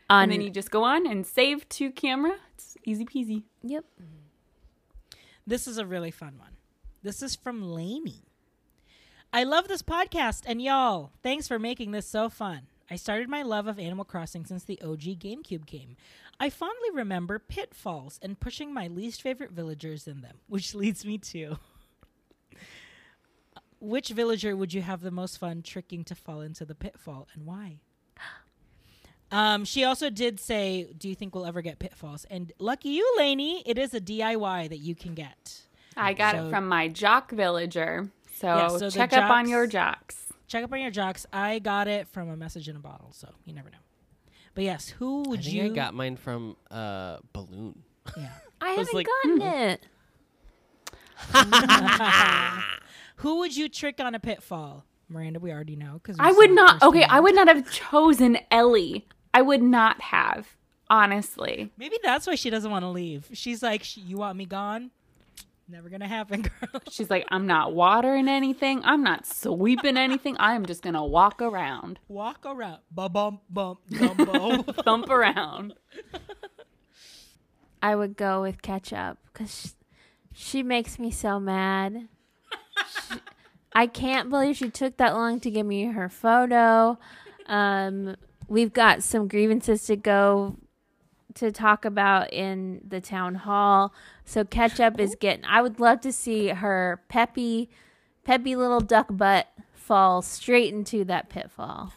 On 0.08 0.24
And 0.24 0.32
then 0.32 0.40
you 0.40 0.50
just 0.50 0.70
go 0.70 0.84
on 0.84 1.06
and 1.06 1.26
save 1.26 1.68
to 1.70 1.90
camera. 1.90 2.36
It's 2.54 2.76
easy 2.84 3.04
peasy. 3.04 3.42
yep. 3.62 3.84
This 5.46 5.66
is 5.66 5.78
a 5.78 5.84
really 5.84 6.10
fun 6.12 6.38
one. 6.38 6.52
This 7.02 7.22
is 7.22 7.34
from 7.36 7.60
Lainey. 7.62 8.22
I 9.34 9.42
love 9.42 9.66
this 9.66 9.82
podcast, 9.82 10.42
and 10.46 10.62
y'all, 10.62 11.10
thanks 11.24 11.48
for 11.48 11.58
making 11.58 11.90
this 11.90 12.06
so 12.06 12.28
fun. 12.28 12.68
I 12.88 12.94
started 12.94 13.28
my 13.28 13.42
love 13.42 13.66
of 13.66 13.80
Animal 13.80 14.04
Crossing 14.04 14.44
since 14.46 14.62
the 14.62 14.80
OG 14.80 15.00
GameCube 15.18 15.66
game. 15.66 15.96
I 16.38 16.50
fondly 16.50 16.90
remember 16.94 17.40
pitfalls 17.40 18.20
and 18.22 18.38
pushing 18.38 18.72
my 18.72 18.86
least 18.86 19.22
favorite 19.22 19.50
villagers 19.50 20.06
in 20.06 20.20
them, 20.20 20.36
which 20.46 20.72
leads 20.72 21.04
me 21.04 21.18
to 21.18 21.58
which 23.80 24.10
villager 24.10 24.56
would 24.56 24.72
you 24.72 24.80
have 24.82 25.00
the 25.02 25.10
most 25.10 25.36
fun 25.36 25.60
tricking 25.62 26.04
to 26.04 26.14
fall 26.14 26.40
into 26.40 26.64
the 26.64 26.74
pitfall 26.76 27.26
and 27.34 27.44
why? 27.44 27.80
Um, 29.32 29.64
she 29.64 29.82
also 29.82 30.10
did 30.10 30.38
say, 30.38 30.86
"Do 30.96 31.08
you 31.08 31.16
think 31.16 31.34
we'll 31.34 31.46
ever 31.46 31.60
get 31.60 31.80
pitfalls?" 31.80 32.24
And 32.30 32.52
lucky 32.60 32.90
you, 32.90 33.14
Lainey, 33.18 33.64
it 33.66 33.78
is 33.78 33.92
a 33.92 34.00
DIY 34.00 34.68
that 34.68 34.76
you 34.78 34.94
can 34.94 35.14
get. 35.14 35.62
I 35.96 36.12
got 36.12 36.36
So- 36.36 36.46
it 36.46 36.50
from 36.50 36.68
my 36.68 36.86
jock 36.86 37.32
villager. 37.32 38.10
So, 38.34 38.46
Yeah, 38.48 38.68
so 38.68 38.78
the 38.78 38.90
check 38.90 39.12
up 39.12 39.30
on 39.30 39.48
your 39.48 39.66
jocks. 39.66 40.32
Check 40.46 40.64
up 40.64 40.72
on 40.72 40.80
your 40.80 40.90
jocks. 40.90 41.26
I 41.32 41.58
got 41.58 41.88
it 41.88 42.08
from 42.08 42.28
a 42.28 42.36
message 42.36 42.68
in 42.68 42.76
a 42.76 42.80
bottle, 42.80 43.10
so 43.12 43.28
you 43.44 43.52
never 43.54 43.70
know. 43.70 43.78
But 44.54 44.64
yes, 44.64 44.88
who 44.88 45.24
I 45.24 45.28
would 45.28 45.42
think 45.42 45.54
you? 45.54 45.64
I 45.64 45.68
got 45.68 45.94
mine 45.94 46.16
from 46.16 46.56
uh 46.70 47.18
balloon. 47.32 47.82
yeah. 48.16 48.28
I 48.60 48.76
was 48.76 48.88
haven't 48.88 48.94
like, 48.94 49.06
gotten 49.06 49.42
it. 49.42 49.86
Who 53.16 53.38
would 53.38 53.56
you 53.56 53.68
trick 53.68 54.00
on 54.00 54.14
a 54.14 54.20
pitfall? 54.20 54.84
Miranda, 55.08 55.38
we 55.38 55.52
already 55.52 55.76
know 55.76 56.00
because 56.02 56.16
I 56.18 56.32
would 56.32 56.50
not. 56.50 56.82
Okay, 56.82 57.04
I 57.04 57.20
would 57.20 57.34
not 57.34 57.48
have 57.48 57.70
chosen 57.70 58.38
Ellie. 58.50 59.06
I 59.32 59.42
would 59.42 59.62
not 59.62 60.00
have. 60.00 60.56
Honestly, 60.90 61.72
Maybe 61.78 61.96
that's 62.02 62.26
why 62.26 62.34
she 62.34 62.50
doesn't 62.50 62.70
want 62.70 62.82
to 62.84 62.88
leave. 62.88 63.28
She's 63.32 63.62
like, 63.62 63.96
"You 63.96 64.18
want 64.18 64.36
me 64.36 64.44
gone? 64.44 64.90
Never 65.68 65.88
gonna 65.88 66.06
happen, 66.08 66.42
girl." 66.60 66.82
she's 66.90 67.08
like, 67.10 67.24
I'm 67.28 67.46
not 67.46 67.74
watering 67.74 68.28
anything. 68.28 68.82
I'm 68.84 69.02
not 69.02 69.26
sweeping 69.26 69.96
anything. 69.96 70.36
I 70.38 70.54
am 70.54 70.66
just 70.66 70.82
gonna 70.82 71.04
walk 71.04 71.40
around, 71.40 71.98
Walk 72.08 72.44
around, 72.44 72.80
bum 72.90 73.12
bum 73.12 73.40
bum 73.48 73.78
dumbo. 73.90 74.74
thump 74.84 75.08
around. 75.08 75.74
I 77.82 77.94
would 77.96 78.16
go 78.16 78.42
with 78.42 78.62
ketchup 78.62 79.18
because 79.32 79.74
she, 80.32 80.56
she 80.58 80.62
makes 80.62 80.98
me 80.98 81.10
so 81.10 81.38
mad. 81.40 82.08
She- 83.10 83.18
I 83.76 83.86
can't 83.88 84.30
believe 84.30 84.56
she 84.56 84.70
took 84.70 84.98
that 84.98 85.14
long 85.14 85.40
to 85.40 85.50
give 85.50 85.66
me 85.66 85.86
her 85.86 86.08
photo. 86.08 86.96
Um, 87.46 88.14
we've 88.46 88.72
got 88.72 89.02
some 89.02 89.26
grievances 89.26 89.84
to 89.86 89.96
go 89.96 90.56
to 91.34 91.50
talk 91.50 91.84
about 91.84 92.32
in 92.32 92.80
the 92.86 93.00
town 93.00 93.34
hall. 93.34 93.94
So 94.24 94.44
ketchup 94.44 94.98
is 95.00 95.16
getting. 95.18 95.44
I 95.44 95.62
would 95.62 95.80
love 95.80 96.00
to 96.02 96.12
see 96.12 96.48
her 96.48 97.02
peppy, 97.08 97.70
peppy 98.24 98.56
little 98.56 98.80
duck 98.80 99.06
butt 99.10 99.48
fall 99.72 100.22
straight 100.22 100.72
into 100.72 101.04
that 101.04 101.28
pitfall. 101.28 101.92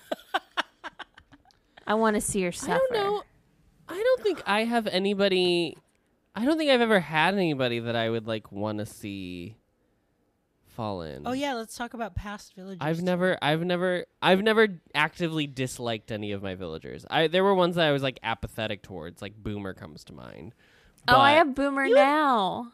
I 1.85 1.93
want 1.93 2.15
to 2.15 2.21
see 2.21 2.41
her 2.43 2.51
suffer. 2.51 2.73
I 2.73 2.77
don't 2.77 2.93
know. 2.93 3.23
I 3.89 3.95
don't 3.95 4.23
think 4.23 4.43
I 4.45 4.63
have 4.63 4.88
anybody. 4.88 5.77
I 6.35 6.45
don't 6.45 6.57
think 6.57 6.69
I've 6.69 6.81
ever 6.81 6.99
had 6.99 7.33
anybody 7.33 7.79
that 7.79 7.95
I 7.95 8.09
would 8.09 8.27
like 8.27 8.51
want 8.51 8.79
to 8.79 8.85
see 8.85 9.57
fall 10.78 11.01
in. 11.01 11.23
oh 11.25 11.34
yeah, 11.34 11.55
let's 11.55 11.75
talk 11.75 11.95
about 11.95 12.13
past 12.13 12.53
villagers. 12.55 12.78
I've 12.80 13.01
never, 13.01 13.38
I've 13.41 13.63
never, 13.63 14.05
I've 14.21 14.43
never 14.43 14.67
actively 14.93 15.47
disliked 15.47 16.11
any 16.11 16.32
of 16.32 16.43
my 16.43 16.53
villagers. 16.53 17.03
I 17.09 17.28
there 17.28 17.43
were 17.43 17.55
ones 17.55 17.75
that 17.75 17.88
I 17.88 17.91
was 17.91 18.03
like 18.03 18.19
apathetic 18.21 18.84
towards, 18.84 19.21
like 19.21 19.34
Boomer 19.36 19.73
comes 19.73 20.03
to 20.05 20.13
mind. 20.13 20.53
Oh, 21.07 21.19
I 21.19 21.32
have 21.34 21.55
Boomer 21.55 21.88
now. 21.89 22.71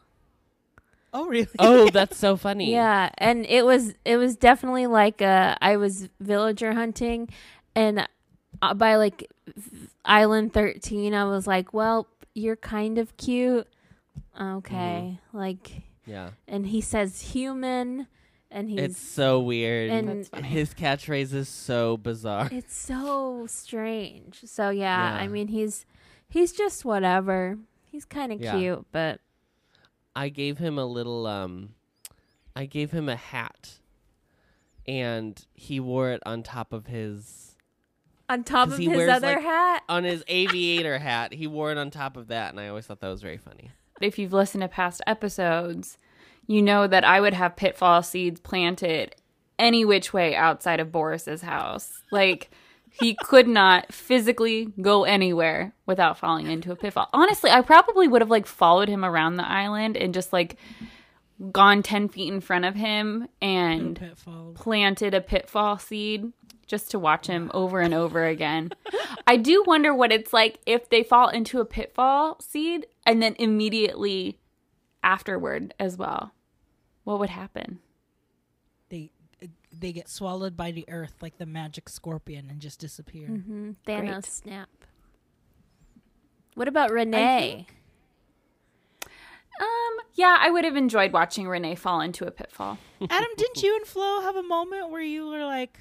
Oh 1.14 1.26
really? 1.26 1.48
oh, 1.58 1.88
that's 1.92 2.18
so 2.18 2.36
funny. 2.36 2.70
Yeah, 2.70 3.08
and 3.16 3.46
it 3.46 3.64
was 3.64 3.94
it 4.04 4.18
was 4.18 4.36
definitely 4.36 4.86
like 4.86 5.22
uh 5.22 5.56
I 5.62 5.76
was 5.78 6.10
villager 6.20 6.74
hunting, 6.74 7.30
and 7.74 8.06
uh, 8.60 8.74
by 8.74 8.96
like 8.96 9.30
island 10.04 10.52
thirteen, 10.52 11.14
I 11.14 11.24
was 11.24 11.46
like, 11.46 11.72
well, 11.72 12.06
you're 12.34 12.56
kind 12.56 12.98
of 12.98 13.16
cute. 13.16 13.66
Okay, 14.38 15.20
like, 15.32 15.83
yeah. 16.06 16.30
and 16.48 16.66
he 16.66 16.80
says 16.80 17.20
human, 17.20 18.06
and 18.50 18.68
he's 18.70 18.80
It's 18.80 18.98
so 18.98 19.40
weird. 19.40 19.90
and 19.90 20.26
His 20.44 20.74
catchphrase 20.74 21.32
is 21.34 21.48
so 21.48 21.96
bizarre. 21.96 22.48
it's 22.52 22.76
so 22.76 23.46
strange. 23.48 24.40
So 24.46 24.70
yeah, 24.70 25.16
Yeah. 25.16 25.22
I 25.24 25.28
mean, 25.28 25.48
he's 25.48 25.86
he's 26.28 26.52
just 26.52 26.84
whatever. 26.84 27.58
He's 27.86 28.04
kind 28.04 28.32
of 28.32 28.40
Yeah. 28.40 28.58
cute, 28.58 28.86
but 28.92 29.20
I 30.16 30.28
gave 30.28 30.58
him 30.58 30.78
a 30.78 30.86
little 30.86 31.26
um 31.26 31.74
I 32.56 32.66
gave 32.66 32.92
him 32.92 33.08
a 33.08 33.16
hat 33.16 33.78
and 34.86 35.44
he 35.54 35.80
wore 35.80 36.10
it 36.10 36.22
on 36.26 36.42
top 36.42 36.72
of 36.72 36.86
his 36.86 37.56
on 38.28 38.42
top 38.44 38.68
of 38.70 38.78
his 38.78 38.88
wears, 38.88 39.10
other 39.10 39.34
like- 39.34 39.42
hat, 39.42 39.82
on 39.88 40.04
his 40.04 40.24
aviator 40.28 40.98
hat. 40.98 41.34
He 41.34 41.46
wore 41.46 41.72
it 41.72 41.78
on 41.78 41.90
top 41.90 42.16
of 42.16 42.28
that 42.28 42.50
and 42.50 42.60
I 42.60 42.68
always 42.68 42.86
thought 42.86 43.00
that 43.00 43.08
was 43.08 43.22
very 43.22 43.36
funny. 43.38 43.70
If 44.00 44.18
you've 44.18 44.32
listened 44.32 44.62
to 44.62 44.68
past 44.68 45.00
episodes, 45.06 45.98
you 46.46 46.62
know 46.62 46.86
that 46.86 47.04
I 47.04 47.20
would 47.20 47.34
have 47.34 47.56
pitfall 47.56 48.02
seeds 48.02 48.40
planted 48.40 49.14
any 49.58 49.84
which 49.84 50.12
way 50.12 50.34
outside 50.34 50.80
of 50.80 50.92
Boris's 50.92 51.42
house. 51.42 52.02
Like 52.10 52.50
he 52.90 53.14
could 53.14 53.48
not 53.48 53.92
physically 53.92 54.72
go 54.80 55.04
anywhere 55.04 55.74
without 55.86 56.18
falling 56.18 56.46
into 56.50 56.70
a 56.70 56.76
pitfall. 56.76 57.08
Honestly, 57.12 57.50
I 57.50 57.60
probably 57.62 58.08
would 58.08 58.22
have 58.22 58.30
like 58.30 58.46
followed 58.46 58.88
him 58.88 59.04
around 59.04 59.36
the 59.36 59.48
island 59.48 59.96
and 59.96 60.14
just 60.14 60.32
like 60.32 60.56
gone 61.50 61.82
10 61.82 62.08
feet 62.08 62.32
in 62.32 62.40
front 62.40 62.64
of 62.64 62.76
him 62.76 63.28
and 63.42 64.14
planted 64.54 65.14
a 65.14 65.20
pitfall 65.20 65.78
seed 65.78 66.32
just 66.66 66.90
to 66.90 66.98
watch 66.98 67.26
him 67.26 67.50
over 67.54 67.80
and 67.80 67.94
over 67.94 68.24
again. 68.24 68.70
I 69.26 69.36
do 69.36 69.64
wonder 69.66 69.94
what 69.94 70.12
it's 70.12 70.32
like 70.32 70.58
if 70.66 70.88
they 70.88 71.02
fall 71.02 71.28
into 71.28 71.60
a 71.60 71.64
pitfall 71.64 72.40
seed 72.40 72.86
and 73.06 73.22
then 73.22 73.36
immediately 73.38 74.38
afterward 75.02 75.74
as 75.78 75.96
well. 75.96 76.32
What 77.04 77.18
would 77.18 77.30
happen? 77.30 77.80
They 78.88 79.10
they 79.72 79.92
get 79.92 80.08
swallowed 80.08 80.56
by 80.56 80.70
the 80.70 80.84
earth 80.88 81.16
like 81.20 81.38
the 81.38 81.46
magic 81.46 81.88
scorpion 81.88 82.48
and 82.50 82.60
just 82.60 82.80
disappear. 82.80 83.28
hmm 83.28 83.72
Thanos 83.86 84.12
Great. 84.12 84.24
snap. 84.24 84.68
What 86.54 86.68
about 86.68 86.90
Renee? 86.90 87.66
Um, 89.60 90.04
yeah, 90.14 90.36
I 90.40 90.50
would 90.50 90.64
have 90.64 90.76
enjoyed 90.76 91.12
watching 91.12 91.46
Renee 91.46 91.74
fall 91.76 92.00
into 92.00 92.26
a 92.26 92.30
pitfall. 92.30 92.78
Adam, 93.08 93.28
didn't 93.36 93.62
you 93.62 93.76
and 93.76 93.86
Flo 93.86 94.20
have 94.20 94.36
a 94.36 94.42
moment 94.42 94.90
where 94.90 95.02
you 95.02 95.26
were 95.28 95.44
like, 95.44 95.78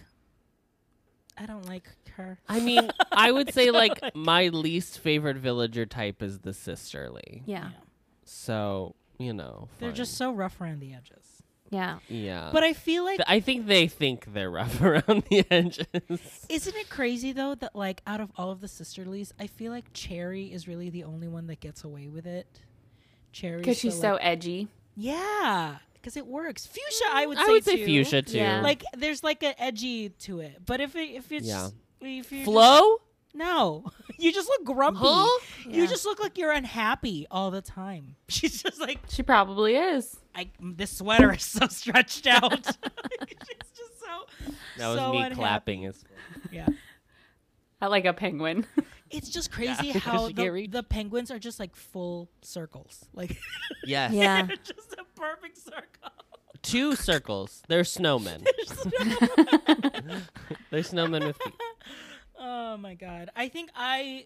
I 1.37 1.45
don't 1.45 1.65
like 1.67 1.89
her? 2.17 2.39
I 2.47 2.59
mean, 2.59 2.89
I 3.11 3.31
would 3.31 3.53
say 3.53 3.71
like 3.81 3.99
my 4.15 4.49
least 4.49 4.99
favorite 4.99 5.37
villager 5.37 5.85
type 5.85 6.21
is 6.21 6.39
the 6.39 6.53
sisterly. 6.53 7.43
Yeah. 7.45 7.69
So, 8.23 8.95
you 9.17 9.33
know, 9.33 9.67
They're 9.79 9.89
fine. 9.89 9.95
just 9.95 10.15
so 10.17 10.31
rough 10.31 10.59
around 10.61 10.79
the 10.79 10.93
edges. 10.93 11.43
Yeah. 11.69 11.97
yeah. 12.07 12.51
But 12.53 12.63
I 12.63 12.73
feel 12.73 13.03
like, 13.03 13.17
Th- 13.17 13.25
I 13.27 13.39
think 13.39 13.65
they 13.65 13.87
think 13.87 14.31
they're 14.31 14.51
rough 14.51 14.79
around 14.81 15.23
the 15.29 15.43
edges. 15.49 15.87
isn't 16.49 16.75
it 16.75 16.89
crazy 16.89 17.31
though 17.31 17.55
that 17.55 17.75
like 17.75 18.01
out 18.05 18.21
of 18.21 18.31
all 18.37 18.51
of 18.51 18.61
the 18.61 18.67
sisterlies, 18.67 19.31
I 19.39 19.47
feel 19.47 19.71
like 19.71 19.85
Cherry 19.93 20.53
is 20.53 20.67
really 20.67 20.91
the 20.91 21.03
only 21.03 21.27
one 21.27 21.47
that 21.47 21.59
gets 21.59 21.83
away 21.83 22.07
with 22.09 22.27
it. 22.27 22.61
Cherry, 23.31 23.57
Because 23.57 23.79
she's 23.79 23.99
so 23.99 24.13
like- 24.13 24.21
edgy. 24.23 24.67
yeah, 24.95 25.77
because 26.03 26.17
it 26.17 26.27
works. 26.27 26.65
Fuchsia, 26.65 27.05
I 27.11 27.25
mm, 27.25 27.27
would 27.29 27.37
say. 27.37 27.43
I 27.43 27.45
say 27.45 27.51
would 27.53 27.63
say 27.63 27.77
too. 27.77 27.85
fuchsia 27.85 28.21
too. 28.21 28.37
Yeah. 28.37 28.61
Like 28.61 28.83
there's 28.95 29.23
like 29.23 29.41
an 29.41 29.53
edgy 29.57 30.09
to 30.09 30.41
it, 30.41 30.57
but 30.65 30.81
if 30.81 30.95
it, 30.95 31.09
if 31.11 31.31
it's 31.31 31.47
Yeah. 31.47 31.69
if 32.01 32.31
you 32.31 32.43
Flo? 32.43 32.97
no, 33.33 33.85
you 34.19 34.33
just 34.33 34.49
look 34.49 34.65
grumpy. 34.65 34.99
Huh? 35.01 35.39
You 35.67 35.87
just 35.87 36.05
look 36.05 36.19
like 36.19 36.37
you're 36.37 36.51
unhappy 36.51 37.25
all 37.31 37.51
the 37.51 37.61
time. 37.61 38.15
She's 38.27 38.61
just 38.61 38.81
like, 38.81 38.99
She 39.09 39.23
probably 39.23 39.75
is. 39.75 40.17
I 40.35 40.49
mm, 40.61 40.77
this 40.77 40.97
sweater 40.97 41.31
is 41.33 41.43
so 41.43 41.67
stretched 41.67 42.27
out. 42.27 42.65
She's 42.65 43.71
just 43.77 43.99
so 44.01 44.51
That 44.77 44.87
was 44.89 44.97
so 44.97 45.11
me 45.11 45.17
unhappy. 45.19 45.35
clapping. 45.35 45.85
As 45.85 46.03
yeah. 46.51 46.67
I 47.81 47.87
like 47.87 48.05
a 48.05 48.13
penguin. 48.13 48.65
It's 49.13 49.29
just 49.29 49.51
crazy 49.51 49.87
Yeah. 49.89 49.99
how 49.99 50.27
the, 50.29 50.67
the 50.67 50.83
penguins 50.83 51.29
are 51.31 51.39
just 51.39 51.59
like 51.59 51.75
full 51.75 52.29
circles. 52.41 53.05
Like 53.13 53.37
yes. 53.85 54.11
Yeah. 54.11 54.41
they're 54.47 54.57
just 54.57 54.93
a 54.93 55.05
perfect 55.19 55.57
circle. 55.57 56.11
Two 56.63 56.95
circles. 56.95 57.61
They're 57.67 57.83
snowmen. 57.83 58.45
They're 60.71 60.81
snowmen 60.81 61.25
with 61.27 61.37
feet. 61.37 61.53
Oh 62.39 62.77
my 62.77 62.95
god. 62.95 63.29
I 63.35 63.49
think 63.49 63.69
I 63.75 64.25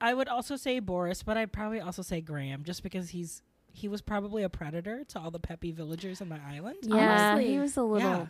I 0.00 0.14
would 0.14 0.28
also 0.28 0.56
say 0.56 0.80
Boris, 0.80 1.22
but 1.22 1.36
I'd 1.36 1.52
probably 1.52 1.80
also 1.80 2.02
say 2.02 2.20
Graham 2.20 2.64
just 2.64 2.82
because 2.82 3.10
he's 3.10 3.42
he 3.72 3.88
was 3.88 4.02
probably 4.02 4.42
a 4.42 4.48
predator 4.48 5.04
to 5.04 5.20
all 5.20 5.30
the 5.30 5.38
peppy 5.38 5.70
villagers 5.72 6.20
on 6.20 6.28
my 6.28 6.40
island. 6.46 6.78
Yeah. 6.82 7.30
Honestly. 7.32 7.52
He 7.52 7.58
was 7.58 7.76
a 7.76 7.82
little. 7.82 8.08
Yeah. 8.10 8.26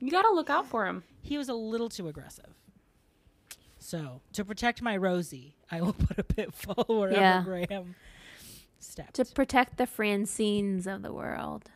You 0.00 0.10
gotta 0.10 0.30
look 0.30 0.48
out 0.50 0.66
for 0.66 0.86
him. 0.86 1.02
He 1.22 1.36
was 1.38 1.48
a 1.48 1.54
little 1.54 1.88
too 1.88 2.08
aggressive. 2.08 2.54
So, 3.78 4.20
to 4.32 4.44
protect 4.44 4.82
my 4.82 4.96
Rosie, 4.96 5.56
I 5.70 5.80
will 5.80 5.92
put 5.92 6.18
a 6.18 6.24
pitfall 6.24 6.84
wherever 6.88 7.20
Yeah. 7.20 7.42
Graham 7.44 7.94
stepped. 8.78 9.14
To 9.14 9.24
protect 9.24 9.76
the 9.78 9.86
Francines 9.86 10.86
of 10.86 11.02
the 11.02 11.12
world. 11.12 11.70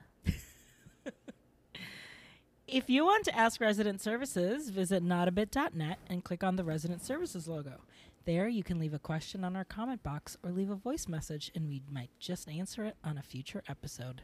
If 2.69 2.89
you 2.89 3.05
want 3.05 3.27
to 3.27 3.37
ask 3.37 3.61
resident 3.61 4.01
services, 4.01 4.71
visit 4.71 5.05
notabit.net 5.05 5.99
and 6.09 6.25
click 6.25 6.43
on 6.43 6.57
the 6.57 6.65
resident 6.65 7.05
services 7.05 7.47
logo. 7.47 7.83
There, 8.25 8.49
you 8.49 8.63
can 8.63 8.79
leave 8.79 8.95
a 8.95 8.99
question 8.99 9.45
on 9.45 9.57
our 9.57 9.65
comment 9.65 10.03
box 10.03 10.39
or 10.43 10.53
leave 10.53 10.71
a 10.71 10.75
voice 10.77 11.07
message, 11.07 11.51
and 11.55 11.69
we 11.69 11.83
might 11.91 12.09
just 12.19 12.49
answer 12.49 12.85
it 12.87 12.97
on 13.05 13.19
a 13.19 13.23
future 13.23 13.63
episode. 13.69 14.23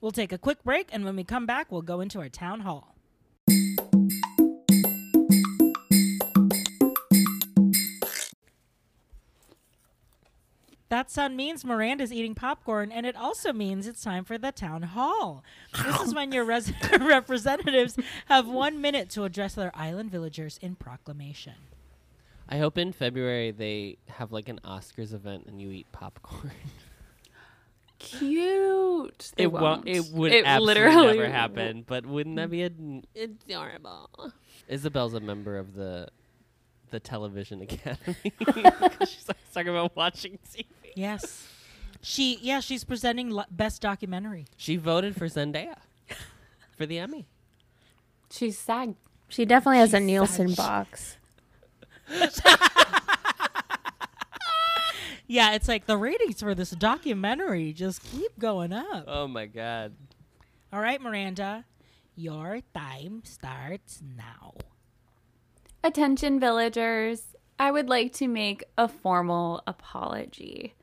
We'll 0.00 0.12
take 0.12 0.32
a 0.32 0.38
quick 0.38 0.62
break, 0.64 0.88
and 0.92 1.04
when 1.04 1.16
we 1.16 1.24
come 1.24 1.44
back, 1.44 1.70
we'll 1.70 1.82
go 1.82 2.00
into 2.00 2.20
our 2.20 2.30
town 2.30 2.60
hall. 2.60 2.94
That 10.90 11.10
sound 11.10 11.36
means 11.36 11.64
Miranda's 11.64 12.12
eating 12.12 12.34
popcorn, 12.34 12.90
and 12.90 13.04
it 13.04 13.14
also 13.14 13.52
means 13.52 13.86
it's 13.86 14.02
time 14.02 14.24
for 14.24 14.38
the 14.38 14.52
town 14.52 14.82
hall. 14.82 15.44
This 15.84 16.00
is 16.00 16.14
when 16.14 16.32
your 16.32 16.44
res- 16.44 16.72
representatives 17.00 17.98
have 18.26 18.48
one 18.48 18.80
minute 18.80 19.10
to 19.10 19.24
address 19.24 19.54
their 19.54 19.70
island 19.74 20.10
villagers 20.10 20.58
in 20.62 20.76
proclamation. 20.76 21.54
I 22.48 22.56
hope 22.56 22.78
in 22.78 22.92
February 22.92 23.50
they 23.50 23.98
have 24.08 24.32
like 24.32 24.48
an 24.48 24.60
Oscars 24.64 25.12
event 25.12 25.44
and 25.46 25.60
you 25.60 25.70
eat 25.70 25.86
popcorn. 25.92 26.52
Cute. 27.98 29.32
They 29.36 29.44
it 29.44 29.52
won't. 29.52 29.86
It 29.88 30.06
would 30.12 30.32
It 30.32 30.44
absolutely 30.46 30.74
literally 30.84 31.18
never 31.18 31.30
happen. 31.30 31.84
But 31.86 32.06
wouldn't 32.06 32.36
that 32.36 32.50
be 32.50 32.64
ad- 32.64 33.06
adorable? 33.16 34.32
Isabelle's 34.68 35.14
a 35.14 35.20
member 35.20 35.58
of 35.58 35.74
the 35.74 36.08
the 36.90 37.00
Television 37.00 37.62
Academy. 37.62 38.16
'Cause 38.44 39.10
She's 39.10 39.28
always 39.28 39.52
talking 39.52 39.68
about 39.70 39.94
watching 39.96 40.38
TV. 40.52 40.66
Yes. 40.94 41.46
She, 42.00 42.38
yeah, 42.42 42.60
she's 42.60 42.84
presenting 42.84 43.30
lo- 43.30 43.44
best 43.50 43.82
documentary. 43.82 44.46
She 44.56 44.76
voted 44.76 45.16
for 45.16 45.26
Zendaya 45.26 45.76
for 46.76 46.86
the 46.86 46.98
Emmy. 46.98 47.26
She's 48.30 48.56
SAG. 48.58 48.94
She 49.28 49.44
definitely 49.44 49.78
has 49.78 49.92
a 49.94 49.98
She's 49.98 50.06
Nielsen 50.06 50.48
such- 50.50 50.56
box. 50.56 51.16
Yeah, 55.30 55.52
it's 55.52 55.68
like 55.68 55.84
the 55.84 55.98
ratings 55.98 56.40
for 56.40 56.54
this 56.54 56.70
documentary 56.70 57.74
just 57.74 58.02
keep 58.02 58.38
going 58.38 58.72
up. 58.72 59.04
Oh 59.06 59.28
my 59.28 59.44
god. 59.44 59.94
All 60.72 60.80
right, 60.80 60.98
Miranda, 61.00 61.66
your 62.16 62.60
time 62.74 63.20
starts 63.24 64.02
now. 64.16 64.54
Attention, 65.84 66.40
villagers. 66.40 67.36
I 67.58 67.70
would 67.70 67.88
like 67.88 68.12
to 68.14 68.26
make 68.26 68.64
a 68.76 68.88
formal 68.88 69.62
apology. 69.66 70.74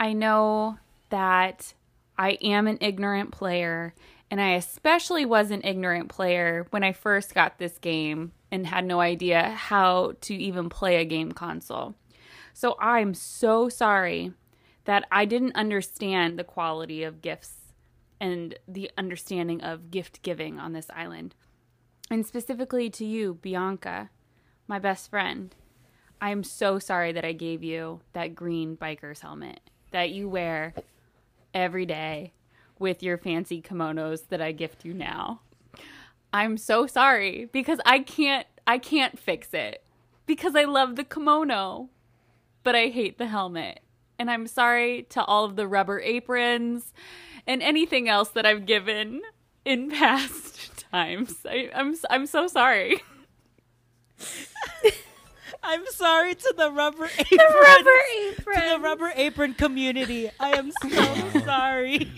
I 0.00 0.12
know 0.12 0.78
that 1.10 1.74
I 2.18 2.32
am 2.42 2.66
an 2.66 2.78
ignorant 2.80 3.30
player, 3.30 3.94
and 4.28 4.40
I 4.40 4.50
especially 4.54 5.24
was 5.24 5.50
an 5.52 5.62
ignorant 5.62 6.08
player 6.08 6.66
when 6.70 6.82
I 6.82 6.92
first 6.92 7.32
got 7.32 7.58
this 7.58 7.78
game 7.78 8.32
and 8.50 8.66
had 8.66 8.84
no 8.84 9.00
idea 9.00 9.50
how 9.50 10.14
to 10.22 10.34
even 10.34 10.68
play 10.68 10.96
a 10.96 11.04
game 11.04 11.30
console. 11.32 11.94
So 12.52 12.76
I'm 12.80 13.14
so 13.14 13.68
sorry 13.68 14.32
that 14.84 15.06
I 15.12 15.26
didn't 15.26 15.54
understand 15.54 16.38
the 16.38 16.44
quality 16.44 17.04
of 17.04 17.22
gifts 17.22 17.72
and 18.20 18.58
the 18.66 18.90
understanding 18.98 19.60
of 19.62 19.92
gift 19.92 20.22
giving 20.22 20.58
on 20.58 20.72
this 20.72 20.90
island. 20.92 21.36
And 22.10 22.26
specifically 22.26 22.88
to 22.90 23.04
you, 23.04 23.34
Bianca, 23.34 24.10
my 24.66 24.78
best 24.78 25.10
friend. 25.10 25.54
I 26.20 26.30
am 26.30 26.42
so 26.42 26.78
sorry 26.78 27.12
that 27.12 27.24
I 27.24 27.32
gave 27.32 27.62
you 27.62 28.00
that 28.12 28.34
green 28.34 28.76
biker's 28.76 29.20
helmet 29.20 29.60
that 29.90 30.10
you 30.10 30.28
wear 30.28 30.74
every 31.54 31.86
day 31.86 32.32
with 32.78 33.02
your 33.02 33.18
fancy 33.18 33.62
kimonos 33.62 34.28
that 34.28 34.40
I 34.40 34.52
gift 34.52 34.84
you 34.84 34.94
now. 34.94 35.40
I'm 36.32 36.56
so 36.56 36.86
sorry 36.86 37.48
because 37.52 37.80
I 37.86 38.00
can't 38.00 38.46
I 38.66 38.78
can't 38.78 39.18
fix 39.18 39.54
it 39.54 39.82
because 40.26 40.54
I 40.54 40.64
love 40.64 40.96
the 40.96 41.04
kimono, 41.04 41.88
but 42.62 42.74
I 42.74 42.88
hate 42.88 43.16
the 43.16 43.26
helmet. 43.26 43.80
And 44.18 44.30
I'm 44.30 44.46
sorry 44.46 45.04
to 45.10 45.24
all 45.24 45.44
of 45.44 45.56
the 45.56 45.66
rubber 45.66 46.00
aprons 46.00 46.92
and 47.46 47.62
anything 47.62 48.08
else 48.08 48.28
that 48.30 48.44
I've 48.44 48.66
given 48.66 49.22
in 49.64 49.90
past 49.90 50.77
times. 50.90 51.34
I, 51.44 51.70
I'm 51.74 51.94
I'm 52.10 52.26
so 52.26 52.46
sorry. 52.46 53.00
I'm 55.62 55.84
sorry 55.88 56.34
to 56.34 56.54
the 56.56 56.70
rubber 56.70 57.06
apron. 57.18 57.26
The 57.30 57.60
rubber 57.62 57.84
To 57.84 58.28
apron. 58.40 58.68
the 58.70 58.78
rubber 58.80 59.12
apron 59.14 59.54
community. 59.54 60.30
I 60.38 60.56
am 60.56 60.70
so 60.70 60.88
uh-huh. 61.00 61.40
sorry. 61.44 62.10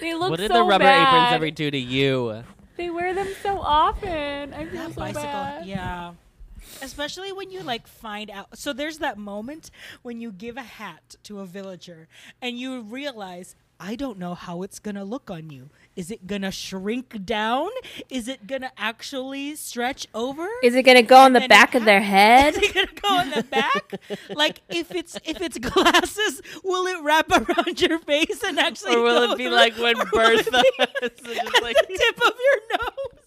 They 0.00 0.14
look 0.14 0.30
what 0.30 0.38
did 0.38 0.48
so 0.50 0.58
the 0.58 0.64
rubber 0.64 0.84
bad. 0.84 1.08
aprons 1.08 1.34
ever 1.34 1.50
do 1.50 1.70
to 1.70 1.78
you? 1.78 2.44
They 2.76 2.90
wear 2.90 3.12
them 3.14 3.28
so 3.42 3.58
often. 3.58 4.54
I 4.54 4.64
feel 4.66 4.82
That 4.84 4.94
so 4.94 5.00
bicycle, 5.00 5.22
bad. 5.22 5.66
yeah. 5.66 6.12
Especially 6.82 7.32
when 7.32 7.50
you 7.50 7.62
like 7.62 7.86
find 7.88 8.30
out. 8.30 8.56
So 8.58 8.72
there's 8.72 8.98
that 8.98 9.18
moment 9.18 9.70
when 10.02 10.20
you 10.20 10.30
give 10.30 10.56
a 10.56 10.62
hat 10.62 11.16
to 11.24 11.40
a 11.40 11.46
villager 11.46 12.06
and 12.40 12.58
you 12.58 12.80
realize, 12.82 13.56
I 13.80 13.94
don't 13.94 14.18
know 14.18 14.34
how 14.34 14.62
it's 14.62 14.78
going 14.80 14.96
to 14.96 15.04
look 15.04 15.30
on 15.30 15.50
you. 15.50 15.70
Is 15.94 16.10
it 16.10 16.26
going 16.26 16.42
to 16.42 16.50
shrink 16.50 17.24
down? 17.24 17.68
Is 18.10 18.26
it 18.26 18.46
going 18.46 18.62
to 18.62 18.72
actually 18.76 19.54
stretch 19.54 20.06
over? 20.14 20.46
Is 20.62 20.74
it 20.74 20.82
gonna 20.82 21.02
go 21.02 21.16
on 21.16 21.32
the 21.32 21.40
then 21.40 21.48
back 21.48 21.74
of 21.74 21.84
their 21.84 22.00
head? 22.00 22.54
Is 22.56 22.62
it 22.62 22.74
gonna 22.74 22.88
go 23.02 23.20
in 23.22 23.30
the 23.30 23.42
back? 23.44 23.94
like 24.34 24.60
if 24.68 24.92
it's 24.94 25.16
if 25.24 25.40
it's 25.40 25.58
glasses, 25.58 26.42
will 26.64 26.86
it 26.86 27.02
wrap 27.02 27.30
around 27.30 27.80
your 27.80 27.98
face 28.00 28.42
and 28.44 28.58
actually? 28.58 28.94
Or 28.96 29.02
will 29.02 29.26
go 29.28 29.32
it 29.32 29.38
be 29.38 29.44
through- 29.44 29.54
like 29.54 29.76
when 29.78 29.96
or 30.00 30.04
will 30.12 30.38
it 30.38 30.50
Bertha 30.50 30.62
be 30.78 30.84
is 31.06 31.36
just 31.36 31.62
like 31.62 31.76
at 31.78 31.88
the 31.88 31.96
tip 31.96 32.16
of 32.26 32.32
your 32.38 32.78
nose? 32.78 33.24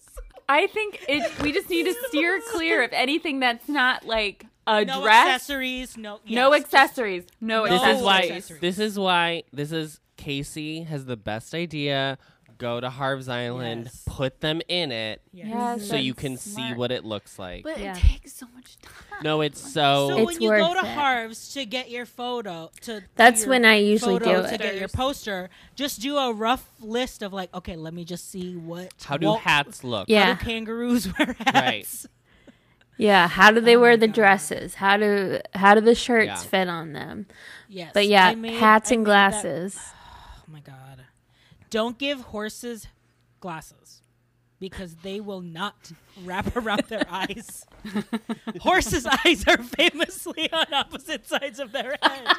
I 0.48 0.66
think 0.66 1.00
it. 1.08 1.40
We 1.42 1.52
just 1.52 1.70
need 1.70 1.84
to 1.84 1.94
steer 2.08 2.40
clear 2.52 2.82
of 2.82 2.90
anything 2.92 3.40
that's 3.40 3.68
not 3.68 4.04
like 4.06 4.46
a 4.66 4.84
No 4.84 5.02
dress. 5.02 5.26
accessories. 5.28 5.96
No. 5.96 6.20
no 6.28 6.52
yes, 6.52 6.62
just- 6.62 6.74
accessories. 6.74 7.24
No, 7.40 7.64
No 7.64 7.70
this 7.70 7.96
is 7.98 8.02
why 8.02 8.40
this 8.60 8.78
is 8.78 8.98
why 8.98 9.42
this 9.52 9.72
is 9.72 10.00
Casey 10.22 10.82
has 10.84 11.04
the 11.06 11.16
best 11.16 11.54
idea. 11.54 12.18
Go 12.58 12.78
to 12.80 12.90
Harv's 12.90 13.28
Island, 13.28 13.84
Yes. 13.86 14.02
put 14.06 14.40
them 14.40 14.60
in 14.68 14.92
it, 14.92 15.20
Yes. 15.32 15.48
Yes, 15.48 15.88
so 15.88 15.96
you 15.96 16.12
that's 16.12 16.20
can 16.22 16.36
see 16.36 16.50
smart. 16.52 16.76
what 16.78 16.92
it 16.92 17.04
looks 17.04 17.36
like. 17.36 17.64
But 17.64 17.80
Yeah. 17.80 17.96
it 17.96 18.00
takes 18.00 18.34
so 18.34 18.46
much 18.54 18.76
time. 18.80 19.18
no, 19.24 19.40
it's 19.40 19.60
so. 19.60 20.10
So 20.10 20.18
It's 20.18 20.26
when 20.26 20.42
you 20.42 20.50
go 20.50 20.68
worth 20.70 20.80
to 20.80 20.86
it. 20.86 20.94
Harv's 20.94 21.52
to 21.54 21.64
get 21.64 21.90
your 21.90 22.06
photo, 22.06 22.70
to 22.82 23.02
That's 23.16 23.40
your 23.40 23.50
when 23.50 23.64
I 23.64 23.76
usually 23.78 24.18
photo 24.20 24.42
do 24.42 24.48
to 24.48 24.54
it. 24.54 24.60
get 24.60 24.76
your 24.78 24.88
poster, 24.88 25.50
just 25.74 26.00
do 26.02 26.16
a 26.16 26.32
rough 26.32 26.70
list 26.80 27.22
of 27.22 27.32
like, 27.32 27.52
okay, 27.52 27.74
let 27.74 27.94
me 27.94 28.04
just 28.04 28.30
see 28.30 28.54
what. 28.54 28.92
how 29.04 29.16
do 29.16 29.26
Wal- 29.26 29.36
hats 29.38 29.82
look? 29.82 30.08
How 30.08 30.14
Yeah. 30.14 30.34
do 30.34 30.44
kangaroos 30.44 31.08
wear 31.18 31.34
hats? 31.40 32.06
Yeah. 32.96 33.26
How 33.26 33.50
do 33.50 33.60
they 33.60 33.74
Oh 33.76 33.80
wear 33.80 33.96
the 33.96 34.06
God. 34.06 34.14
dresses? 34.14 34.74
How 34.76 34.96
do 34.98 35.40
how 35.54 35.74
do 35.74 35.80
the 35.80 35.96
shirts 35.96 36.26
Yeah. 36.26 36.36
fit 36.36 36.68
on 36.68 36.92
them? 36.92 37.26
Yes. 37.68 37.90
But 37.92 38.06
yeah, 38.06 38.26
I 38.28 38.34
made- 38.36 38.54
hats 38.60 38.92
I 38.92 38.94
and 38.94 39.02
made 39.02 39.10
that- 39.10 39.32
glasses. 39.42 39.80
Oh 40.52 40.54
my 40.54 40.60
god. 40.60 41.04
Don't 41.70 41.96
give 41.98 42.20
horses 42.20 42.86
glasses 43.40 44.02
because 44.60 44.96
they 44.96 45.18
will 45.18 45.40
not 45.40 45.92
wrap 46.24 46.54
around 46.54 46.82
their 46.90 47.06
eyes. 47.08 47.64
Horses' 48.60 49.06
eyes 49.24 49.46
are 49.48 49.56
famously 49.56 50.52
on 50.52 50.66
opposite 50.74 51.26
sides 51.26 51.58
of 51.58 51.72
their 51.72 51.96
head. 52.02 52.26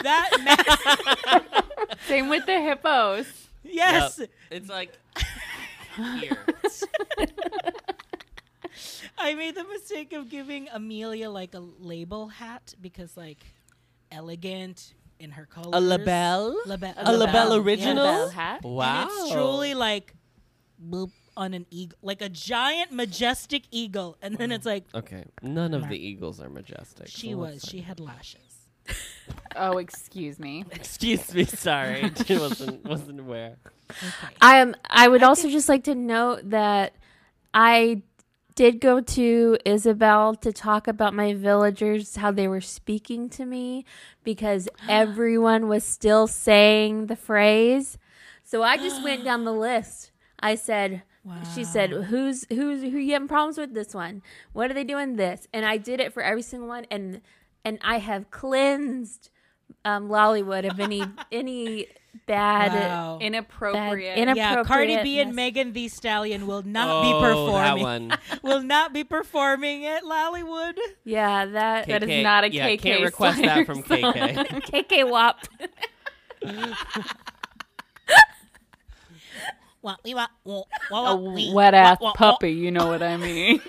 That 0.00 0.30
matters. 0.44 1.98
Same 2.06 2.28
with 2.28 2.44
the 2.44 2.60
hippos. 2.60 3.26
Yes. 3.64 4.18
Yep. 4.18 4.30
It's 4.50 4.68
like 4.68 4.92
here. 6.20 6.44
I 9.18 9.34
made 9.34 9.54
the 9.54 9.64
mistake 9.64 10.12
of 10.12 10.28
giving 10.28 10.68
Amelia 10.70 11.30
like 11.30 11.54
a 11.54 11.60
label 11.60 12.28
hat 12.28 12.74
because 12.80 13.16
like 13.16 13.38
elegant 14.12 14.92
in 15.18 15.30
her 15.32 15.46
colors. 15.46 15.82
labelle? 15.82 16.56
Labe- 16.66 16.94
A 16.96 17.12
label 17.16 17.56
yeah. 17.56 17.62
original? 17.62 18.04
Bell 18.04 18.28
hat. 18.30 18.62
Wow. 18.62 19.02
And 19.02 19.10
it's 19.10 19.32
truly 19.32 19.74
like 19.74 20.14
boop 20.82 21.10
on 21.36 21.52
an 21.54 21.66
eagle, 21.70 21.98
like 22.02 22.22
a 22.22 22.28
giant 22.28 22.92
majestic 22.92 23.64
eagle, 23.70 24.16
and 24.22 24.36
then 24.38 24.50
it's 24.52 24.64
like 24.66 24.84
Okay, 24.94 25.24
none 25.42 25.74
of 25.74 25.82
Mar- 25.82 25.90
the 25.90 25.98
eagles 25.98 26.40
are 26.40 26.48
majestic. 26.48 27.08
she 27.08 27.32
so 27.32 27.36
was. 27.38 27.62
She 27.64 27.80
had 27.80 28.00
lashes. 28.00 28.40
Oh, 29.56 29.78
excuse 29.78 30.38
me. 30.38 30.64
Excuse 30.70 31.34
me, 31.34 31.44
sorry, 31.44 32.12
she 32.26 32.36
wasn't 32.38 32.84
wasn't 32.84 33.18
aware. 33.18 33.56
Okay. 33.90 34.34
I 34.40 34.58
am. 34.58 34.76
I 34.88 35.08
would 35.08 35.22
also 35.22 35.48
just 35.48 35.68
like 35.68 35.84
to 35.84 35.94
note 35.94 36.50
that 36.50 36.94
I 37.54 38.02
did 38.56 38.80
go 38.80 39.00
to 39.00 39.58
Isabelle 39.64 40.34
to 40.34 40.52
talk 40.52 40.88
about 40.88 41.14
my 41.14 41.34
villagers, 41.34 42.16
how 42.16 42.32
they 42.32 42.48
were 42.48 42.62
speaking 42.62 43.28
to 43.28 43.44
me, 43.44 43.84
because 44.24 44.68
everyone 44.88 45.68
was 45.68 45.84
still 45.84 46.26
saying 46.26 47.06
the 47.06 47.14
phrase. 47.14 47.98
So 48.42 48.64
I 48.64 48.78
just 48.78 49.04
went 49.04 49.22
down 49.22 49.44
the 49.44 49.52
list. 49.68 50.10
I 50.40 50.56
said, 50.56 51.02
she 51.54 51.64
said, 51.64 51.90
"Who's 51.90 52.46
who's 52.48 52.82
who? 52.82 52.98
You 52.98 53.12
having 53.12 53.28
problems 53.28 53.58
with 53.58 53.74
this 53.74 53.94
one? 53.94 54.22
What 54.52 54.70
are 54.70 54.74
they 54.74 54.84
doing 54.84 55.16
this?" 55.16 55.48
And 55.52 55.66
I 55.66 55.76
did 55.76 56.00
it 56.00 56.12
for 56.12 56.22
every 56.22 56.42
single 56.42 56.68
one, 56.68 56.86
and 56.90 57.20
and 57.64 57.78
I 57.82 57.98
have 57.98 58.30
cleansed 58.30 59.30
um, 59.84 60.08
Lollywood 60.08 60.70
of 60.70 60.78
any 60.78 61.02
any 61.32 61.88
bad. 62.26 62.72
Wow. 62.72 63.18
Inappropriate. 63.20 64.16
Bad- 64.26 64.36
yeah, 64.36 64.62
Cardi 64.64 65.02
B 65.02 65.20
and. 65.20 65.34
Megan 65.34 65.72
Thee 65.72 65.88
Stallion 65.88 66.46
will 66.46 66.62
not 66.62 67.02
be 67.02 67.12
Oh, 67.12 67.20
that 67.20 67.28
performing. 67.76 67.82
one. 68.08 68.18
will 68.42 68.62
not 68.62 68.92
be 68.92 69.04
performing 69.04 69.84
at 69.86 70.02
Lollywood. 70.02 70.78
Yeah, 71.04 71.44
that 71.46 71.86
That 71.88 72.02
is 72.02 72.08
KK 72.08 72.22
not 72.22 72.44
a 72.44 72.50
yeah, 72.52 72.68
KK 72.68 72.80
Can't 72.80 73.04
request 73.04 73.38
Slider 73.38 73.54
that 73.54 73.66
from 73.66 73.84
song. 73.84 74.12
KK. 74.12 74.88
KK 74.88 75.10
WAP. 75.10 75.38
A 79.82 79.96
wah, 80.90 81.14
wee, 81.14 81.52
wet 81.54 81.74
ass 81.74 81.98
puppy. 82.14 82.52
You 82.52 82.70
know 82.72 82.88
what 82.88 83.02
I 83.02 83.16
mean. 83.16 83.60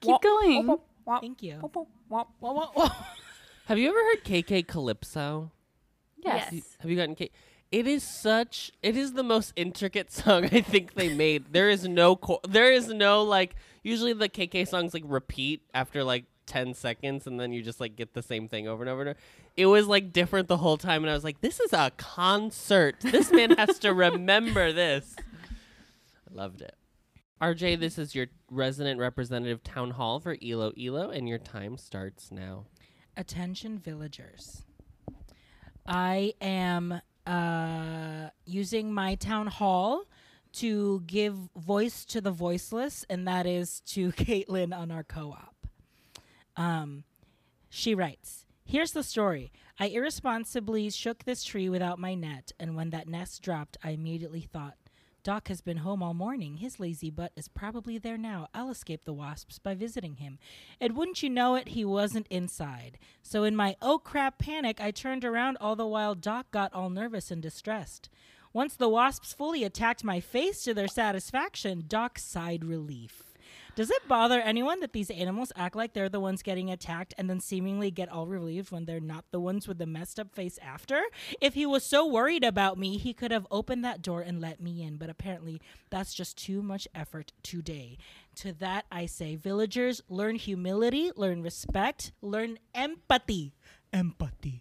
Keep 0.00 0.20
going. 0.22 0.66
Thank 1.20 1.42
you. 1.42 1.58
Have 3.66 3.78
you 3.78 3.88
ever 3.88 3.98
heard 3.98 4.24
KK 4.24 4.66
Calypso? 4.66 5.50
Yes. 6.16 6.48
Yes. 6.52 6.76
Have 6.80 6.90
you 6.90 6.96
gotten 6.96 7.14
K? 7.14 7.30
It 7.70 7.86
is 7.86 8.02
such. 8.02 8.72
It 8.82 8.96
is 8.96 9.12
the 9.12 9.22
most 9.22 9.52
intricate 9.56 10.10
song 10.12 10.44
I 10.46 10.60
think 10.62 10.94
they 10.94 11.14
made. 11.14 11.52
There 11.52 11.68
is 11.68 11.86
no. 11.86 12.16
Co- 12.16 12.40
there 12.48 12.72
is 12.72 12.88
no 12.88 13.22
like. 13.22 13.54
Usually 13.82 14.12
the 14.12 14.28
KK 14.28 14.66
songs 14.66 14.94
like 14.94 15.02
repeat 15.06 15.62
after 15.74 16.02
like 16.02 16.24
ten 16.46 16.72
seconds, 16.72 17.26
and 17.26 17.38
then 17.38 17.52
you 17.52 17.62
just 17.62 17.78
like 17.80 17.94
get 17.94 18.14
the 18.14 18.22
same 18.22 18.48
thing 18.48 18.66
over 18.68 18.82
and 18.82 18.90
over 18.90 19.00
and 19.02 19.10
over. 19.10 19.18
It 19.56 19.66
was 19.66 19.86
like 19.86 20.12
different 20.12 20.48
the 20.48 20.56
whole 20.56 20.78
time, 20.78 21.02
and 21.04 21.10
I 21.10 21.14
was 21.14 21.24
like, 21.24 21.40
"This 21.42 21.60
is 21.60 21.72
a 21.74 21.92
concert. 21.98 22.96
This 23.00 23.30
man 23.30 23.50
has 23.50 23.78
to 23.80 23.92
remember 24.06 24.72
this." 24.72 25.14
I 26.30 26.34
loved 26.34 26.62
it. 26.62 26.74
RJ, 27.40 27.78
this 27.78 27.98
is 27.98 28.14
your 28.14 28.26
resident 28.50 28.98
representative 28.98 29.62
town 29.62 29.92
hall 29.92 30.18
for 30.18 30.36
Iloilo, 30.42 31.10
and 31.10 31.28
your 31.28 31.38
time 31.38 31.78
starts 31.78 32.32
now. 32.32 32.64
Attention, 33.16 33.78
villagers. 33.78 34.64
I 35.86 36.34
am 36.40 37.00
uh, 37.26 38.30
using 38.44 38.92
my 38.92 39.14
town 39.14 39.46
hall 39.46 40.04
to 40.54 41.00
give 41.06 41.36
voice 41.56 42.04
to 42.06 42.20
the 42.20 42.32
voiceless, 42.32 43.04
and 43.08 43.28
that 43.28 43.46
is 43.46 43.80
to 43.86 44.10
Caitlin 44.12 44.76
on 44.76 44.90
our 44.90 45.04
co 45.04 45.30
op. 45.30 45.54
Um, 46.56 47.04
she 47.68 47.94
writes 47.94 48.46
Here's 48.64 48.92
the 48.92 49.04
story. 49.04 49.52
I 49.78 49.86
irresponsibly 49.86 50.90
shook 50.90 51.22
this 51.22 51.44
tree 51.44 51.68
without 51.68 52.00
my 52.00 52.14
net, 52.14 52.50
and 52.58 52.74
when 52.74 52.90
that 52.90 53.06
nest 53.06 53.42
dropped, 53.42 53.76
I 53.84 53.90
immediately 53.90 54.40
thought, 54.40 54.74
Doc 55.28 55.48
has 55.48 55.60
been 55.60 55.76
home 55.76 56.02
all 56.02 56.14
morning. 56.14 56.56
His 56.56 56.80
lazy 56.80 57.10
butt 57.10 57.32
is 57.36 57.48
probably 57.48 57.98
there 57.98 58.16
now. 58.16 58.48
I'll 58.54 58.70
escape 58.70 59.04
the 59.04 59.12
wasps 59.12 59.58
by 59.58 59.74
visiting 59.74 60.14
him. 60.14 60.38
And 60.80 60.96
wouldn't 60.96 61.22
you 61.22 61.28
know 61.28 61.54
it, 61.54 61.68
he 61.68 61.84
wasn't 61.84 62.26
inside. 62.30 62.98
So, 63.20 63.44
in 63.44 63.54
my 63.54 63.76
oh 63.82 63.98
crap 63.98 64.38
panic, 64.38 64.80
I 64.80 64.90
turned 64.90 65.26
around 65.26 65.58
all 65.60 65.76
the 65.76 65.86
while 65.86 66.14
Doc 66.14 66.50
got 66.50 66.72
all 66.72 66.88
nervous 66.88 67.30
and 67.30 67.42
distressed. 67.42 68.08
Once 68.54 68.74
the 68.74 68.88
wasps 68.88 69.34
fully 69.34 69.64
attacked 69.64 70.02
my 70.02 70.18
face 70.18 70.62
to 70.62 70.72
their 70.72 70.88
satisfaction, 70.88 71.84
Doc 71.86 72.18
sighed 72.18 72.64
relief. 72.64 73.27
Does 73.78 73.92
it 73.92 74.08
bother 74.08 74.40
anyone 74.40 74.80
that 74.80 74.92
these 74.92 75.08
animals 75.08 75.52
act 75.54 75.76
like 75.76 75.92
they're 75.92 76.08
the 76.08 76.18
ones 76.18 76.42
getting 76.42 76.68
attacked 76.68 77.14
and 77.16 77.30
then 77.30 77.38
seemingly 77.38 77.92
get 77.92 78.10
all 78.10 78.26
relieved 78.26 78.72
when 78.72 78.86
they're 78.86 78.98
not 78.98 79.26
the 79.30 79.38
ones 79.38 79.68
with 79.68 79.78
the 79.78 79.86
messed 79.86 80.18
up 80.18 80.34
face 80.34 80.58
after? 80.60 81.00
If 81.40 81.54
he 81.54 81.64
was 81.64 81.84
so 81.84 82.04
worried 82.04 82.42
about 82.42 82.76
me, 82.76 82.98
he 82.98 83.14
could 83.14 83.30
have 83.30 83.46
opened 83.52 83.84
that 83.84 84.02
door 84.02 84.20
and 84.20 84.40
let 84.40 84.60
me 84.60 84.82
in, 84.82 84.96
but 84.96 85.08
apparently 85.08 85.62
that's 85.90 86.12
just 86.12 86.36
too 86.36 86.60
much 86.60 86.88
effort 86.92 87.30
today. 87.44 87.98
To 88.38 88.52
that 88.54 88.86
I 88.90 89.06
say, 89.06 89.36
villagers, 89.36 90.02
learn 90.08 90.34
humility, 90.34 91.12
learn 91.14 91.44
respect, 91.44 92.10
learn 92.20 92.58
empathy. 92.74 93.54
Empathy. 93.92 94.60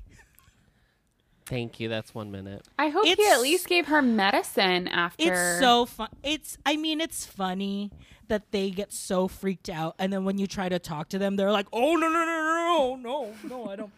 Thank 1.47 1.79
you. 1.79 1.89
That's 1.89 2.13
one 2.13 2.29
minute. 2.29 2.67
I 2.77 2.89
hope 2.89 3.05
he 3.05 3.13
It's- 3.13 3.33
at 3.33 3.41
least 3.41 3.67
gave 3.67 3.87
her 3.87 4.01
medicine 4.03 4.87
after. 4.87 5.31
It's 5.31 5.59
so 5.59 5.87
fun. 5.87 6.09
It's 6.21 6.59
I 6.67 6.75
mean 6.75 7.01
it's 7.01 7.25
funny 7.25 7.89
that 8.29 8.51
they 8.51 8.69
get 8.69 8.91
so 8.93 9.27
freaked 9.27 9.69
out 9.69 9.95
and 9.99 10.11
then 10.11 10.25
when 10.25 10.37
you 10.37 10.47
try 10.47 10.67
to 10.69 10.79
talk 10.79 11.09
to 11.09 11.17
them 11.19 11.35
they're 11.35 11.51
like, 11.51 11.67
"Oh 11.73 11.95
no 11.95 12.07
no 12.09 12.25
no 12.25 12.95
no 12.95 12.95
no 12.95 13.33
no, 13.47 13.69
I 13.69 13.75
don't 13.75 13.91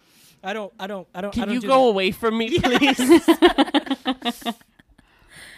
I 0.44 0.54
don't 0.54 0.74
I 0.80 0.88
don't 0.88 1.08
I 1.14 1.22
don't 1.22 1.32
I 1.32 1.34
Can 1.34 1.46
don't 1.48 1.54
you 1.56 1.62
do 1.62 1.68
go 1.68 1.84
that." 1.86 1.90
away 1.90 2.12
from 2.12 2.38
me, 2.38 2.60
please? 2.64 3.00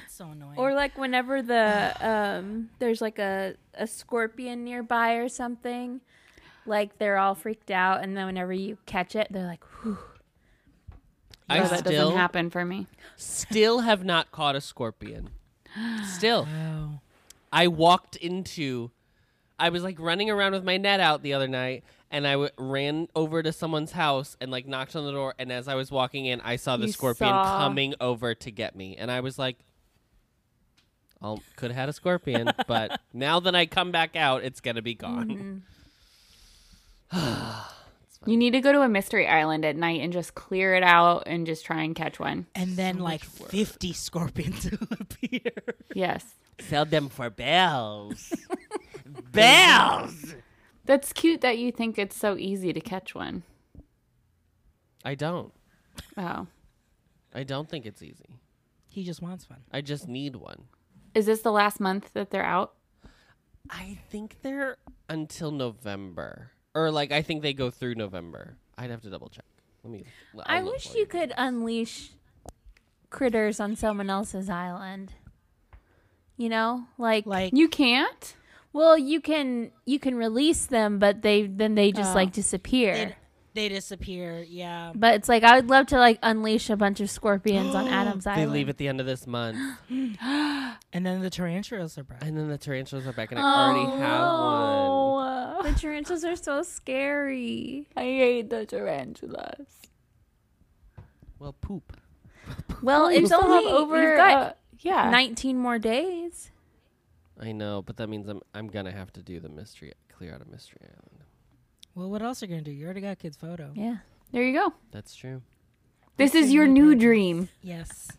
It's 0.06 0.16
so 0.18 0.26
annoying. 0.30 0.58
Or 0.58 0.74
like 0.74 0.98
whenever 0.98 1.42
the 1.42 1.94
um 2.06 2.70
there's 2.80 3.02
like 3.02 3.20
a 3.20 3.56
a 3.74 3.88
scorpion 3.88 4.64
nearby 4.64 5.14
or 5.14 5.30
something, 5.30 6.02
like 6.66 6.98
they're 6.98 7.18
all 7.18 7.36
freaked 7.36 7.72
out, 7.72 8.04
and 8.04 8.16
then 8.16 8.26
whenever 8.26 8.54
you 8.54 8.78
catch 8.86 9.16
it, 9.16 9.28
they're 9.32 9.48
like, 9.48 9.64
Whew. 9.84 9.98
I 11.50 11.60
No, 11.60 11.68
that 11.68 11.80
still 11.80 11.92
doesn't 12.06 12.18
happen 12.18 12.50
for 12.50 12.64
me. 12.66 12.88
still 13.18 13.80
have 13.80 14.04
not 14.04 14.32
caught 14.32 14.56
a 14.56 14.62
scorpion. 14.62 15.30
Still, 16.06 16.44
wow. 16.46 17.02
I 17.52 17.68
walked 17.68 18.16
into. 18.16 18.92
I 19.60 19.70
was 19.70 19.84
like 19.84 20.00
running 20.00 20.30
around 20.30 20.54
with 20.54 20.64
my 20.64 20.78
net 20.78 21.00
out 21.00 21.22
the 21.22 21.34
other 21.34 21.48
night, 21.48 21.84
and 22.10 22.26
I 22.26 22.32
w- 22.32 22.50
ran 22.58 23.08
over 23.16 23.44
to 23.44 23.52
someone's 23.54 23.92
house 23.92 24.36
and 24.42 24.50
like 24.52 24.68
knocked 24.68 24.96
on 24.96 25.06
the 25.06 25.12
door. 25.12 25.36
And 25.38 25.52
as 25.52 25.68
I 25.68 25.76
was 25.76 25.92
walking 25.92 26.26
in, 26.26 26.42
I 26.42 26.56
saw 26.56 26.78
the 26.78 26.88
You 26.88 26.92
scorpion 26.94 27.30
saw- 27.30 27.58
coming 27.60 27.94
over 28.02 28.34
to 28.34 28.52
get 28.52 28.76
me, 28.76 28.96
and 28.98 29.12
I 29.12 29.20
was 29.20 29.38
like, 29.38 29.58
"I 31.22 31.36
could 31.58 31.72
have 31.72 31.78
had 31.78 31.90
a 31.90 31.94
scorpion, 31.94 32.52
but 32.68 33.00
now 33.14 33.40
that 33.42 33.54
I 33.56 33.66
come 33.68 33.92
back 33.92 34.16
out, 34.16 34.44
it's 34.44 34.62
gonna 34.62 34.82
be 34.82 34.96
gone." 34.96 35.64
Mm-hmm. 37.14 37.60
You 38.26 38.38
need 38.38 38.52
to 38.52 38.62
go 38.62 38.72
to 38.72 38.82
a 38.82 38.90
mystery 38.90 39.28
island 39.28 39.66
at 39.66 39.76
night 39.76 40.02
and 40.02 40.14
just 40.14 40.36
clear 40.36 40.76
it 40.76 40.84
out 40.84 41.24
and 41.26 41.48
just 41.48 41.66
try 41.66 41.82
and 41.82 41.96
catch 41.96 42.20
one. 42.20 42.46
And 42.54 42.78
then 42.78 43.00
like 43.00 43.24
50 43.24 43.94
scorpions 43.94 44.70
will 44.70 44.88
appear. 45.00 45.52
Yes. 45.96 46.36
Sell 46.60 46.86
them 46.86 47.10
for 47.10 47.32
bells. 47.32 48.32
bells. 49.32 50.36
That's 50.86 51.14
cute 51.14 51.42
that 51.42 51.58
you 51.58 51.72
think 51.72 51.98
it's 51.98 52.16
so 52.16 52.38
easy 52.38 52.72
to 52.74 52.82
catch 52.82 53.16
one. 53.16 53.42
I 55.04 55.16
don't. 55.16 55.52
Oh. 56.16 56.46
I 57.34 57.44
don't 57.44 57.68
think 57.70 57.88
it's 57.88 58.04
easy. 58.04 58.40
He 58.88 59.04
just 59.04 59.22
wants 59.22 59.50
one. 59.50 59.62
I 59.72 59.82
just 59.82 60.08
need 60.08 60.36
one. 60.36 60.66
Is 61.16 61.26
this 61.26 61.42
the 61.42 61.52
last 61.52 61.80
month 61.80 62.12
that 62.14 62.30
they're 62.30 62.44
out? 62.46 62.74
I 63.70 63.98
think 64.10 64.38
they're 64.42 64.78
until 65.10 65.52
November, 65.52 66.52
or 66.76 66.92
like 66.92 67.12
I 67.12 67.22
think 67.22 67.42
they 67.42 67.54
go 67.54 67.70
through 67.70 67.96
November. 67.96 68.56
I'd 68.78 68.90
have 68.90 69.02
to 69.02 69.10
double 69.10 69.30
check. 69.30 69.46
Let 69.84 69.92
me. 69.94 70.06
I'll 70.36 70.44
I 70.46 70.62
wish 70.64 70.94
you 70.96 71.06
could 71.06 71.34
unleash 71.38 72.12
critters 73.10 73.60
on 73.60 73.76
someone 73.76 74.10
else's 74.10 74.50
island. 74.50 75.14
You 76.38 76.50
know, 76.50 76.86
like, 76.98 77.26
Like 77.26 77.54
You 77.54 77.68
can't? 77.68 78.36
well, 78.74 78.98
you 78.98 79.22
can 79.22 79.72
you 79.86 80.00
can 80.00 80.16
release 80.16 80.66
them, 80.68 80.98
but 81.00 81.22
they 81.22 81.46
then 81.46 81.76
they 81.76 81.92
just 81.92 82.12
Oh. 82.12 82.16
like 82.16 82.32
disappear. 82.32 82.94
they, 82.96 83.16
they 83.54 83.70
disappear. 83.70 84.44
Yeah. 84.48 84.92
but 84.96 85.16
it's 85.16 85.30
like 85.30 85.44
I 85.44 85.56
would 85.58 85.70
love 85.70 85.88
to 85.88 85.98
like 85.98 86.18
unleash 86.24 86.70
a 86.70 86.78
bunch 86.78 87.00
of 87.02 87.10
scorpions 87.10 87.76
on 87.76 87.88
Adam's 87.90 88.24
They 88.24 88.32
island. 88.32 88.50
They 88.50 88.54
leave 88.54 88.70
at 88.70 88.78
the 88.78 88.88
end 88.88 89.00
of 89.00 89.06
this 89.06 89.28
month, 89.28 89.58
And 90.94 91.06
then 91.06 91.22
the 91.22 91.30
tarantulas 91.30 91.98
are 91.98 92.04
back. 92.04 92.24
and 92.24 92.36
then 92.38 92.48
the 92.50 92.58
tarantulas 92.58 93.06
are 93.08 93.14
back, 93.14 93.32
and 93.32 93.40
I 93.40 93.44
Oh, 93.44 93.46
already 93.72 94.02
have 94.02 94.22
one. 94.22 95.01
The 95.64 95.74
tarantulas 95.74 96.24
are 96.26 96.36
so 96.36 96.64
scary. 96.64 97.88
I 97.96 98.02
hate 98.02 98.50
the 98.50 98.66
tarantulas. 98.66 99.68
Well, 101.40 101.54
poop. 101.54 101.98
Well, 102.82 103.12
You 103.12 103.20
it's 103.20 103.28
still 103.28 103.44
only 103.44 103.66
have 103.66 103.74
over 103.76 104.02
you've 104.10 104.18
got 104.18 104.32
uh, 104.32 104.54
yeah. 104.80 105.10
19 105.12 105.58
more 105.58 105.78
days. 105.80 106.50
I 107.40 107.52
know, 107.52 107.82
but 107.82 107.98
that 107.98 108.08
means 108.08 108.28
I'm 108.28 108.42
I'm 108.54 108.68
gonna 108.68 108.92
have 108.92 109.12
to 109.14 109.22
do 109.24 109.40
the 109.40 109.50
mystery, 109.50 109.94
clear 110.12 110.34
out 110.34 110.42
a 110.42 110.50
mystery 110.50 110.80
island. 110.84 111.24
Well, 111.96 112.10
what 112.10 112.22
else 112.22 112.42
are 112.42 112.46
you 112.48 112.52
gonna 112.52 112.64
do? 112.64 112.72
You 112.72 112.86
already 112.86 113.02
got 113.02 113.20
kid's 113.20 113.38
photo. 113.38 113.72
Yeah. 113.76 113.98
There 114.32 114.44
you 114.44 114.54
go. 114.54 114.74
That's 114.92 115.14
true. 115.16 115.42
This 116.18 116.34
What's 116.34 116.46
is 116.48 116.54
your 116.54 116.66
your 116.66 116.74
new 116.74 116.86
new 116.94 116.96
dream. 116.96 117.50
Yes. 117.62 118.10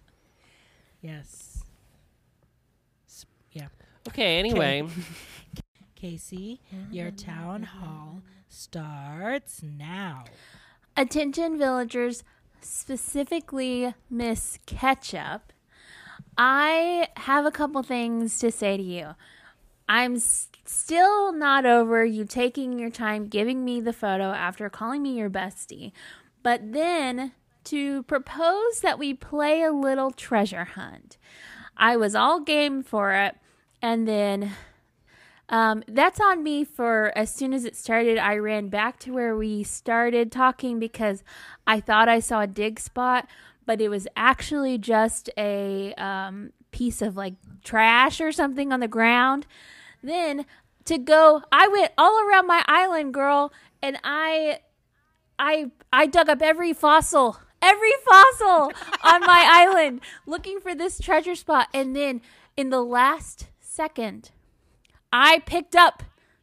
Yes. 1.01 1.63
S- 3.09 3.27
Yeah. 3.53 3.69
Okay. 4.09 4.39
Anyway, 4.39 4.87
Casey, 6.03 6.61
your 6.91 7.13
town 7.13 7.63
hall 7.63 8.23
starts 8.49 9.63
now. 9.63 10.25
Attention 10.97 11.57
villagers, 11.57 12.25
specifically 12.61 13.95
Miss 14.11 14.59
Ketchup. 14.67 15.53
I 16.37 17.07
have 17.19 17.47
a 17.47 17.53
couple 17.53 17.85
things 17.85 18.41
to 18.41 18.51
say 18.51 18.77
to 18.77 18.83
you. 18.83 19.11
I'm 19.89 20.17
s- 20.17 20.49
still 20.65 21.33
not 21.33 21.67
over 21.67 22.05
you 22.05 22.25
taking 22.25 22.81
your 22.81 22.91
time 22.91 23.29
giving 23.29 23.65
me 23.65 23.81
the 23.81 23.93
photo 23.93 24.33
after 24.33 24.69
calling 24.69 25.03
me 25.05 25.17
your 25.17 25.31
bestie. 25.31 25.93
But 26.43 26.73
then 26.73 27.31
to 27.65 28.03
propose 28.03 28.81
that 28.81 28.99
we 28.99 29.15
play 29.15 29.63
a 29.63 29.71
little 29.71 30.11
treasure 30.11 30.65
hunt. 30.65 31.17
I 31.77 31.97
was 31.97 32.17
all 32.17 32.41
game 32.41 32.83
for 32.83 33.13
it. 33.13 33.37
And 33.81 34.09
then 34.09 34.51
um, 35.53 35.85
that's 35.87 36.19
on 36.19 36.43
me 36.43 36.65
for 36.65 37.13
as 37.15 37.33
soon 37.33 37.53
as 37.53 37.67
it 37.67 37.77
started, 37.77 38.17
I 38.17 38.37
ran 38.37 38.69
back 38.69 38.99
to 39.01 39.13
where 39.13 39.37
we 39.37 39.63
started 39.63 40.33
talking 40.33 40.79
because 40.79 41.23
I 41.67 41.79
thought 41.79 42.09
I 42.09 42.21
saw 42.21 42.41
a 42.41 42.47
dig 42.47 42.81
spot, 42.81 43.29
but 43.67 43.79
it 43.83 43.91
was 43.91 44.09
actually 44.17 44.79
just 44.79 45.29
a 45.37 45.93
um, 45.95 46.53
piece 46.71 47.03
of 47.03 47.19
like 47.19 47.35
trash 47.63 48.19
or 48.19 48.33
something 48.33 48.73
on 48.73 48.81
the 48.81 48.89
ground. 48.89 49.47
Then 50.03 50.47
to 50.87 50.97
go, 50.97 51.43
I 51.53 51.69
went 51.69 51.93
all 51.99 52.19
around 52.27 52.47
my 52.47 52.65
island, 52.67 53.15
girl, 53.15 53.53
and 53.83 53.99
I. 54.03 54.61
I 55.39 55.71
I 55.93 56.07
dug 56.07 56.29
up 56.29 56.41
every 56.41 56.73
fossil 56.73 57.39
every 57.63 57.93
fossil 58.05 58.73
on 59.05 59.21
my 59.23 59.45
island 59.49 60.03
looking 60.27 60.61
for 60.61 60.75
this 60.75 61.01
treasure 61.01 61.35
spot. 61.35 61.69
And 61.73 61.97
then 61.97 62.21
in 62.57 62.71
the 62.71 62.83
last 62.83 63.47
second, 63.59 64.31
I 65.13 65.41
picked 65.41 65.77
up 65.77 66.03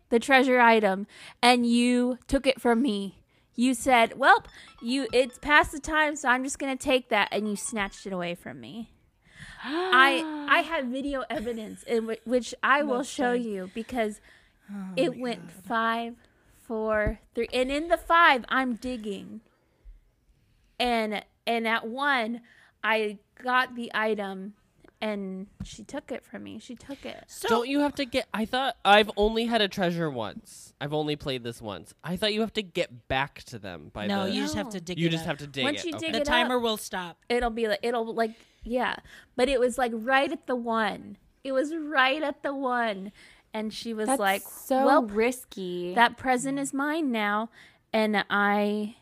the 0.09 0.19
treasure 0.19 0.59
item 0.59 1.07
and 1.41 1.65
you 1.65 2.19
took 2.27 2.45
it 2.47 2.61
from 2.61 2.81
me. 2.81 3.15
You 3.55 3.73
said, 3.73 4.17
"Well, 4.17 4.45
you 4.81 5.07
it's 5.11 5.37
past 5.37 5.71
the 5.71 5.79
time, 5.79 6.15
so 6.15 6.29
I'm 6.29 6.43
just 6.43 6.59
going 6.59 6.77
to 6.77 6.81
take 6.81 7.09
that." 7.09 7.27
And 7.31 7.49
you 7.49 7.55
snatched 7.57 8.05
it 8.05 8.13
away 8.13 8.35
from 8.35 8.61
me. 8.61 8.91
I 9.63 10.47
I 10.49 10.61
have 10.71 10.85
video 10.85 11.25
evidence 11.29 11.83
in 11.83 12.05
whi- 12.05 12.19
which 12.23 12.55
I 12.63 12.83
will 12.83 13.03
show 13.03 13.33
you 13.33 13.69
because 13.73 14.21
it 14.95 15.17
went 15.17 15.51
five, 15.51 16.15
four, 16.65 17.19
three, 17.35 17.49
and 17.51 17.69
in 17.71 17.87
the 17.89 17.97
five, 17.97 18.45
I'm 18.47 18.75
digging, 18.75 19.41
and 20.79 21.25
and 21.45 21.67
at 21.67 21.87
one, 21.87 22.41
I 22.83 23.17
got 23.43 23.75
the 23.75 23.91
item, 23.93 24.53
and 25.01 25.47
she 25.63 25.83
took 25.83 26.11
it 26.11 26.25
from 26.25 26.43
me. 26.43 26.59
She 26.59 26.75
took 26.75 27.05
it. 27.05 27.23
So 27.27 27.47
Don't 27.47 27.69
you 27.69 27.79
have 27.79 27.95
to 27.95 28.05
get? 28.05 28.27
I 28.33 28.45
thought 28.45 28.75
I've 28.83 29.09
only 29.15 29.45
had 29.45 29.61
a 29.61 29.67
treasure 29.67 30.09
once. 30.09 30.73
I've 30.81 30.93
only 30.93 31.15
played 31.15 31.43
this 31.43 31.61
once. 31.61 31.93
I 32.03 32.15
thought 32.17 32.33
you 32.33 32.41
have 32.41 32.53
to 32.53 32.63
get 32.63 33.07
back 33.07 33.43
to 33.43 33.59
them 33.59 33.91
by 33.93 34.07
no, 34.07 34.25
the. 34.25 34.31
you 34.31 34.41
just 34.41 34.55
have 34.55 34.69
to 34.69 34.81
dig. 34.81 34.99
you 34.99 35.07
it 35.07 35.11
just 35.11 35.23
up. 35.23 35.27
have 35.29 35.37
to 35.39 35.47
dig 35.47 35.63
Once 35.63 35.83
it. 35.83 35.87
you 35.87 35.95
okay. 35.95 36.05
dig 36.07 36.13
The 36.15 36.21
it 36.21 36.25
timer 36.25 36.57
up. 36.57 36.63
will 36.63 36.77
stop. 36.77 37.17
It'll 37.29 37.49
be 37.49 37.67
like 37.67 37.79
it'll 37.81 38.13
like 38.13 38.31
yeah, 38.63 38.97
but 39.37 39.47
it 39.47 39.59
was 39.59 39.77
like 39.77 39.91
right 39.95 40.31
at 40.31 40.47
the 40.47 40.55
one. 40.55 41.17
It 41.43 41.53
was 41.53 41.73
right 41.73 42.21
at 42.21 42.43
the 42.43 42.53
one, 42.53 43.13
and 43.53 43.73
she 43.73 43.93
was 43.93 44.07
That's 44.07 44.19
like, 44.19 44.41
so 44.41 44.85
"Well, 44.85 45.03
risky. 45.03 45.93
that 45.95 46.17
present 46.17 46.59
is 46.59 46.73
mine 46.73 47.09
now," 47.11 47.49
and 47.93 48.25
I 48.29 48.95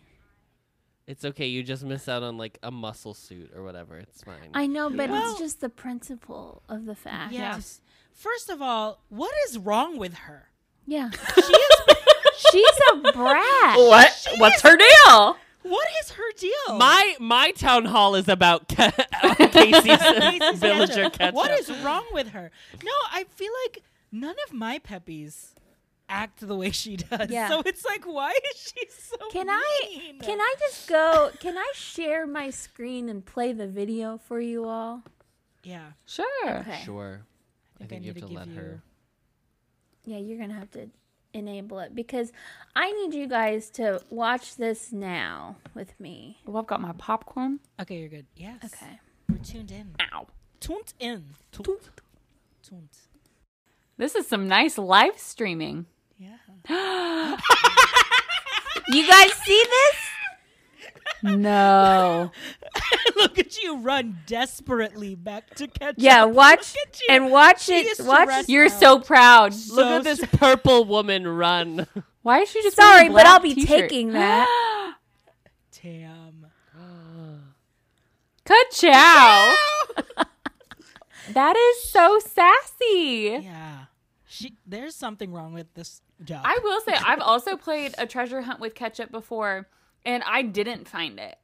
It's 1.07 1.23
okay. 1.23 1.47
You 1.47 1.63
just 1.63 1.83
miss 1.85 2.07
out 2.09 2.21
on 2.23 2.37
like 2.37 2.59
a 2.61 2.69
muscle 2.71 3.13
suit 3.13 3.51
or 3.55 3.63
whatever. 3.63 3.95
It's 3.97 4.23
fine. 4.23 4.49
I 4.53 4.67
know, 4.67 4.89
but 4.89 5.09
Well- 5.09 5.31
it's 5.31 5.39
just 5.39 5.61
the 5.61 5.69
principle 5.69 6.61
of 6.67 6.85
the 6.85 6.95
fact. 6.95 7.33
Yes. 7.33 7.81
First 8.13 8.49
of 8.49 8.61
all, 8.61 8.99
what 9.09 9.33
is 9.47 9.57
wrong 9.57 9.97
with 9.97 10.13
her? 10.15 10.49
Yeah. 10.85 11.09
She 11.35 11.41
is. 11.53 11.97
She's 12.51 12.79
a 12.93 12.97
brat. 13.13 13.77
what? 13.77 14.27
What's 14.37 14.61
her 14.61 14.77
deal? 14.77 15.37
what 15.63 15.87
is 16.01 16.11
her 16.11 16.31
deal? 16.37 16.77
my 16.77 17.15
my 17.19 17.51
town 17.51 17.85
hall 17.85 18.15
is 18.15 18.27
about 18.29 18.69
Ca- 18.69 18.91
Casey's 19.51 19.83
Casey's 19.97 20.59
villager 20.59 20.93
ketchup. 20.93 21.13
ketchup. 21.13 21.35
What 21.35 21.51
is 21.51 21.69
wrong 21.83 22.05
with 22.13 22.29
her? 22.29 22.51
No, 22.83 22.91
I 23.11 23.25
feel 23.35 23.51
like 23.65 23.83
none 24.11 24.35
of 24.47 24.53
my 24.53 24.79
peppies 24.79 25.55
act 26.09 26.45
the 26.45 26.55
way 26.55 26.71
she 26.71 26.97
does. 26.97 27.29
Yeah. 27.29 27.49
So 27.49 27.61
it's 27.65 27.85
like, 27.85 28.05
why 28.05 28.31
is 28.31 28.73
she 28.75 28.87
so 28.89 29.17
Can 29.31 29.49
I 29.49 30.13
can 30.21 30.39
I 30.39 30.55
just 30.59 30.87
go 30.87 31.31
can 31.39 31.57
I 31.57 31.71
share 31.73 32.25
my 32.27 32.49
screen 32.49 33.09
and 33.09 33.25
play 33.25 33.53
the 33.53 33.67
video 33.67 34.17
for 34.17 34.39
you 34.39 34.67
all? 34.67 35.03
Yeah. 35.63 35.91
Sure. 36.05 36.25
Okay. 36.47 36.81
Sure. 36.83 37.21
I 37.75 37.85
think 37.85 37.89
think, 37.89 38.01
I 38.01 38.05
you 38.05 38.09
have 38.09 38.15
need 38.15 38.21
to 38.21 38.27
to 38.27 38.33
let 38.33 38.47
give 38.47 38.55
her. 38.55 38.81
Yeah, 40.05 40.17
you're 40.17 40.37
going 40.37 40.49
to 40.49 40.55
have 40.55 40.71
to 40.71 40.89
enable 41.33 41.79
it 41.79 41.93
because 41.93 42.31
I 42.75 42.91
need 42.93 43.13
you 43.13 43.27
guys 43.27 43.69
to 43.71 44.01
watch 44.09 44.55
this 44.55 44.91
now 44.93 45.57
with 45.75 45.99
me. 45.99 46.39
Well, 46.45 46.57
I've 46.57 46.67
got 46.67 46.81
my 46.81 46.93
popcorn. 46.93 47.59
Okay, 47.79 47.97
you're 47.97 48.09
good. 48.09 48.25
Yes. 48.35 48.63
Okay. 48.63 48.99
We're 49.29 49.37
tuned 49.39 49.71
in. 49.71 49.95
Ow. 50.13 50.27
Tuned 50.59 50.93
in. 50.99 51.25
Tuned. 51.51 51.89
Tuned. 52.63 52.89
This 53.97 54.15
is 54.15 54.27
some 54.27 54.47
nice 54.47 54.77
live 54.77 55.17
streaming. 55.17 55.85
Yeah. 56.17 57.37
You 58.89 59.07
guys 59.07 59.33
see 59.33 59.63
this? 59.69 59.95
No. 61.23 62.31
Look 63.15 63.37
at 63.39 63.61
you 63.61 63.77
run 63.77 64.19
desperately 64.25 65.15
back 65.15 65.53
to 65.55 65.67
catch 65.67 65.95
Yeah, 65.97 66.23
up. 66.25 66.31
watch 66.31 66.73
Look 66.75 66.87
at 66.87 66.99
you. 67.01 67.07
and 67.09 67.31
watch 67.31 67.61
She 67.63 67.73
it. 67.79 67.99
Watch 67.99 68.47
You're 68.47 68.65
out. 68.65 68.71
so 68.71 68.99
proud. 68.99 69.53
Look 69.71 69.85
at 69.87 70.03
this 70.03 70.23
purple 70.33 70.85
woman 70.85 71.27
run. 71.27 71.87
Why 72.21 72.39
is 72.41 72.49
she 72.49 72.61
just 72.61 72.75
Sorry, 72.75 73.09
but 73.09 73.25
I'll 73.25 73.39
be 73.39 73.55
t-shirt? 73.55 73.67
taking 73.89 74.13
that. 74.13 74.95
Damn. 75.83 76.45
Ka-chow. 78.45 79.55
that 81.33 81.55
is 81.57 81.89
so 81.89 82.19
sassy. 82.19 83.39
Yeah. 83.43 83.85
She 84.25 84.55
there's 84.65 84.95
something 84.95 85.31
wrong 85.33 85.53
with 85.53 85.73
this 85.73 86.01
job. 86.23 86.41
I 86.45 86.59
will 86.63 86.81
say 86.81 86.93
I've 86.93 87.19
also 87.21 87.55
played 87.57 87.93
a 87.97 88.05
treasure 88.07 88.41
hunt 88.41 88.59
with 88.59 88.75
ketchup 88.75 89.11
before 89.11 89.67
and 90.05 90.23
I 90.25 90.41
didn't 90.41 90.87
find 90.87 91.19
it. 91.19 91.35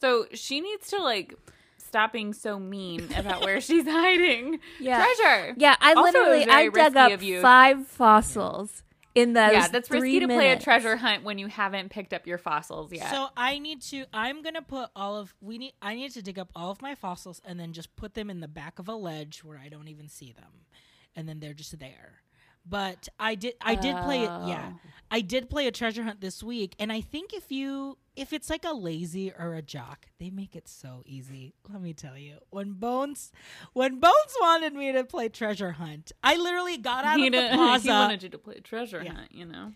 So 0.00 0.26
she 0.32 0.60
needs 0.60 0.88
to 0.90 0.98
like 1.02 1.34
stop 1.78 2.12
being 2.12 2.32
so 2.32 2.58
mean 2.58 3.08
about 3.16 3.42
where 3.42 3.60
she's 3.62 3.86
hiding 3.86 4.58
Yeah. 4.80 5.04
treasure. 5.04 5.54
Yeah, 5.58 5.76
I 5.80 5.94
Also, 5.94 6.18
literally 6.18 6.46
I 6.48 6.68
dug 6.68 6.96
up 6.96 7.20
five 7.42 7.86
fossils 7.86 8.82
in 9.14 9.32
those 9.32 9.52
Yeah, 9.52 9.68
that's 9.68 9.90
risky 9.90 10.20
to 10.20 10.26
play 10.26 10.50
a 10.50 10.58
treasure 10.58 10.96
hunt 10.96 11.24
when 11.24 11.38
you 11.38 11.46
haven't 11.46 11.88
picked 11.88 12.12
up 12.12 12.26
your 12.26 12.36
fossils 12.36 12.92
yet. 12.92 13.10
So 13.10 13.28
I 13.36 13.58
need 13.58 13.80
to. 13.82 14.04
I'm 14.12 14.42
gonna 14.42 14.60
put 14.60 14.90
all 14.94 15.16
of 15.16 15.34
we 15.40 15.56
need. 15.56 15.72
I 15.80 15.94
need 15.94 16.12
to 16.12 16.22
dig 16.22 16.38
up 16.38 16.50
all 16.54 16.70
of 16.70 16.82
my 16.82 16.94
fossils 16.94 17.40
and 17.44 17.58
then 17.58 17.72
just 17.72 17.96
put 17.96 18.12
them 18.14 18.28
in 18.28 18.40
the 18.40 18.48
back 18.48 18.78
of 18.78 18.88
a 18.88 18.94
ledge 18.94 19.42
where 19.42 19.58
I 19.58 19.68
don't 19.70 19.88
even 19.88 20.08
see 20.08 20.32
them, 20.32 20.66
and 21.14 21.26
then 21.26 21.40
they're 21.40 21.54
just 21.54 21.78
there. 21.78 22.20
But 22.68 23.08
I 23.18 23.34
did. 23.36 23.54
I 23.60 23.74
did 23.76 23.96
play 23.98 24.22
it. 24.22 24.30
Yeah, 24.46 24.72
Oh. 24.74 24.80
I 25.10 25.20
did 25.20 25.48
play 25.48 25.66
a 25.68 25.70
treasure 25.70 26.02
hunt 26.02 26.20
this 26.20 26.42
week, 26.42 26.74
and 26.80 26.90
I 26.92 27.00
think 27.00 27.32
if 27.32 27.52
you 27.52 27.96
if 28.16 28.32
it's 28.32 28.50
like 28.50 28.64
a 28.64 28.72
lazy 28.72 29.30
or 29.38 29.54
a 29.54 29.62
jock, 29.62 30.06
they 30.18 30.30
make 30.30 30.56
it 30.56 30.66
so 30.68 31.02
easy. 31.06 31.52
Let 31.70 31.80
me 31.82 31.92
tell 31.92 32.16
you, 32.18 32.38
when 32.50 32.72
Bones 32.72 33.30
when 33.72 34.00
Bones 34.00 34.34
wanted 34.40 34.72
me 34.74 34.90
to 34.92 35.04
play 35.04 35.28
treasure 35.28 35.72
hunt, 35.72 36.10
I 36.24 36.36
literally 36.36 36.76
got 36.76 37.04
out 37.04 37.18
he, 37.18 37.26
of 37.28 37.32
the 37.34 37.40
did- 37.40 37.52
plaza. 37.54 37.82
he 37.84 37.88
wanted 37.90 38.22
you 38.24 38.28
to 38.30 38.38
play 38.38 38.58
treasure 38.60 39.02
Yeah. 39.04 39.12
hunt, 39.14 39.32
you 39.32 39.44
know. 39.44 39.72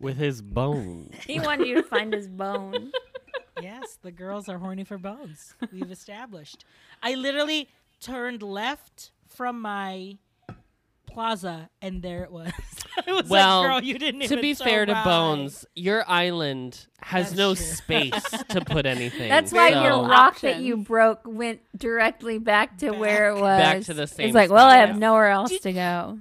With 0.00 0.16
his 0.16 0.42
bone. 0.42 1.10
He 1.26 1.40
wanted 1.40 1.66
you 1.66 1.76
to 1.76 1.82
find 1.82 2.12
his 2.12 2.28
bone. 2.28 2.92
yes, 3.62 3.98
the 4.02 4.10
girls 4.12 4.48
are 4.48 4.58
horny 4.58 4.84
for 4.84 4.98
bones. 4.98 5.54
We've 5.72 5.90
established. 5.90 6.64
I 7.02 7.14
literally 7.14 7.68
turned 8.00 8.42
left 8.42 9.12
from 9.28 9.60
my 9.62 10.18
plaza, 11.14 11.70
and 11.80 12.02
there 12.02 12.24
it 12.24 12.30
was. 12.30 12.52
I 13.06 13.12
was 13.12 13.28
Well, 13.28 13.60
like, 13.62 13.70
"Girl, 13.70 13.82
you 13.82 13.98
didn't." 13.98 14.20
to 14.20 14.24
even 14.26 14.40
be 14.40 14.54
so 14.54 14.64
fair 14.64 14.84
to 14.86 14.92
right." 14.92 15.04
Bones, 15.04 15.64
your 15.74 16.08
island 16.08 16.86
has 17.00 17.26
That's 17.30 17.36
no 17.38 17.54
true. 17.54 17.64
space 17.64 18.30
to 18.50 18.60
put 18.60 18.86
anything. 18.86 19.28
That's 19.28 19.52
why 19.52 19.72
so- 19.72 19.82
your 19.82 20.06
rock 20.08 20.40
that 20.40 20.58
you 20.60 20.76
broke 20.76 21.22
went 21.24 21.60
directly 21.76 22.38
back 22.38 22.78
to 22.78 22.90
where 22.92 23.30
it 23.30 23.34
was. 23.34 23.60
Back 23.60 23.82
to 23.84 23.94
the 23.94 24.06
same 24.06 24.26
It's 24.26 24.34
like, 24.34 24.50
well, 24.50 24.66
I 24.66 24.76
have 24.76 24.98
nowhere 24.98 25.28
else 25.28 25.50
Did- 25.50 25.62
to 25.62 25.72
go. 25.72 26.18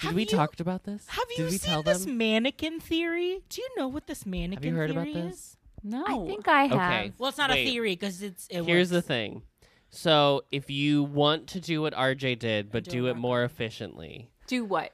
Did 0.00 0.06
Have 0.08 0.14
we 0.14 0.22
you- 0.22 0.26
talked 0.28 0.60
about 0.60 0.84
this? 0.84 1.06
Have 1.08 1.24
you 1.30 1.44
Did 1.44 1.52
we 1.52 1.58
seen 1.58 1.70
tell 1.70 1.82
this 1.82 2.04
them? 2.04 2.18
mannequin 2.18 2.80
theory? 2.80 3.40
Do 3.48 3.62
you 3.62 3.68
know 3.78 3.88
what 3.88 4.06
this 4.06 4.26
mannequin 4.26 4.74
heard 4.74 4.90
about 4.90 5.04
theory 5.06 5.28
this? 5.28 5.34
is? 5.36 5.56
No. 5.82 6.04
I 6.06 6.26
think 6.26 6.46
I 6.48 6.64
have. 6.64 6.72
Okay. 6.72 7.12
Well, 7.16 7.28
it's 7.30 7.38
not 7.38 7.48
Wait. 7.50 7.66
a 7.66 7.70
theory 7.70 7.92
because 7.94 8.20
it's. 8.20 8.46
It 8.50 8.64
Here's 8.64 8.90
the 8.90 9.00
thing. 9.00 9.42
So 9.90 10.44
if 10.50 10.70
you 10.70 11.02
want 11.02 11.46
to 11.48 11.60
do 11.60 11.82
what 11.82 11.94
RJ 11.94 12.38
did, 12.38 12.70
but 12.70 12.84
do 12.84 12.90
do 12.90 13.06
it 13.06 13.12
rock 13.12 13.18
more 13.18 13.44
efficiently, 13.44 14.30
Do 14.46 14.64
what? 14.64 14.92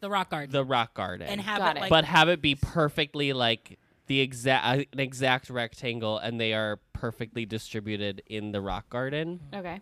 the 0.00 0.10
rock 0.10 0.28
garden 0.30 0.52
the 0.52 0.64
rock 0.64 0.92
garden, 0.94 1.26
and 1.28 1.40
have 1.40 1.58
Got 1.58 1.76
it 1.76 1.78
it. 1.78 1.80
like. 1.82 1.90
but 1.90 2.04
have 2.04 2.28
it 2.28 2.42
be 2.42 2.54
perfectly 2.54 3.32
like 3.32 3.78
the 4.06 4.20
exact 4.20 4.66
uh, 4.66 4.84
an 4.92 5.00
exact 5.00 5.48
rectangle, 5.48 6.18
and 6.18 6.38
they 6.38 6.52
are 6.52 6.78
perfectly 6.92 7.46
distributed 7.46 8.22
in 8.26 8.52
the 8.52 8.60
rock 8.60 8.90
garden. 8.90 9.40
Okay. 9.54 9.80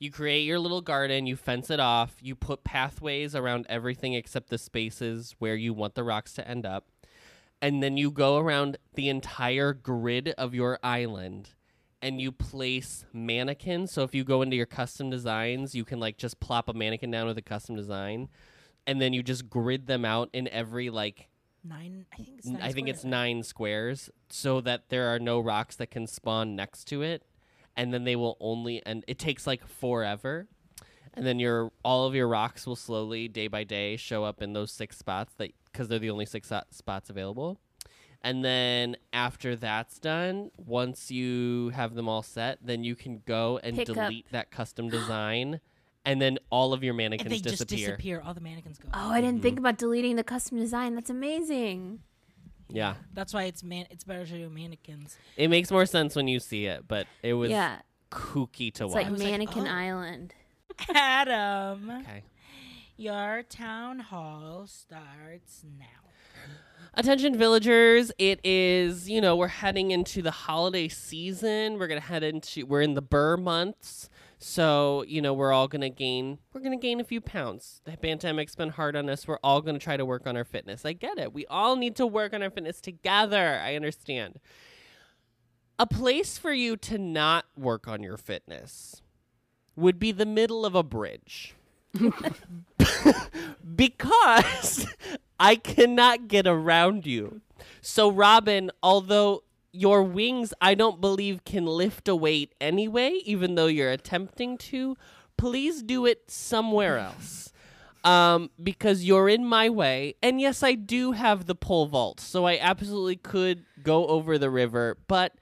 You 0.00 0.10
create 0.12 0.42
your 0.42 0.58
little 0.60 0.80
garden, 0.80 1.26
you 1.26 1.36
fence 1.36 1.70
it 1.70 1.80
off, 1.80 2.16
you 2.20 2.34
put 2.36 2.62
pathways 2.64 3.34
around 3.34 3.66
everything 3.68 4.14
except 4.14 4.48
the 4.48 4.58
spaces 4.58 5.34
where 5.40 5.56
you 5.56 5.72
want 5.74 5.94
the 5.96 6.04
rocks 6.04 6.32
to 6.34 6.48
end 6.48 6.64
up. 6.66 6.86
And 7.60 7.82
then 7.82 7.96
you 7.96 8.12
go 8.12 8.36
around 8.38 8.76
the 8.94 9.08
entire 9.08 9.72
grid 9.72 10.28
of 10.38 10.54
your 10.54 10.78
island 10.84 11.50
and 12.00 12.20
you 12.20 12.32
place 12.32 13.04
mannequins. 13.12 13.92
So 13.92 14.02
if 14.02 14.14
you 14.14 14.24
go 14.24 14.42
into 14.42 14.56
your 14.56 14.66
custom 14.66 15.10
designs, 15.10 15.74
you 15.74 15.84
can 15.84 15.98
like 16.00 16.16
just 16.16 16.40
plop 16.40 16.68
a 16.68 16.72
mannequin 16.72 17.10
down 17.10 17.26
with 17.26 17.38
a 17.38 17.42
custom 17.42 17.76
design 17.76 18.28
and 18.86 19.00
then 19.00 19.12
you 19.12 19.22
just 19.22 19.50
grid 19.50 19.86
them 19.86 20.04
out 20.04 20.30
in 20.32 20.48
every 20.48 20.90
like 20.90 21.28
nine. 21.62 22.06
I 22.12 22.16
think 22.16 22.28
it's. 22.38 22.46
Nine 22.46 22.62
I 22.62 22.72
think 22.72 22.88
it's 22.88 23.00
squares. 23.00 23.10
nine 23.10 23.42
squares 23.42 24.10
so 24.30 24.60
that 24.62 24.88
there 24.88 25.14
are 25.14 25.18
no 25.18 25.40
rocks 25.40 25.76
that 25.76 25.90
can 25.90 26.06
spawn 26.06 26.56
next 26.56 26.84
to 26.86 27.02
it 27.02 27.22
and 27.76 27.92
then 27.92 28.04
they 28.04 28.16
will 28.16 28.36
only 28.40 28.82
and 28.86 29.04
it 29.06 29.18
takes 29.18 29.46
like 29.46 29.66
forever 29.66 30.48
and 31.14 31.26
then 31.26 31.38
your 31.38 31.70
all 31.84 32.06
of 32.06 32.14
your 32.14 32.28
rocks 32.28 32.66
will 32.66 32.76
slowly 32.76 33.28
day 33.28 33.48
by 33.48 33.64
day 33.64 33.96
show 33.96 34.24
up 34.24 34.40
in 34.40 34.52
those 34.52 34.72
six 34.72 34.98
spots 34.98 35.34
that 35.36 35.52
because 35.70 35.88
they're 35.88 35.98
the 35.98 36.10
only 36.10 36.26
six 36.26 36.50
uh, 36.50 36.62
spots 36.70 37.10
available 37.10 37.60
and 38.22 38.44
then 38.44 38.96
after 39.12 39.56
that's 39.56 39.98
done 39.98 40.50
once 40.56 41.10
you 41.10 41.70
have 41.70 41.94
them 41.94 42.08
all 42.08 42.22
set 42.22 42.58
then 42.62 42.84
you 42.84 42.94
can 42.94 43.22
go 43.26 43.58
and 43.62 43.76
Pick 43.76 43.90
up. 43.90 43.94
delete 43.94 44.26
that 44.32 44.50
custom 44.50 44.88
design 44.88 45.60
and 46.04 46.22
then 46.22 46.38
all 46.50 46.72
of 46.72 46.82
your 46.82 46.92
And 46.92 46.98
mannequins 46.98 47.30
they 47.30 47.36
just 47.36 47.68
disappear 47.68 47.88
disappear. 47.88 48.22
All 48.24 48.32
the 48.32 48.40
mannequins 48.40 48.78
go. 48.78 48.88
Oh, 48.94 49.10
I 49.10 49.20
didn't 49.20 49.42
think 49.42 49.56
mm-hmm. 49.56 49.66
about 49.66 49.76
deleting 49.76 50.16
the 50.16 50.24
custom 50.24 50.56
design. 50.56 50.94
That's 50.94 51.10
amazing. 51.10 52.00
Yeah. 52.70 52.94
That's 53.12 53.34
why 53.34 53.44
it's 53.44 53.62
man. 53.62 53.86
It's 53.90 54.04
better 54.04 54.24
to 54.24 54.32
do 54.32 54.48
mannequins. 54.48 55.18
It 55.36 55.48
makes 55.48 55.70
more 55.70 55.84
sense 55.84 56.16
when 56.16 56.26
you 56.26 56.40
see 56.40 56.66
it, 56.66 56.84
but 56.88 57.06
it 57.22 57.34
was 57.34 57.50
yeah, 57.50 57.80
kooky 58.10 58.72
to 58.74 58.84
it's 58.84 58.94
watch. 58.94 58.94
like 58.94 59.10
was 59.10 59.20
like, 59.20 59.30
Mannequin 59.30 59.66
oh. 59.66 59.70
Island. 59.70 60.34
Adam, 60.94 61.90
okay. 62.00 62.22
your 62.96 63.42
town 63.42 63.98
hall 63.98 64.66
starts 64.66 65.64
now. 65.78 65.86
Attention 66.94 67.36
villagers, 67.36 68.10
it 68.18 68.40
is, 68.42 69.08
you 69.08 69.20
know, 69.20 69.36
we're 69.36 69.48
heading 69.48 69.90
into 69.90 70.22
the 70.22 70.30
holiday 70.30 70.88
season. 70.88 71.78
We're 71.78 71.86
going 71.86 72.00
to 72.00 72.06
head 72.06 72.22
into 72.22 72.66
we're 72.66 72.82
in 72.82 72.94
the 72.94 73.02
Burr 73.02 73.36
months. 73.36 74.08
So, 74.38 75.04
you 75.06 75.20
know, 75.20 75.34
we're 75.34 75.52
all 75.52 75.68
going 75.68 75.82
to 75.82 75.90
gain 75.90 76.38
we're 76.52 76.60
going 76.60 76.78
to 76.78 76.82
gain 76.82 77.00
a 77.00 77.04
few 77.04 77.20
pounds. 77.20 77.80
The 77.84 77.96
pandemic's 77.96 78.54
been 78.54 78.70
hard 78.70 78.96
on 78.96 79.08
us. 79.08 79.26
We're 79.26 79.38
all 79.42 79.60
going 79.60 79.74
to 79.78 79.82
try 79.82 79.96
to 79.96 80.04
work 80.04 80.26
on 80.26 80.36
our 80.36 80.44
fitness. 80.44 80.84
I 80.84 80.92
get 80.92 81.18
it. 81.18 81.32
We 81.32 81.46
all 81.46 81.76
need 81.76 81.96
to 81.96 82.06
work 82.06 82.32
on 82.32 82.42
our 82.42 82.50
fitness 82.50 82.80
together. 82.80 83.60
I 83.62 83.76
understand. 83.76 84.38
A 85.78 85.86
place 85.86 86.38
for 86.38 86.52
you 86.52 86.76
to 86.78 86.98
not 86.98 87.46
work 87.56 87.86
on 87.86 88.02
your 88.02 88.16
fitness 88.16 89.02
would 89.76 89.98
be 89.98 90.10
the 90.10 90.26
middle 90.26 90.66
of 90.66 90.74
a 90.74 90.82
bridge. 90.82 91.54
because 93.76 94.86
I 95.38 95.56
cannot 95.56 96.28
get 96.28 96.46
around 96.46 97.06
you. 97.06 97.40
So, 97.80 98.10
Robin, 98.10 98.70
although 98.82 99.44
your 99.72 100.02
wings 100.02 100.52
I 100.60 100.74
don't 100.74 101.00
believe 101.00 101.44
can 101.44 101.66
lift 101.66 102.08
a 102.08 102.16
weight 102.16 102.54
anyway, 102.60 103.20
even 103.24 103.54
though 103.54 103.66
you're 103.66 103.90
attempting 103.90 104.58
to, 104.58 104.96
please 105.36 105.82
do 105.82 106.06
it 106.06 106.30
somewhere 106.30 106.98
else. 106.98 107.52
Um, 108.04 108.50
because 108.62 109.04
you're 109.04 109.28
in 109.28 109.44
my 109.44 109.68
way. 109.68 110.14
And 110.22 110.40
yes, 110.40 110.62
I 110.62 110.74
do 110.74 111.12
have 111.12 111.46
the 111.46 111.54
pole 111.54 111.86
vault, 111.86 112.20
so 112.20 112.46
I 112.46 112.56
absolutely 112.58 113.16
could 113.16 113.64
go 113.82 114.06
over 114.06 114.38
the 114.38 114.50
river, 114.50 114.96
but 115.08 115.34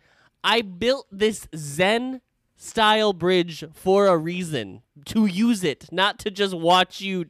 I 0.43 0.63
built 0.63 1.07
this 1.13 1.47
Zen 1.55 2.23
style 2.57 3.13
bridge 3.13 3.65
for 3.73 4.07
a 4.07 4.17
reason 4.17 4.83
to 5.07 5.27
use 5.27 5.63
it, 5.63 5.89
not 5.93 6.19
to 6.21 6.31
just 6.31 6.55
watch 6.55 7.01
you 7.01 7.27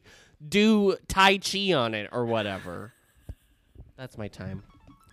do 0.47 0.97
Tai 1.09 1.39
Chi 1.39 1.73
on 1.73 1.95
it 1.95 2.09
or 2.13 2.25
whatever. 2.27 2.93
That's 3.97 4.19
my 4.19 4.29
time. 4.29 4.63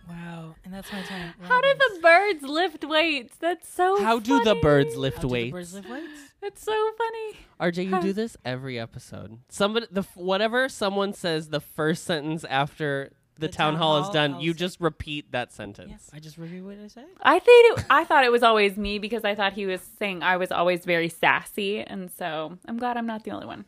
Wow, 0.08 0.54
and 0.64 0.74
that's 0.74 0.92
my 0.92 1.00
time. 1.02 1.32
How 1.42 1.62
do 1.62 1.74
the 1.74 2.00
birds 2.02 2.42
lift 2.42 2.84
weights? 2.84 3.36
That's 3.38 3.66
so. 3.66 4.02
How 4.02 4.18
do 4.18 4.44
the 4.44 4.54
birds 4.56 4.96
lift 4.96 5.16
How 5.16 5.22
do 5.22 5.28
the 5.28 5.32
weights? 5.32 5.52
birds 5.52 5.74
lift 5.74 5.88
weights? 5.88 6.20
That's 6.42 6.62
so 6.62 6.90
funny. 6.98 7.36
RJ, 7.58 7.88
you 7.90 8.02
do 8.02 8.12
this 8.12 8.36
every 8.44 8.78
episode. 8.78 9.38
Somebody, 9.48 9.86
the 9.90 10.02
whatever 10.14 10.68
someone 10.68 11.14
says, 11.14 11.48
the 11.48 11.60
first 11.60 12.04
sentence 12.04 12.44
after 12.44 13.12
the, 13.36 13.46
The 13.46 13.48
town, 13.48 13.72
town 13.72 13.80
hall 13.80 14.02
is 14.02 14.10
done, 14.10 14.40
you 14.40 14.52
just 14.52 14.78
repeat 14.78 15.32
that 15.32 15.54
sentence. 15.54 15.88
Yes, 15.90 16.10
I 16.12 16.18
just 16.20 16.36
review 16.36 16.64
what 16.66 16.76
I 16.78 16.88
say. 16.88 17.04
I 17.22 17.38
think 17.38 17.78
it, 17.78 17.86
I 17.88 18.04
thought 18.04 18.24
it 18.24 18.30
was 18.30 18.42
always 18.42 18.76
me 18.76 18.98
because 18.98 19.24
I 19.24 19.34
thought 19.34 19.54
he 19.54 19.64
was 19.64 19.80
saying 19.98 20.22
I 20.22 20.36
was 20.36 20.52
always 20.52 20.84
very 20.84 21.08
sassy, 21.08 21.80
and 21.80 22.10
so 22.10 22.58
I'm 22.68 22.76
glad 22.76 22.98
I'm 22.98 23.06
not 23.06 23.24
the 23.24 23.30
only 23.30 23.46
one. 23.46 23.64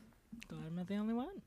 Glad 0.48 0.66
I'm 0.66 0.76
not 0.76 0.86
the 0.86 0.96
only 0.96 1.14
one. 1.14 1.40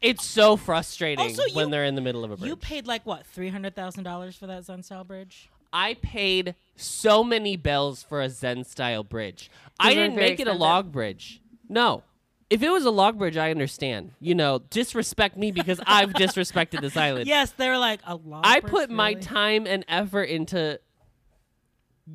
It's 0.00 0.24
so 0.24 0.56
frustrating 0.56 1.24
Also, 1.24 1.42
when 1.54 1.66
you- 1.66 1.70
they're 1.72 1.84
in 1.84 1.96
the 1.96 2.00
middle 2.00 2.24
of 2.24 2.30
a 2.30 2.36
bridge. 2.36 2.48
You 2.48 2.56
paid 2.56 2.86
like 2.86 3.04
what 3.04 3.26
three 3.26 3.48
hundred 3.48 3.74
thousand 3.74 4.04
dollars 4.04 4.36
for 4.36 4.46
that 4.46 4.64
Zen 4.64 4.82
style 4.84 5.02
bridge? 5.04 5.48
I 5.72 5.94
paid 5.94 6.54
so 6.76 7.24
many 7.24 7.56
bells 7.56 8.02
for 8.02 8.22
a 8.22 8.30
Zen 8.30 8.64
style 8.64 9.02
bridge. 9.02 9.50
I 9.80 9.94
didn't 9.94 10.14
very 10.14 10.30
make 10.30 10.40
it 10.40 10.46
a 10.46 10.50
expensive. 10.52 10.60
log 10.60 10.92
bridge. 10.92 11.40
No. 11.68 12.04
If 12.48 12.62
it 12.62 12.70
was 12.70 12.86
a 12.86 12.90
log 12.90 13.18
bridge, 13.18 13.36
I 13.36 13.50
understand. 13.50 14.12
You 14.20 14.34
know, 14.34 14.60
disrespect 14.70 15.36
me 15.36 15.50
because 15.50 15.80
I've 15.86 16.10
disrespected 16.14 16.80
this 16.80 16.96
island. 16.96 17.26
Yes, 17.28 17.50
they're 17.50 17.76
like 17.76 18.00
a 18.06 18.14
lot. 18.14 18.46
I 18.46 18.60
put 18.60 18.88
my 18.88 19.14
time 19.14 19.66
and 19.66 19.84
effort 19.88 20.24
into 20.24 20.80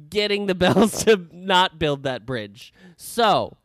getting 0.09 0.47
the 0.47 0.55
bells 0.63 1.03
to 1.03 1.27
not 1.31 1.77
build 1.77 2.03
that 2.03 2.25
bridge. 2.25 2.73
So, 2.97 3.57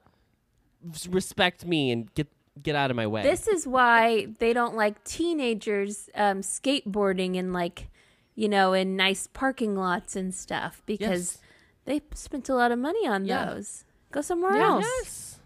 respect 1.09 1.64
me 1.66 1.91
and 1.91 2.12
get 2.14 2.29
get 2.62 2.74
out 2.74 2.91
of 2.91 2.97
my 2.97 3.07
way. 3.07 3.22
This 3.22 3.47
is 3.47 3.66
why 3.68 4.26
they 4.41 4.53
don't 4.53 4.74
like 4.74 5.05
teenagers 5.05 6.11
um, 6.16 6.41
skateboarding 6.41 7.37
in 7.37 7.53
like, 7.53 7.89
you 8.35 8.49
know, 8.49 8.72
in 8.72 8.97
nice 8.97 9.29
parking 9.29 9.76
lots 9.76 10.16
and 10.16 10.35
stuff 10.35 10.83
because 10.85 11.39
Yes. 11.39 11.39
they 11.85 12.01
spent 12.16 12.49
a 12.49 12.55
lot 12.55 12.72
of 12.72 12.79
money 12.81 13.07
on 13.07 13.24
Yeah. 13.26 13.45
those. 13.47 13.85
Go 14.11 14.22
somewhere 14.22 14.57
Yeah. 14.57 14.66
else. 14.70 14.85
yes. 15.03 15.41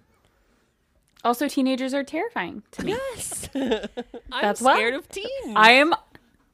Also, 1.25 1.49
teenagers 1.49 1.93
are 1.93 2.03
terrifying 2.03 2.63
to 2.73 2.85
me. 2.85 2.93
Yes. 2.93 3.49
I'm 3.55 3.89
That's 4.41 4.61
why- 4.63 4.77
scared 4.77 4.95
of 4.95 5.09
teens. 5.09 5.29
I 5.55 5.73
am 5.73 5.93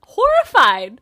horrified. 0.04 1.00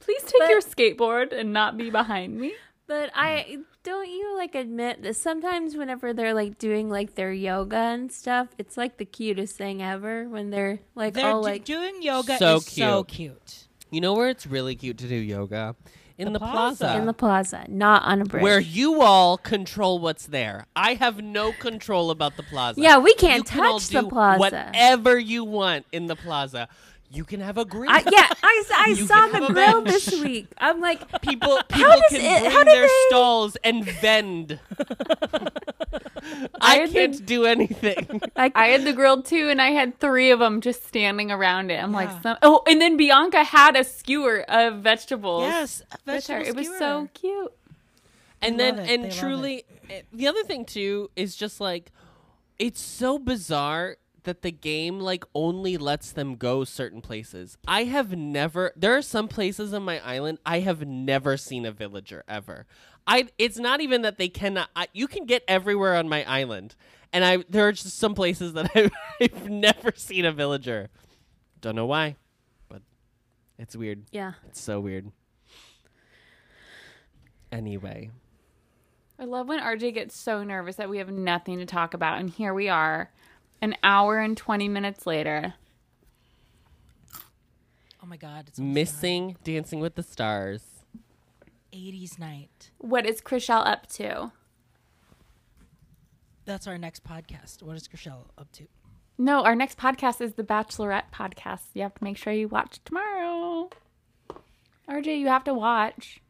Please 0.00 0.22
take 0.24 0.34
But- 0.40 0.48
your 0.50 0.60
skateboard 0.60 1.32
and 1.32 1.52
not 1.52 1.76
be 1.76 1.90
behind 1.90 2.38
me. 2.40 2.54
But 2.86 3.10
I 3.14 3.58
don't 3.82 4.08
you 4.10 4.36
like 4.36 4.54
admit 4.54 5.02
that 5.02 5.16
sometimes 5.16 5.74
whenever 5.76 6.12
they're 6.12 6.34
like 6.34 6.58
doing 6.58 6.90
like 6.90 7.14
their 7.14 7.32
yoga 7.32 7.76
and 7.76 8.12
stuff, 8.12 8.48
it's 8.58 8.76
like 8.76 8.98
the 8.98 9.04
cutest 9.04 9.56
thing 9.56 9.82
ever 9.82 10.28
when 10.28 10.50
they're 10.50 10.80
like 10.94 11.14
They're 11.14 11.30
all 11.30 11.40
do- 11.42 11.48
like 11.48 11.64
doing 11.64 12.02
yoga 12.02 12.36
So 12.38 12.56
is 12.56 12.66
so 12.66 13.04
cute. 13.04 13.68
You 13.90 14.00
know 14.00 14.14
where 14.14 14.28
it's 14.28 14.46
really 14.46 14.76
cute 14.76 14.98
to 14.98 15.08
do 15.08 15.14
yoga? 15.16 15.74
In 16.18 16.26
the, 16.34 16.38
The 16.38 16.38
plaza. 16.40 16.76
plaza. 16.84 16.98
in 16.98 17.06
the 17.06 17.14
plaza, 17.14 17.64
not 17.68 18.02
on 18.02 18.20
a 18.20 18.24
bridge. 18.26 18.42
where 18.42 18.60
you 18.60 19.00
all 19.00 19.38
control 19.38 19.98
what's 20.00 20.26
there. 20.26 20.66
I 20.76 20.92
have 20.94 21.22
no 21.22 21.50
control 21.52 22.10
about 22.10 22.36
the 22.36 22.42
plaza. 22.42 22.78
yeah, 22.78 22.98
we 22.98 23.14
can't 23.14 23.38
you 23.38 23.44
can 23.44 23.64
all 23.64 23.78
touch 23.78 23.88
the 23.88 24.02
plaza. 24.06 24.38
Whatever 24.38 25.18
you 25.18 25.44
want 25.44 25.86
in 25.92 26.08
the 26.08 26.16
plaza. 26.16 26.68
You 27.12 27.24
can 27.24 27.40
have 27.40 27.58
a 27.58 27.64
grill. 27.64 27.90
I, 27.90 28.04
yeah, 28.08 28.28
I, 28.42 28.64
I 28.72 28.94
saw 29.06 29.26
the 29.26 29.52
grill 29.52 29.82
bench. 29.82 30.04
this 30.06 30.20
week. 30.22 30.46
I'm 30.58 30.80
like, 30.80 31.00
People 31.22 31.58
people 31.68 31.90
does 31.90 32.02
can 32.10 32.20
it- 32.46 32.52
bring 32.52 32.64
their 32.66 32.86
they- 32.86 32.92
stalls 33.08 33.56
and 33.64 33.84
vend. 33.84 34.60
I 36.60 36.82
I 36.82 36.88
can't 36.88 37.16
the- 37.16 37.22
do 37.22 37.44
anything. 37.46 38.20
like 38.36 38.52
I 38.54 38.68
had 38.68 38.84
the 38.84 38.92
grill 38.92 39.22
too, 39.22 39.48
and 39.48 39.60
I 39.60 39.70
had 39.70 39.98
three 39.98 40.30
of 40.30 40.38
them 40.38 40.60
just 40.60 40.86
standing 40.86 41.30
around 41.30 41.70
it. 41.70 41.82
I'm 41.82 41.90
Yeah. 41.90 41.96
like, 41.96 42.22
some, 42.22 42.36
oh, 42.42 42.62
and 42.66 42.80
then 42.80 42.96
Bianca 42.96 43.44
had 43.44 43.76
a 43.76 43.84
skewer 43.84 44.42
of 44.48 44.82
vegetables. 44.82 45.42
Yes, 45.44 45.82
a 45.90 45.96
with 46.14 46.26
her. 46.28 46.38
vegetable 46.38 46.60
It 46.62 46.68
was 46.68 46.78
so 46.78 47.08
cute. 47.14 47.52
and 48.42 48.58
They 48.58 48.64
then 48.70 48.76
love 48.76 48.84
it. 48.84 48.88
They 48.88 48.94
and 49.08 49.12
truly 49.12 49.64
eh, 49.88 50.02
the 50.12 50.28
other 50.28 50.44
thing 50.44 50.64
too 50.64 51.10
is 51.16 51.34
just 51.36 51.60
like 51.60 51.90
it's 52.58 52.80
so 52.80 53.18
bizarre 53.18 53.96
that 54.24 54.42
the 54.42 54.50
game 54.50 55.00
like 55.00 55.24
only 55.34 55.76
lets 55.76 56.12
them 56.12 56.36
go 56.36 56.64
certain 56.64 57.00
places. 57.00 57.56
I 57.66 57.84
have 57.84 58.16
never 58.16 58.72
there 58.76 58.96
are 58.96 59.02
some 59.02 59.28
places 59.28 59.72
on 59.72 59.82
my 59.82 60.00
island 60.00 60.38
i 60.44 60.60
have 60.60 60.86
never 60.86 61.36
seen 61.36 61.64
a 61.64 61.72
villager 61.72 62.24
ever. 62.28 62.66
I 63.06 63.28
it's 63.38 63.58
not 63.58 63.80
even 63.80 64.02
that 64.02 64.18
they 64.18 64.28
cannot 64.28 64.70
I, 64.76 64.88
you 64.92 65.06
can 65.06 65.26
get 65.26 65.42
everywhere 65.48 65.96
on 65.96 66.08
my 66.08 66.24
island 66.24 66.76
and 67.12 67.24
i 67.24 67.38
there 67.48 67.66
are 67.66 67.72
just 67.72 67.98
some 67.98 68.14
places 68.14 68.52
that 68.54 68.70
I've, 68.76 68.92
I've 69.20 69.48
never 69.48 69.92
seen 69.96 70.24
a 70.24 70.32
villager. 70.32 70.90
Don't 71.60 71.76
know 71.76 71.86
why 71.86 72.16
but 72.68 72.82
it's 73.58 73.76
weird. 73.76 74.04
Yeah. 74.12 74.34
it's 74.46 74.60
so 74.60 74.80
weird. 74.80 75.10
Anyway. 77.52 78.10
I 79.18 79.24
love 79.24 79.48
when 79.48 79.60
RJ 79.60 79.94
gets 79.94 80.16
so 80.16 80.42
nervous 80.42 80.76
that 80.76 80.88
we 80.88 80.96
have 80.96 81.10
nothing 81.10 81.58
to 81.58 81.66
talk 81.66 81.92
about, 81.92 82.20
and 82.20 82.30
here 82.30 82.54
we 82.54 82.70
are, 82.70 83.10
an 83.62 83.76
hour 83.82 84.18
and 84.18 84.36
twenty 84.36 84.68
minutes 84.68 85.06
later. 85.06 85.54
Oh 88.02 88.06
my 88.06 88.16
god, 88.16 88.48
it's 88.48 88.58
almost 88.58 88.74
missing 88.74 89.36
dancing 89.44 89.80
with 89.80 89.94
the 89.94 90.02
stars 90.02 90.62
done. 90.62 90.76
80s 91.72 92.18
night. 92.18 92.70
What 92.78 93.06
is 93.06 93.20
Chriselle 93.20 93.66
up 93.66 93.86
to? 93.92 94.32
That's 96.44 96.66
our 96.66 96.78
next 96.78 97.04
podcast. 97.04 97.62
What 97.62 97.76
is 97.76 97.86
Chriselle 97.86 98.26
up 98.36 98.50
to? 98.52 98.66
No, 99.18 99.44
our 99.44 99.54
next 99.54 99.78
podcast 99.78 100.20
is 100.20 100.32
the 100.34 100.42
Bachelorette 100.42 101.12
podcast. 101.14 101.60
You 101.74 101.82
have 101.82 101.94
to 101.94 102.02
make 102.02 102.16
sure 102.16 102.32
you 102.32 102.48
watch 102.48 102.80
tomorrow. 102.84 103.70
RJ, 104.88 105.20
you 105.20 105.28
have 105.28 105.44
to 105.44 105.54
watch. 105.54 106.20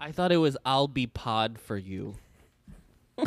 I 0.00 0.12
thought 0.12 0.32
it 0.32 0.38
was 0.38 0.56
I'll 0.66 0.88
be 0.88 1.06
pod 1.06 1.58
for 1.58 1.78
you. 1.78 2.16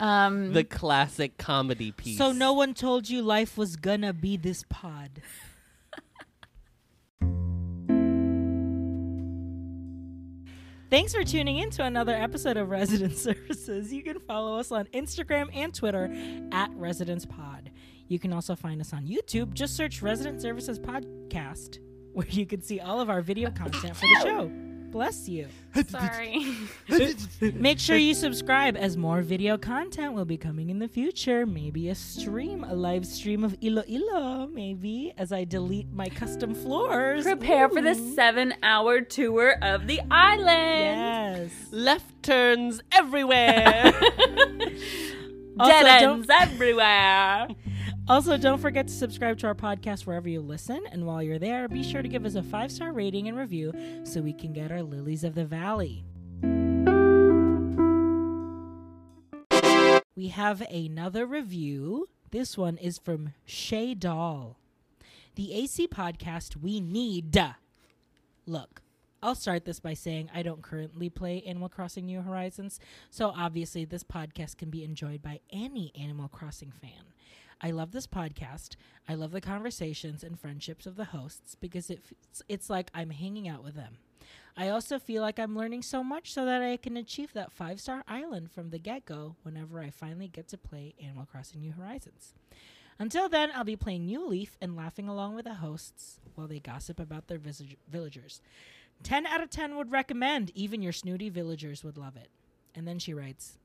Um, 0.00 0.52
The 0.52 0.64
classic 0.64 1.38
comedy 1.38 1.92
piece. 1.92 2.18
So 2.18 2.32
no 2.32 2.52
one 2.52 2.74
told 2.74 3.08
you 3.08 3.22
life 3.22 3.56
was 3.56 3.76
gonna 3.76 4.12
be 4.12 4.36
this 4.36 4.64
pod. 4.68 5.22
Thanks 10.90 11.12
for 11.14 11.24
tuning 11.24 11.58
in 11.58 11.70
to 11.70 11.84
another 11.84 12.12
episode 12.14 12.56
of 12.56 12.70
Resident 12.70 13.16
Services. 13.16 13.92
You 13.92 14.02
can 14.02 14.20
follow 14.20 14.58
us 14.58 14.70
on 14.70 14.84
Instagram 14.86 15.48
and 15.52 15.74
Twitter 15.74 16.14
at 16.52 16.70
Residence 16.74 17.26
Pod. 17.26 17.70
You 18.06 18.18
can 18.18 18.32
also 18.32 18.54
find 18.54 18.80
us 18.80 18.92
on 18.92 19.06
YouTube. 19.06 19.54
Just 19.54 19.74
search 19.76 20.02
Resident 20.02 20.40
Services 20.40 20.78
Podcast, 20.78 21.78
where 22.12 22.28
you 22.28 22.46
can 22.46 22.60
see 22.60 22.78
all 22.78 23.00
of 23.00 23.10
our 23.10 23.22
video 23.22 23.50
content 23.50 23.96
for 23.96 24.06
the 24.06 24.20
show. 24.22 24.52
Bless 24.94 25.28
you. 25.28 25.48
Sorry. 25.88 26.56
Make 27.52 27.80
sure 27.80 27.96
you 27.96 28.14
subscribe 28.14 28.76
as 28.76 28.96
more 28.96 29.22
video 29.22 29.58
content 29.58 30.12
will 30.12 30.24
be 30.24 30.36
coming 30.36 30.70
in 30.70 30.78
the 30.78 30.86
future. 30.86 31.44
Maybe 31.46 31.88
a 31.88 31.96
stream, 31.96 32.62
a 32.62 32.74
live 32.74 33.04
stream 33.04 33.42
of 33.42 33.56
Iloilo, 33.60 34.46
maybe, 34.46 35.12
as 35.18 35.32
I 35.32 35.42
delete 35.42 35.92
my 35.92 36.08
custom 36.08 36.54
floors. 36.54 37.24
Prepare 37.24 37.68
for 37.70 37.82
the 37.82 37.96
seven 37.96 38.54
hour 38.62 39.00
tour 39.00 39.56
of 39.62 39.88
the 39.88 40.00
island. 40.12 41.40
Yes. 41.50 41.50
Left 41.72 42.22
turns 42.22 42.80
everywhere. 42.92 43.92
Also, 45.56 45.70
Dead 45.70 46.00
don't- 46.00 46.14
ends 46.18 46.28
everywhere. 46.32 47.46
Also, 48.06 48.36
don't 48.36 48.58
forget 48.58 48.86
to 48.86 48.92
subscribe 48.92 49.38
to 49.38 49.46
our 49.46 49.54
podcast 49.54 50.04
wherever 50.04 50.28
you 50.28 50.42
listen. 50.42 50.82
And 50.92 51.06
while 51.06 51.22
you're 51.22 51.38
there, 51.38 51.68
be 51.68 51.82
sure 51.82 52.02
to 52.02 52.08
give 52.08 52.26
us 52.26 52.34
a 52.34 52.42
five 52.42 52.70
star 52.70 52.92
rating 52.92 53.28
and 53.28 53.38
review 53.38 53.72
so 54.04 54.20
we 54.20 54.34
can 54.34 54.52
get 54.52 54.70
our 54.70 54.82
lilies 54.82 55.24
of 55.24 55.34
the 55.34 55.46
valley. 55.46 56.04
We 60.14 60.28
have 60.28 60.60
another 60.70 61.24
review. 61.24 62.10
This 62.30 62.58
one 62.58 62.76
is 62.76 62.98
from 62.98 63.32
Shay 63.46 63.94
Doll. 63.94 64.58
The 65.34 65.54
AC 65.54 65.88
podcast 65.88 66.56
we 66.56 66.80
need. 66.80 67.42
Look, 68.46 68.82
I'll 69.22 69.34
start 69.34 69.64
this 69.64 69.80
by 69.80 69.94
saying 69.94 70.28
I 70.34 70.42
don't 70.42 70.60
currently 70.60 71.08
play 71.08 71.42
Animal 71.46 71.70
Crossing 71.70 72.04
New 72.04 72.20
Horizons, 72.20 72.78
so 73.10 73.32
obviously 73.34 73.86
this 73.86 74.04
podcast 74.04 74.58
can 74.58 74.68
be 74.68 74.84
enjoyed 74.84 75.22
by 75.22 75.40
any 75.50 75.90
Animal 75.98 76.28
Crossing 76.28 76.70
fan. 76.70 77.14
I 77.60 77.70
love 77.70 77.92
this 77.92 78.06
podcast. 78.06 78.76
I 79.08 79.14
love 79.14 79.32
the 79.32 79.40
conversations 79.40 80.22
and 80.24 80.38
friendships 80.38 80.86
of 80.86 80.96
the 80.96 81.06
hosts 81.06 81.54
because 81.54 81.90
it, 81.90 82.00
f- 82.04 82.42
it's 82.48 82.70
like 82.70 82.90
I'm 82.94 83.10
hanging 83.10 83.48
out 83.48 83.64
with 83.64 83.74
them. 83.74 83.98
I 84.56 84.68
also 84.68 84.98
feel 84.98 85.22
like 85.22 85.38
I'm 85.38 85.56
learning 85.56 85.82
so 85.82 86.04
much 86.04 86.32
so 86.32 86.44
that 86.44 86.62
I 86.62 86.76
can 86.76 86.96
achieve 86.96 87.32
that 87.32 87.52
five 87.52 87.80
star 87.80 88.04
island 88.06 88.50
from 88.50 88.70
the 88.70 88.78
get 88.78 89.04
go 89.04 89.36
whenever 89.42 89.80
I 89.80 89.90
finally 89.90 90.28
get 90.28 90.48
to 90.48 90.58
play 90.58 90.94
Animal 91.02 91.26
Crossing 91.30 91.60
New 91.60 91.72
Horizons. 91.72 92.34
Until 92.98 93.28
then, 93.28 93.50
I'll 93.54 93.64
be 93.64 93.76
playing 93.76 94.06
New 94.06 94.26
Leaf 94.26 94.56
and 94.60 94.76
laughing 94.76 95.08
along 95.08 95.34
with 95.34 95.46
the 95.46 95.54
hosts 95.54 96.20
while 96.36 96.46
they 96.46 96.60
gossip 96.60 97.00
about 97.00 97.26
their 97.26 97.40
villagers. 97.88 98.40
10 99.02 99.26
out 99.26 99.42
of 99.42 99.50
10 99.50 99.76
would 99.76 99.90
recommend. 99.90 100.52
Even 100.54 100.80
your 100.80 100.92
snooty 100.92 101.28
villagers 101.28 101.82
would 101.82 101.98
love 101.98 102.16
it. 102.16 102.28
And 102.74 102.86
then 102.86 103.00
she 103.00 103.12
writes 103.12 103.58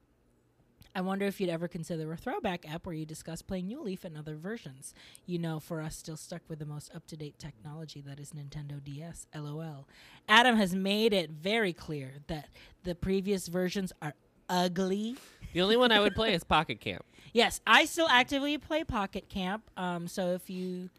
I 0.96 1.02
wonder 1.02 1.26
if 1.26 1.40
you'd 1.40 1.50
ever 1.50 1.68
consider 1.68 2.12
a 2.12 2.18
throwback 2.18 2.70
app 2.70 2.86
where 2.86 2.96
you 2.96 3.06
discuss 3.06 3.42
playing 3.42 3.68
New 3.68 3.82
Leaf 3.82 4.04
and 4.04 4.18
other 4.18 4.36
versions. 4.36 4.94
You 5.26 5.40
know, 5.40 5.60
for 5.60 5.82
us 5.82 5.96
still 5.96 6.18
stuck 6.18 6.42
with 6.48 6.60
the 6.60 6.66
most 6.66 6.94
up 6.96 7.06
to 7.08 7.18
date 7.18 7.38
technology 7.38 8.02
that 8.02 8.20
is 8.20 8.32
Nintendo 8.32 8.84
DS. 8.84 9.28
LOL. 9.36 9.88
Adam 10.28 10.56
has 10.58 10.74
made 10.74 11.14
it 11.14 11.30
very 11.30 11.74
clear 11.74 12.16
that 12.28 12.50
the 12.84 12.96
previous 12.96 13.48
versions 13.48 13.94
are 14.02 14.16
ugly. 14.50 15.16
the 15.54 15.62
only 15.62 15.78
one 15.78 15.92
I 15.92 16.00
would 16.00 16.16
play 16.16 16.34
is 16.34 16.44
Pocket 16.44 16.80
Camp. 16.80 17.06
Yes, 17.32 17.62
I 17.68 17.86
still 17.86 18.08
actively 18.08 18.58
play 18.58 18.84
Pocket 18.84 19.30
Camp. 19.30 19.70
Um, 19.78 20.08
so 20.08 20.32
if 20.34 20.50
you 20.50 20.90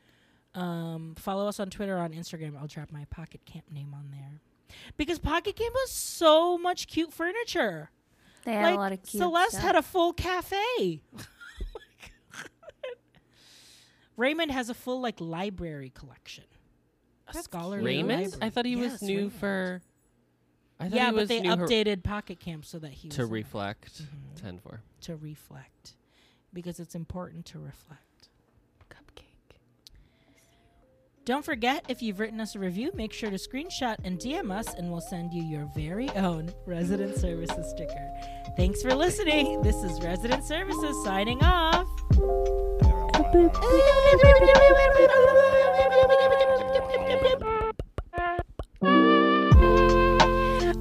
um, 0.55 1.17
follow 1.19 1.49
us 1.49 1.59
on 1.59 1.71
Twitter 1.71 1.97
or 1.97 2.01
on 2.01 2.13
Instagram, 2.13 2.57
I'll 2.57 2.69
drop 2.69 2.93
my 2.93 3.05
Pocket 3.07 3.45
Camp 3.45 3.65
name 3.73 3.93
on 3.93 4.13
there. 4.13 4.41
Because 4.97 5.19
Pocket 5.19 5.57
Camp 5.57 5.75
has 5.81 5.91
so 5.91 6.57
much 6.57 6.87
cute 6.87 7.13
furniture. 7.13 7.91
They 8.45 8.53
had 8.53 8.63
like 8.65 8.75
a 8.75 8.79
lot 8.79 8.93
of 8.93 9.03
cute 9.03 9.23
Celeste 9.23 9.53
stuff. 9.53 9.63
had 9.63 9.77
a 9.77 9.83
full 9.83 10.13
cafe. 10.13 11.03
Raymond 14.17 14.51
has 14.51 14.69
a 14.69 14.75
full 14.75 15.01
like 15.01 15.21
library 15.21 15.91
collection. 15.95 16.45
A 17.29 17.35
scholarly 17.43 17.85
Raymond? 17.85 18.23
library. 18.33 18.39
I 18.43 18.51
thought 18.51 18.67
he 18.67 18.77
was 18.77 19.01
new 19.03 19.17
Raymond. 19.17 19.33
for. 19.35 19.83
I 20.79 20.89
thought 20.89 20.97
Yeah, 20.97 21.11
he 21.11 21.17
but 21.17 21.29
they 21.29 21.41
new 21.41 21.57
her- 21.57 21.67
updated 21.67 22.03
Pocket 22.03 22.41
Camp 22.41 22.65
so 22.65 22.79
that 22.81 22.91
he 22.93 23.09
to 23.11 23.23
in 23.23 23.29
it. 23.29 23.33
reflect. 23.33 24.03
Mhm. 24.03 24.41
Ten 24.41 24.59
for. 24.59 24.83
to 25.03 25.17
reflect 25.17 25.95
because 26.53 26.81
it's 26.81 26.95
important 26.95 27.47
to 27.47 27.59
reflect. 27.59 28.03
Don't 31.27 31.45
forget, 31.45 31.85
if 31.89 32.01
you've 32.01 32.19
written 32.19 32.41
us 32.41 32.55
a 32.55 32.59
review, 32.59 32.91
make 32.95 33.13
sure 33.13 33.29
to 33.31 33.37
screenshot 33.37 33.97
and 34.05 34.19
DM 34.19 34.51
us, 34.51 34.73
and 34.75 34.91
we'll 34.91 35.03
send 35.03 35.35
you 35.35 35.43
your 35.43 35.71
very 35.77 36.09
own 36.11 36.51
Resident 36.67 37.15
Services 37.15 37.69
sticker. 37.71 38.11
Thanks 38.57 38.81
for 38.81 38.95
listening. 38.95 39.61
This 39.61 39.77
is 39.77 40.01
Resident 40.01 40.45
Services 40.45 40.97
signing 41.05 41.43
off. 41.43 41.87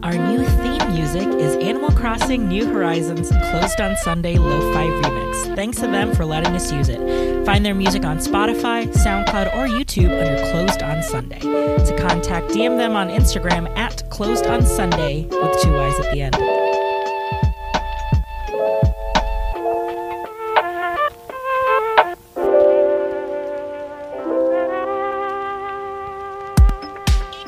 Our 0.02 0.14
new 0.14 0.46
theme 0.46 0.94
music 0.94 1.28
is 1.28 1.58
Animal 1.58 1.92
Crossing 1.92 2.48
New 2.48 2.66
Horizons 2.66 3.30
Closed 3.30 3.82
on 3.82 3.98
Sunday 3.98 4.38
Lo-Fi 4.38 4.86
Remix. 4.86 5.56
Thanks 5.58 5.80
to 5.80 5.88
them 5.88 6.16
for 6.16 6.24
letting 6.24 6.56
us 6.56 6.72
use 6.72 6.88
it. 6.88 7.39
Find 7.46 7.66
their 7.66 7.74
music 7.76 8.06
on 8.06 8.18
Spotify, 8.20 8.86
SoundCloud, 8.88 9.56
or 9.56 9.68
YouTube 9.68 10.12
under 10.12 10.52
Closed 10.52 10.84
on 10.84 11.02
Sunday. 11.04 11.40
To 11.40 11.96
contact, 12.00 12.48
DM 12.50 12.78
them 12.78 12.96
on 12.96 13.10
Instagram 13.10 13.76
at 13.78 14.08
Closed 14.10 14.46
on 14.46 14.66
Sunday 14.66 15.24
with 15.26 15.62
two 15.62 15.72
Y's 15.72 16.00
at 16.00 16.12
the 16.12 16.22
end. 16.22 16.36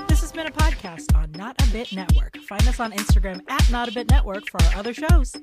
This 0.08 0.22
has 0.22 0.32
been 0.32 0.48
a 0.48 0.52
podcast 0.52 1.16
on 1.16 1.32
Not 1.34 1.62
a 1.62 1.72
Bit 1.72 1.94
Network. 1.94 2.38
Find 2.38 2.68
us 2.68 2.80
on 2.80 2.92
Instagram 2.92 3.42
at 3.50 3.70
Not 3.72 3.88
a 3.88 3.92
Bit 3.92 4.10
Network 4.10 4.50
for 4.50 4.62
our 4.64 4.80
other 4.80 4.94
shows. 4.94 5.36